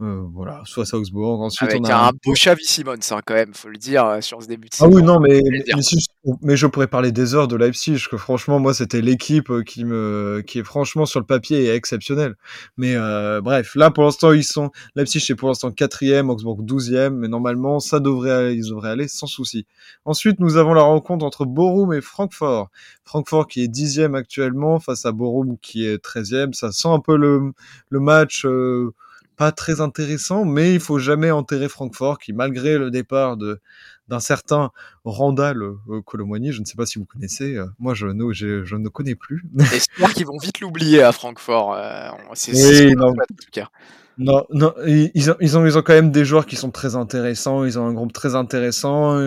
Euh, 0.00 0.24
voilà, 0.32 0.60
soit 0.64 0.92
Augsbourg. 0.92 1.40
Ensuite, 1.40 1.70
Avec 1.70 1.80
on 1.80 1.84
a 1.84 2.08
un 2.08 2.10
beau 2.10 2.32
Xavi 2.32 2.64
Simons, 2.64 2.94
hein, 3.12 3.20
quand 3.24 3.34
même, 3.34 3.54
faut 3.54 3.68
le 3.68 3.76
dire, 3.76 4.04
euh, 4.04 4.20
sur 4.20 4.42
ce 4.42 4.48
début 4.48 4.68
de 4.68 4.74
Ah 4.80 4.86
oui, 4.88 4.94
saison. 4.94 5.04
non, 5.06 5.20
mais, 5.20 5.40
mais, 5.48 5.62
mais 5.72 5.82
si 5.82 6.00
je, 6.00 6.32
mais 6.42 6.56
je 6.56 6.66
pourrais 6.66 6.88
parler 6.88 7.12
des 7.12 7.36
heures 7.36 7.46
de 7.46 7.54
Leipzig, 7.54 8.04
que 8.10 8.16
franchement, 8.16 8.58
moi, 8.58 8.74
c'était 8.74 9.00
l'équipe 9.00 9.50
euh, 9.50 9.62
qui 9.62 9.84
me, 9.84 10.42
qui 10.44 10.58
est 10.58 10.64
franchement 10.64 11.06
sur 11.06 11.20
le 11.20 11.26
papier 11.26 11.66
est 11.66 11.76
exceptionnelle. 11.76 12.34
Mais 12.76 12.96
euh, 12.96 13.40
bref, 13.40 13.76
là, 13.76 13.92
pour 13.92 14.02
l'instant, 14.02 14.32
ils 14.32 14.42
sont, 14.42 14.72
Leipzig 14.96 15.24
est 15.30 15.36
pour 15.36 15.46
l'instant 15.48 15.70
quatrième, 15.70 16.28
Augsbourg 16.28 16.60
douzième, 16.64 17.14
mais 17.16 17.28
normalement, 17.28 17.78
ça 17.78 18.00
devrait, 18.00 18.32
aller- 18.32 18.54
ils 18.54 18.68
devraient 18.70 18.90
aller 18.90 19.06
sans 19.06 19.28
souci. 19.28 19.64
Ensuite, 20.04 20.40
nous 20.40 20.56
avons 20.56 20.74
la 20.74 20.82
rencontre 20.82 21.24
entre 21.24 21.44
Borum 21.44 21.92
et 21.92 22.00
Francfort. 22.00 22.68
Francfort 23.04 23.46
qui 23.46 23.62
est 23.62 23.68
dixième 23.68 24.16
actuellement 24.16 24.80
face 24.80 25.06
à 25.06 25.12
Borum 25.12 25.56
qui 25.62 25.86
est 25.86 25.98
treizième. 26.02 26.52
Ça 26.52 26.72
sent 26.72 26.88
un 26.88 26.98
peu 26.98 27.16
le, 27.16 27.52
le 27.90 28.00
match. 28.00 28.44
euh, 28.44 28.92
pas 29.36 29.52
très 29.52 29.80
intéressant, 29.80 30.44
mais 30.44 30.74
il 30.74 30.80
faut 30.80 30.98
jamais 30.98 31.30
enterrer 31.30 31.68
Francfort, 31.68 32.18
qui 32.18 32.32
malgré 32.32 32.78
le 32.78 32.90
départ 32.90 33.36
de 33.36 33.60
d'un 34.08 34.20
certain 34.20 34.70
Randall 35.04 35.62
euh, 35.62 36.02
Colomwani, 36.04 36.52
je 36.52 36.60
ne 36.60 36.66
sais 36.66 36.76
pas 36.76 36.84
si 36.84 36.98
vous 36.98 37.06
connaissez, 37.06 37.56
euh, 37.56 37.64
moi 37.78 37.94
je, 37.94 38.06
ne- 38.06 38.32
je, 38.34 38.76
ne 38.76 38.88
connais 38.90 39.14
plus. 39.14 39.42
J'espère 39.56 40.12
qu'ils 40.12 40.26
vont 40.26 40.36
vite 40.36 40.60
l'oublier 40.60 41.02
à 41.02 41.12
Francfort. 41.12 41.72
euh, 41.74 42.10
c'est 42.34 42.52
Oui, 42.52 42.92
ce 42.92 42.98
en 43.02 43.12
tout 43.14 43.50
cas. 43.50 43.68
Non, 44.16 44.46
non, 44.50 44.72
ils 44.86 45.10
ils 45.14 45.30
ont, 45.30 45.36
ils 45.40 45.58
ont, 45.58 45.66
ils 45.66 45.76
ont 45.76 45.82
quand 45.82 45.92
même 45.92 46.12
des 46.12 46.24
joueurs 46.24 46.46
qui 46.46 46.54
sont 46.54 46.70
très 46.70 46.94
intéressants. 46.94 47.64
Ils 47.64 47.78
ont 47.78 47.86
un 47.86 47.92
groupe 47.92 48.12
très 48.12 48.36
intéressant. 48.36 49.18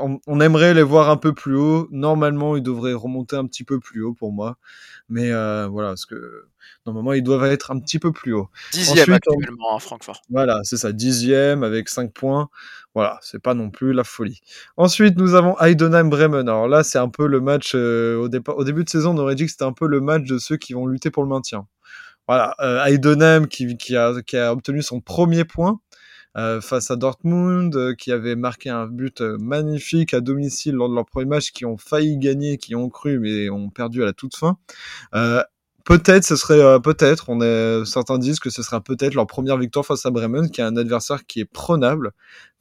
On, 0.00 0.20
on 0.26 0.40
aimerait 0.40 0.74
les 0.74 0.82
voir 0.84 1.10
un 1.10 1.16
peu 1.16 1.32
plus 1.34 1.56
haut. 1.56 1.88
Normalement, 1.90 2.56
ils 2.56 2.62
devraient 2.62 2.92
remonter 2.94 3.34
un 3.36 3.46
petit 3.46 3.64
peu 3.64 3.80
plus 3.80 4.02
haut 4.02 4.14
pour 4.14 4.32
moi. 4.32 4.56
Mais 5.08 5.32
euh, 5.32 5.66
voilà, 5.68 5.88
parce 5.90 6.06
que 6.06 6.44
normalement, 6.86 7.14
ils 7.14 7.22
doivent 7.22 7.44
être 7.46 7.72
un 7.72 7.80
petit 7.80 7.98
peu 7.98 8.12
plus 8.12 8.32
haut. 8.32 8.48
Dixième 8.72 8.98
Ensuite, 8.98 9.14
actuellement 9.14 9.76
à 9.76 9.80
Francfort. 9.80 10.22
Voilà, 10.30 10.60
c'est 10.62 10.76
ça, 10.76 10.92
dixième 10.92 11.64
avec 11.64 11.88
5 11.88 12.12
points. 12.12 12.48
Voilà, 12.94 13.18
c'est 13.22 13.40
pas 13.42 13.54
non 13.54 13.70
plus 13.70 13.92
la 13.92 14.04
folie. 14.04 14.40
Ensuite, 14.76 15.16
nous 15.16 15.34
avons 15.34 15.56
Heidenheim-Bremen. 15.58 16.48
Alors 16.48 16.68
là, 16.68 16.84
c'est 16.84 16.98
un 16.98 17.08
peu 17.08 17.26
le 17.26 17.40
match, 17.40 17.72
euh, 17.74 18.16
au, 18.16 18.52
au 18.52 18.64
début 18.64 18.84
de 18.84 18.88
saison, 18.88 19.14
on 19.14 19.18
aurait 19.18 19.34
dit 19.34 19.46
que 19.46 19.50
c'était 19.50 19.64
un 19.64 19.72
peu 19.72 19.86
le 19.86 20.00
match 20.00 20.24
de 20.24 20.38
ceux 20.38 20.56
qui 20.56 20.74
vont 20.74 20.86
lutter 20.86 21.10
pour 21.10 21.22
le 21.22 21.28
maintien. 21.28 21.66
Voilà, 22.28 22.54
euh, 22.60 22.84
Heidenheim 22.84 23.46
qui, 23.46 23.78
qui, 23.78 23.96
a, 23.96 24.12
obtenu 24.52 24.82
son 24.82 25.00
premier 25.00 25.44
point 25.44 25.80
euh, 26.36 26.60
face 26.60 26.90
à 26.90 26.96
Dortmund, 26.96 27.74
euh, 27.74 27.94
qui 27.94 28.12
avait 28.12 28.36
marqué 28.36 28.68
un 28.68 28.86
but 28.86 29.22
magnifique 29.22 30.12
à 30.12 30.20
domicile 30.20 30.74
lors 30.74 30.90
de 30.90 30.94
leur 30.94 31.06
premier 31.06 31.26
match, 31.26 31.52
qui 31.52 31.64
ont 31.64 31.78
failli 31.78 32.18
gagner, 32.18 32.58
qui 32.58 32.74
ont 32.74 32.90
cru, 32.90 33.18
mais 33.18 33.48
ont 33.48 33.70
perdu 33.70 34.02
à 34.02 34.06
la 34.06 34.12
toute 34.12 34.36
fin. 34.36 34.58
Peut-être, 35.88 36.22
ce 36.24 36.36
serait 36.36 36.60
euh, 36.60 36.78
peut-être. 36.78 37.30
On 37.30 37.40
est 37.40 37.82
certains 37.86 38.18
disent 38.18 38.40
que 38.40 38.50
ce 38.50 38.62
sera 38.62 38.82
peut-être 38.82 39.14
leur 39.14 39.26
première 39.26 39.56
victoire 39.56 39.86
face 39.86 40.04
à 40.04 40.10
Bremen, 40.10 40.50
qui 40.50 40.60
est 40.60 40.64
un 40.64 40.76
adversaire 40.76 41.24
qui 41.26 41.40
est 41.40 41.46
prenable 41.46 42.10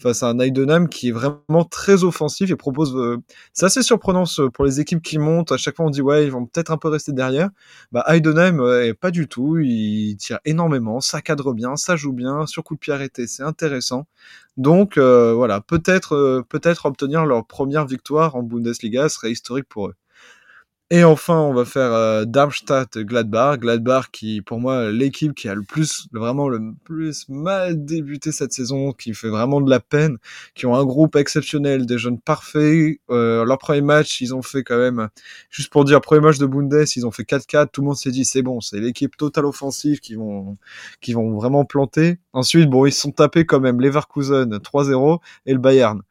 face 0.02 0.24
à 0.24 0.28
un 0.30 0.40
Heidenheim 0.40 0.88
qui 0.88 1.10
est 1.10 1.12
vraiment 1.12 1.66
très 1.70 2.06
offensif 2.06 2.50
et 2.52 2.56
propose. 2.56 2.96
euh, 2.96 3.18
C'est 3.52 3.66
assez 3.66 3.84
surprenant 3.84 4.26
ce- 4.26 4.44
pour 4.44 4.64
les 4.64 4.80
équipes 4.80 5.02
qui 5.02 5.18
montent. 5.20 5.52
À 5.52 5.58
chaque 5.58 5.76
fois, 5.76 5.86
on 5.88 5.90
dit 5.90 6.02
ouais, 6.02 6.24
ils 6.24 6.32
vont 6.32 6.46
peut-être 6.46 6.72
un 6.72 6.78
peu 6.78 6.88
rester 6.88 7.12
derrière. 7.12 7.50
Bah 7.92 8.06
Heidenheim, 8.08 8.62
euh, 8.62 8.94
pas 8.94 9.12
du 9.12 9.28
tout. 9.28 9.58
Il 9.60 10.16
tire 10.18 10.40
énormément, 10.46 11.02
ça 11.02 11.22
cadre 11.22 11.52
bien, 11.54 11.76
ça 11.76 11.98
joue 11.98 12.14
bien, 12.14 12.46
sur 12.46 12.64
coup 12.64 12.76
de 12.76 12.80
pied 12.80 12.94
arrêté, 12.94 13.28
c'est 13.28 13.44
intéressant. 13.44 14.08
Donc 14.56 14.98
euh, 14.98 15.34
voilà, 15.34 15.60
peut-être, 15.62 16.14
euh, 16.16 16.44
peut-être 16.48 16.86
obtenir 16.86 17.26
leur 17.26 17.46
première 17.46 17.86
victoire 17.86 18.36
en 18.38 18.44
Bundesliga 18.44 19.10
serait 19.10 19.32
historique 19.32 19.68
pour 19.68 19.90
eux. 19.90 19.96
Et 20.90 21.04
enfin, 21.04 21.38
on 21.42 21.54
va 21.54 21.66
faire 21.66 21.92
euh, 21.92 22.24
Darmstadt-Gladbach. 22.24 23.60
Gladbach 23.60 24.06
qui, 24.10 24.42
pour 24.42 24.62
moi, 24.62 24.90
l'équipe 24.90 25.36
qui 25.36 25.50
a 25.50 25.54
le 25.54 25.64
plus, 25.64 26.08
vraiment 26.14 26.48
le 26.48 26.62
plus 26.86 27.28
mal 27.28 27.84
débuté 27.84 28.32
cette 28.32 28.54
saison, 28.54 28.94
qui 28.94 29.14
fait 29.14 29.28
vraiment 29.28 29.60
de 29.60 29.70
la 29.70 29.82
peine, 29.82 30.18
qui 30.56 30.66
ont 30.66 30.76
un 30.76 30.86
groupe 30.86 31.18
exceptionnel, 31.18 31.86
des 31.86 31.98
jeunes 31.98 32.22
parfaits. 32.22 33.02
Euh, 33.10 33.44
leur 33.44 33.58
premier 33.58 33.82
match, 33.82 34.22
ils 34.22 34.34
ont 34.34 34.42
fait 34.42 34.64
quand 34.64 34.78
même, 34.78 35.10
juste 35.50 35.74
pour 35.74 35.84
dire, 35.84 36.00
premier 36.00 36.22
match 36.22 36.38
de 36.38 36.46
Bundes, 36.46 36.86
ils 36.96 37.06
ont 37.06 37.12
fait 37.12 37.24
4-4. 37.24 37.68
Tout 37.70 37.82
le 37.82 37.88
monde 37.88 37.98
s'est 37.98 38.12
dit, 38.12 38.24
c'est 38.24 38.42
bon, 38.42 38.62
c'est 38.62 38.80
l'équipe 38.80 39.18
totale 39.18 39.46
offensive 39.46 40.00
qui 40.00 40.16
vont, 40.16 40.58
qui 41.02 41.12
vont 41.12 41.36
vraiment 41.36 41.66
planter. 41.66 42.18
Ensuite, 42.32 42.70
bon, 42.70 42.86
ils 42.86 42.94
sont 42.94 43.12
tapés 43.12 43.46
quand 43.46 43.60
même 43.60 43.82
Leverkusen 43.82 44.58
3-0 44.60 45.20
et 45.48 45.52
le 45.52 45.60
Bayern. 45.60 46.02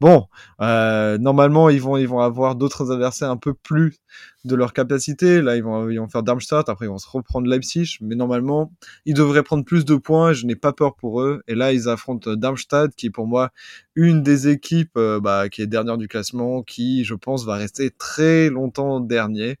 Bon, 0.00 0.28
euh, 0.62 1.18
normalement, 1.18 1.68
ils 1.68 1.80
vont, 1.80 1.98
ils 1.98 2.08
vont 2.08 2.20
avoir 2.20 2.54
d'autres 2.56 2.90
adversaires 2.90 3.30
un 3.30 3.36
peu 3.36 3.52
plus 3.52 3.98
de 4.46 4.54
leur 4.54 4.72
capacité. 4.72 5.42
Là, 5.42 5.56
ils 5.56 5.62
vont, 5.62 5.90
ils 5.90 5.98
vont 5.98 6.08
faire 6.08 6.22
Darmstadt, 6.22 6.70
après 6.70 6.86
ils 6.86 6.88
vont 6.88 6.96
se 6.96 7.08
reprendre 7.08 7.46
Leipzig, 7.46 7.98
mais 8.00 8.14
normalement, 8.14 8.72
ils 9.04 9.12
devraient 9.12 9.42
prendre 9.42 9.62
plus 9.62 9.84
de 9.84 9.96
points. 9.96 10.32
Je 10.32 10.46
n'ai 10.46 10.56
pas 10.56 10.72
peur 10.72 10.94
pour 10.96 11.20
eux. 11.20 11.42
Et 11.48 11.54
là, 11.54 11.74
ils 11.74 11.86
affrontent 11.90 12.34
Darmstadt, 12.34 12.94
qui 12.96 13.06
est 13.08 13.10
pour 13.10 13.26
moi 13.26 13.50
une 13.94 14.22
des 14.22 14.48
équipes 14.48 14.96
euh, 14.96 15.20
bah, 15.20 15.50
qui 15.50 15.60
est 15.60 15.66
dernière 15.66 15.98
du 15.98 16.08
classement, 16.08 16.62
qui, 16.62 17.04
je 17.04 17.14
pense, 17.14 17.44
va 17.44 17.56
rester 17.56 17.90
très 17.90 18.48
longtemps 18.48 19.00
dernier. 19.00 19.58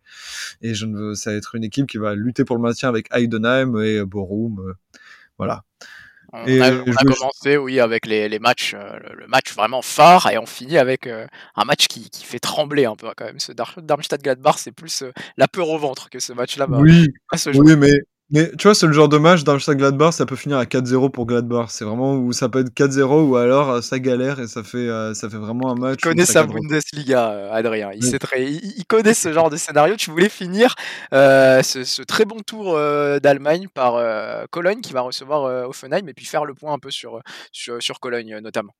Et 0.62 0.74
je 0.74 0.86
ne 0.86 0.96
veux, 0.96 1.14
ça 1.14 1.32
va 1.32 1.36
être 1.36 1.54
une 1.54 1.64
équipe 1.64 1.86
qui 1.86 1.98
va 1.98 2.14
lutter 2.14 2.44
pour 2.46 2.56
le 2.56 2.62
maintien 2.62 2.88
avec 2.88 3.08
Heidenheim 3.12 3.78
et 3.82 4.04
Borum. 4.06 4.58
euh, 4.60 4.74
voilà. 5.38 5.64
On 6.32 6.46
Et 6.46 6.60
a, 6.60 6.72
on 6.72 6.82
a 6.82 6.84
je- 7.00 7.14
commencé, 7.14 7.56
oui, 7.56 7.80
avec 7.80 8.06
les, 8.06 8.28
les 8.28 8.38
matchs, 8.38 8.74
euh, 8.74 8.98
le, 9.00 9.16
le 9.16 9.26
match 9.26 9.52
vraiment 9.52 9.82
phare, 9.82 10.30
et 10.30 10.38
on 10.38 10.46
finit 10.46 10.78
avec 10.78 11.06
euh, 11.08 11.26
un 11.56 11.64
match 11.64 11.88
qui, 11.88 12.08
qui 12.08 12.24
fait 12.24 12.38
trembler 12.38 12.84
un 12.84 12.94
peu 12.94 13.08
quand 13.16 13.24
même. 13.24 13.40
Ce 13.40 13.50
Dar- 13.52 13.74
Darmstadt-Gladbach, 13.82 14.56
c'est 14.58 14.70
plus 14.72 15.02
euh, 15.02 15.12
la 15.36 15.48
peur 15.48 15.68
au 15.68 15.78
ventre 15.78 16.08
que 16.08 16.20
ce 16.20 16.32
match-là 16.32 16.66
Oui, 16.80 17.06
jouer. 17.52 17.72
Oui, 17.74 17.76
mais, 17.76 17.92
mais 18.32 18.50
tu 18.56 18.64
vois, 18.68 18.74
c'est 18.74 18.86
le 18.86 18.92
genre 18.92 19.08
de 19.08 19.18
match 19.18 19.42
Darmstadt 19.44 19.76
Gladbach, 19.76 20.12
ça 20.14 20.24
peut 20.26 20.36
finir 20.36 20.58
à 20.58 20.64
4-0 20.64 21.10
pour 21.10 21.26
Gladbach. 21.26 21.66
C'est 21.70 21.84
vraiment 21.84 22.14
où 22.14 22.32
ça 22.32 22.48
peut 22.48 22.60
être 22.60 22.70
4-0 22.74 23.28
ou 23.28 23.36
alors 23.36 23.70
euh, 23.70 23.80
ça 23.80 23.98
galère 23.98 24.38
et 24.40 24.46
ça 24.46 24.62
fait, 24.62 24.78
euh, 24.78 25.14
ça 25.14 25.28
fait 25.28 25.36
vraiment 25.36 25.70
un 25.70 25.74
match. 25.74 25.98
Il 26.00 26.08
connaît 26.08 26.24
sa. 26.26 26.44
Bundesliga, 26.44 27.30
euh, 27.30 27.52
Adrien. 27.52 27.90
Il, 27.92 28.02
Oui. 28.04 28.10
sait 28.10 28.18
très, 28.18 28.44
il, 28.44 28.74
il 28.76 28.84
connaît 28.86 29.14
ce 29.14 29.32
genre 29.32 29.50
de 29.50 29.56
scénario. 29.56 29.96
Tu 29.96 30.10
voulais 30.10 30.28
finir 30.28 30.74
euh, 31.12 31.62
ce, 31.62 31.84
ce 31.84 32.02
très 32.02 32.24
bon 32.24 32.40
tour 32.40 32.74
euh, 32.76 33.18
d'Allemagne 33.20 33.68
par 33.72 33.96
euh, 33.96 34.44
Cologne 34.50 34.80
qui 34.80 34.92
va 34.92 35.00
recevoir 35.00 35.68
Offenheim 35.68 36.06
et 36.08 36.14
puis 36.14 36.24
faire 36.26 36.44
le 36.44 36.54
point 36.54 36.72
un 36.72 36.78
peu 36.78 36.90
sur, 36.90 37.20
sur, 37.52 37.82
sur 37.82 38.00
Cologne 38.00 38.38
notamment. 38.42 38.72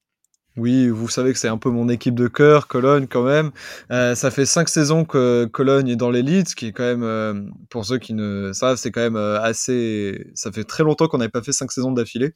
Oui, 0.57 0.89
vous 0.89 1.09
savez 1.09 1.33
que 1.33 1.39
c'est 1.39 1.49
un 1.49 1.59
peu 1.59 1.71
mon 1.71 1.89
équipe 1.89 2.15
de 2.15 2.27
cœur, 2.27 2.67
Cologne 2.67 3.07
quand 3.09 3.23
même. 3.23 3.51
Euh, 3.93 4.15
ça 4.15 4.31
fait 4.31 4.47
cinq 4.47 4.69
saisons 4.69 5.05
que 5.05 5.47
Cologne 5.47 5.89
est 5.89 5.97
dans 5.97 6.11
l'élite, 6.11 6.49
ce 6.51 6.57
qui 6.57 6.67
est 6.67 6.73
quand 6.73 6.83
même, 6.83 7.05
euh, 7.05 7.41
pour 7.71 7.85
ceux 7.85 7.99
qui 7.99 8.15
ne 8.15 8.53
savent, 8.53 8.77
c'est 8.77 8.91
quand 8.91 9.01
même 9.01 9.17
euh, 9.17 9.41
assez. 9.41 10.27
Ça 10.35 10.51
fait 10.51 10.65
très 10.65 10.83
longtemps 10.83 11.07
qu'on 11.07 11.19
n'avait 11.19 11.31
pas 11.31 11.43
fait 11.43 11.53
cinq 11.53 11.71
saisons 11.71 11.93
d'affilée. 11.93 12.35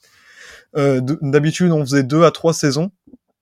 Euh, 0.76 1.00
D'habitude, 1.22 1.72
on 1.72 1.80
faisait 1.84 2.04
deux 2.04 2.22
à 2.22 2.30
trois 2.30 2.54
saisons 2.54 2.92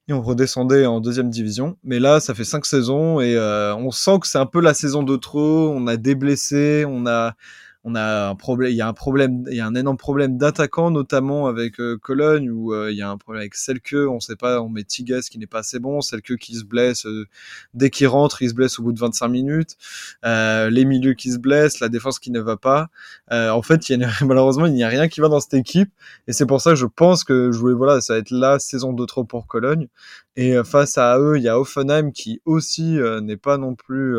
et 0.07 0.13
on 0.13 0.21
redescendait 0.21 0.85
en 0.85 0.99
deuxième 0.99 1.29
division. 1.29 1.77
Mais 1.83 1.99
là, 1.99 2.19
ça 2.19 2.33
fait 2.33 2.43
cinq 2.43 2.65
saisons 2.65 3.21
et 3.21 3.35
euh, 3.35 3.75
on 3.75 3.91
sent 3.91 4.19
que 4.21 4.27
c'est 4.27 4.37
un 4.39 4.45
peu 4.45 4.59
la 4.59 4.73
saison 4.73 5.03
de 5.03 5.15
trop. 5.15 5.69
On 5.69 5.87
a 5.87 5.97
des 5.97 6.15
blessés, 6.15 6.83
on 6.87 7.05
a, 7.05 7.35
on 7.85 7.95
a 7.95 8.29
un 8.29 8.35
problème. 8.35 8.71
Il 8.71 8.75
y 8.75 8.81
a 8.81 8.87
un 8.87 8.93
problème, 8.93 9.43
il 9.49 9.57
y 9.57 9.59
a 9.59 9.67
un 9.67 9.75
énorme 9.75 9.97
problème 9.97 10.37
d'attaquant, 10.37 10.89
notamment 10.89 11.47
avec 11.47 11.79
euh, 11.79 11.97
Cologne 11.97 12.49
où 12.49 12.73
euh, 12.73 12.91
il 12.91 12.97
y 12.97 13.01
a 13.01 13.09
un 13.09 13.17
problème 13.17 13.41
avec 13.41 13.55
Selke. 13.55 13.95
On 13.95 14.21
sait 14.21 14.37
pas, 14.37 14.61
on 14.61 14.69
met 14.69 14.83
Tigas 14.83 15.27
qui 15.29 15.37
n'est 15.37 15.47
pas 15.47 15.59
assez 15.59 15.79
bon, 15.79 15.99
Selke 15.99 16.37
qui 16.37 16.55
se 16.55 16.63
blesse 16.63 17.05
euh, 17.05 17.27
dès 17.73 17.89
qu'il 17.89 18.07
rentre, 18.07 18.41
il 18.41 18.49
se 18.49 18.53
blesse 18.53 18.79
au 18.79 18.83
bout 18.83 18.93
de 18.93 18.99
25 18.99 19.27
minutes. 19.27 19.77
Les 20.23 20.85
milieux 20.85 21.13
qui 21.13 21.31
se 21.31 21.37
blessent, 21.37 21.79
la 21.79 21.89
défense 21.89 22.19
qui 22.19 22.31
ne 22.31 22.39
va 22.39 22.57
pas. 22.57 22.87
En 23.29 23.61
fait, 23.61 23.89
y 23.89 24.01
a, 24.01 24.09
malheureusement, 24.25 24.65
il 24.65 24.73
n'y 24.73 24.83
a 24.83 24.87
rien 24.87 25.07
qui 25.09 25.19
va 25.19 25.27
dans 25.27 25.39
cette 25.39 25.53
équipe. 25.53 25.91
Et 26.27 26.33
c'est 26.33 26.45
pour 26.45 26.61
ça 26.61 26.71
que 26.71 26.75
je 26.75 26.85
pense 26.85 27.23
que 27.23 27.51
voulais, 27.51 27.75
voilà, 27.75 28.01
ça 28.01 28.13
va 28.13 28.19
être 28.19 28.31
la 28.31 28.59
saison 28.59 28.93
de 28.93 29.05
trop 29.05 29.23
pour 29.25 29.47
Cologne. 29.47 29.87
Et 30.35 30.55
face 30.63 30.97
à 30.97 31.19
eux, 31.19 31.37
il 31.37 31.43
y 31.43 31.49
a 31.49 31.59
Offenheim 31.59 32.11
qui 32.11 32.41
aussi 32.45 32.97
n'est 33.21 33.37
pas 33.37 33.57
non 33.57 33.75
plus, 33.75 34.17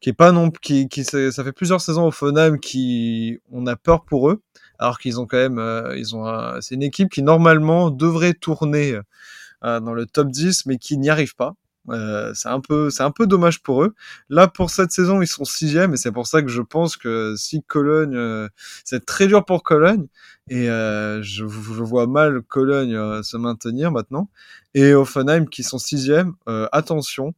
qui 0.00 0.10
est 0.10 0.12
pas 0.14 0.32
non, 0.32 0.50
qui, 0.50 0.88
qui 0.88 1.04
ça 1.04 1.44
fait 1.44 1.52
plusieurs 1.52 1.80
saisons 1.80 2.06
Offenheim 2.06 2.58
qui, 2.58 3.40
on 3.50 3.66
a 3.66 3.76
peur 3.76 4.04
pour 4.04 4.30
eux, 4.30 4.42
alors 4.78 4.98
qu'ils 4.98 5.20
ont 5.20 5.26
quand 5.26 5.38
même, 5.38 5.58
euh, 5.58 5.96
ils 5.96 6.14
ont, 6.16 6.26
un- 6.26 6.60
c'est 6.60 6.74
une 6.74 6.82
équipe 6.82 7.10
qui 7.10 7.22
normalement 7.22 7.90
devrait 7.90 8.34
tourner 8.34 8.98
euh, 9.64 9.80
dans 9.80 9.94
le 9.94 10.06
top 10.06 10.28
10, 10.30 10.66
mais 10.66 10.78
qui 10.78 10.98
n'y 10.98 11.10
arrive 11.10 11.34
pas. 11.34 11.54
Euh, 11.88 12.32
c'est 12.34 12.48
un 12.48 12.60
peu, 12.60 12.90
c'est 12.90 13.04
un 13.04 13.12
peu 13.12 13.28
dommage 13.28 13.62
pour 13.62 13.84
eux. 13.84 13.94
Là, 14.28 14.48
pour 14.48 14.70
cette 14.70 14.90
saison, 14.90 15.22
ils 15.22 15.28
sont 15.28 15.44
sixième 15.44 15.94
et 15.94 15.96
c'est 15.96 16.10
pour 16.10 16.26
ça 16.26 16.42
que 16.42 16.48
je 16.48 16.60
pense 16.62 16.96
que 16.96 17.34
si 17.36 17.62
Cologne, 17.62 18.16
euh, 18.16 18.48
c'est 18.84 19.06
très 19.06 19.28
dur 19.28 19.44
pour 19.44 19.62
Cologne 19.62 20.06
et 20.50 20.68
euh, 20.68 21.22
je, 21.22 21.46
je, 21.46 21.82
vois 21.84 22.08
mal 22.08 22.42
Cologne 22.42 22.94
euh, 22.96 23.22
se 23.22 23.36
maintenir 23.36 23.92
maintenant. 23.92 24.28
Et 24.74 24.94
Offenheim 24.94 25.46
qui 25.46 25.62
sont 25.62 25.78
sixième, 25.78 26.34
euh, 26.48 26.66
attention, 26.72 27.34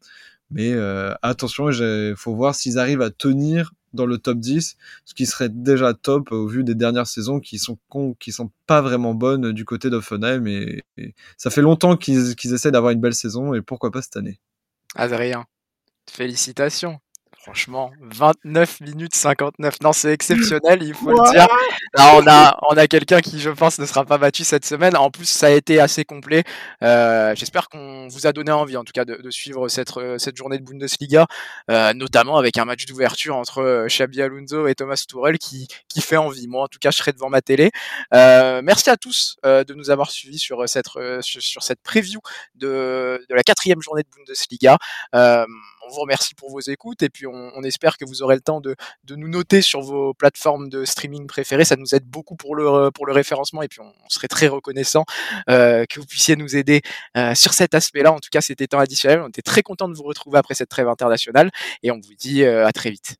mais 0.50 0.74
attention, 1.22 1.70
il 1.70 2.14
faut 2.16 2.34
voir 2.34 2.54
s'ils 2.54 2.78
arrivent 2.78 3.02
à 3.02 3.10
tenir 3.10 3.72
dans 3.94 4.06
le 4.06 4.18
top 4.18 4.38
10, 4.38 4.76
ce 5.04 5.14
qui 5.14 5.26
serait 5.26 5.48
déjà 5.48 5.94
top 5.94 6.30
au 6.32 6.46
vu 6.46 6.64
des 6.64 6.74
dernières 6.74 7.06
saisons 7.06 7.40
qui 7.40 7.58
sont 7.58 7.78
qui 8.18 8.32
sont 8.32 8.50
pas 8.66 8.82
vraiment 8.82 9.14
bonnes 9.14 9.52
du 9.52 9.64
côté 9.64 9.88
d'Offenheim 9.90 10.46
et, 10.46 10.84
et, 10.96 11.14
ça 11.36 11.50
fait 11.50 11.62
longtemps 11.62 11.96
qu'ils 11.96 12.36
qu'ils 12.36 12.52
essaient 12.52 12.70
d'avoir 12.70 12.92
une 12.92 13.00
belle 13.00 13.14
saison 13.14 13.54
et 13.54 13.62
pourquoi 13.62 13.90
pas 13.90 14.02
cette 14.02 14.16
année. 14.16 14.40
Adrien, 14.94 15.46
félicitations. 16.10 17.00
Franchement, 17.48 17.90
29 18.02 18.80
minutes 18.82 19.14
59. 19.14 19.76
Non, 19.82 19.94
c'est 19.94 20.12
exceptionnel, 20.12 20.82
il 20.82 20.92
faut 20.92 21.08
le 21.08 21.30
dire. 21.32 21.48
Là, 21.94 22.12
on 22.16 22.26
a, 22.26 22.58
on 22.68 22.76
a 22.76 22.86
quelqu'un 22.86 23.20
qui, 23.22 23.40
je 23.40 23.48
pense, 23.48 23.78
ne 23.78 23.86
sera 23.86 24.04
pas 24.04 24.18
battu 24.18 24.44
cette 24.44 24.66
semaine. 24.66 24.94
En 24.98 25.10
plus, 25.10 25.24
ça 25.24 25.46
a 25.46 25.50
été 25.50 25.80
assez 25.80 26.04
complet. 26.04 26.44
Euh, 26.82 27.34
J'espère 27.34 27.70
qu'on 27.70 28.06
vous 28.08 28.26
a 28.26 28.34
donné 28.34 28.52
envie, 28.52 28.76
en 28.76 28.84
tout 28.84 28.92
cas, 28.92 29.06
de, 29.06 29.14
de 29.14 29.30
suivre 29.30 29.68
cette, 29.68 29.88
cette 30.18 30.36
journée 30.36 30.58
de 30.58 30.62
Bundesliga, 30.62 31.26
euh, 31.70 31.94
notamment 31.94 32.36
avec 32.36 32.58
un 32.58 32.66
match 32.66 32.84
d'ouverture 32.84 33.34
entre 33.34 33.86
Xabi 33.86 34.20
Alonso 34.20 34.66
et 34.66 34.74
Thomas 34.74 35.02
Tourel 35.08 35.38
qui, 35.38 35.68
qui 35.88 36.02
fait 36.02 36.18
envie. 36.18 36.48
Moi, 36.48 36.64
en 36.64 36.68
tout 36.68 36.78
cas, 36.78 36.90
je 36.90 36.98
serai 36.98 37.14
devant 37.14 37.30
ma 37.30 37.40
télé. 37.40 37.70
Euh, 38.12 38.60
merci 38.62 38.90
à 38.90 38.98
tous 38.98 39.38
euh, 39.46 39.64
de 39.64 39.72
nous 39.72 39.88
avoir 39.88 40.10
suivis 40.10 40.38
sur 40.38 40.68
cette, 40.68 40.88
sur, 41.22 41.40
sur, 41.42 41.62
cette 41.62 41.80
preview 41.82 42.20
de, 42.56 43.24
de 43.26 43.34
la 43.34 43.42
quatrième 43.42 43.80
journée 43.80 44.02
de 44.02 44.08
Bundesliga. 44.14 44.76
Euh, 45.14 45.46
on 45.88 45.94
vous 45.94 46.00
remercie 46.00 46.34
pour 46.34 46.50
vos 46.50 46.60
écoutes 46.60 47.02
et 47.02 47.08
puis 47.08 47.26
on, 47.26 47.62
espère 47.62 47.96
que 47.96 48.04
vous 48.04 48.22
aurez 48.22 48.34
le 48.34 48.40
temps 48.40 48.60
de, 48.60 48.76
nous 49.10 49.28
noter 49.28 49.62
sur 49.62 49.80
vos 49.80 50.14
plateformes 50.14 50.68
de 50.68 50.84
streaming 50.84 51.26
préférées. 51.26 51.64
Ça 51.64 51.76
nous 51.76 51.94
aide 51.94 52.04
beaucoup 52.04 52.36
pour 52.36 52.54
le, 52.54 52.90
le 53.06 53.12
référencement 53.12 53.62
et 53.62 53.68
puis 53.68 53.80
on, 53.80 53.92
serait 54.08 54.28
très 54.28 54.48
reconnaissant 54.48 55.04
euh, 55.50 55.84
que 55.86 56.00
vous 56.00 56.06
puissiez 56.06 56.34
nous 56.36 56.56
aider 56.56 56.80
euh, 57.16 57.34
sur 57.34 57.52
cet 57.52 57.74
aspect-là. 57.74 58.12
En 58.12 58.18
tout 58.18 58.30
cas, 58.30 58.40
c'était 58.40 58.66
temps 58.66 58.78
additionnel. 58.78 59.20
On 59.20 59.28
était 59.28 59.42
très 59.42 59.62
content 59.62 59.88
de 59.88 59.94
vous 59.94 60.02
retrouver 60.02 60.38
après 60.38 60.54
cette 60.54 60.70
trêve 60.70 60.88
internationale 60.88 61.50
et 61.82 61.90
on 61.90 61.96
vous 61.96 62.14
dit 62.18 62.42
euh, 62.42 62.66
à 62.66 62.72
très 62.72 62.90
vite. 62.90 63.16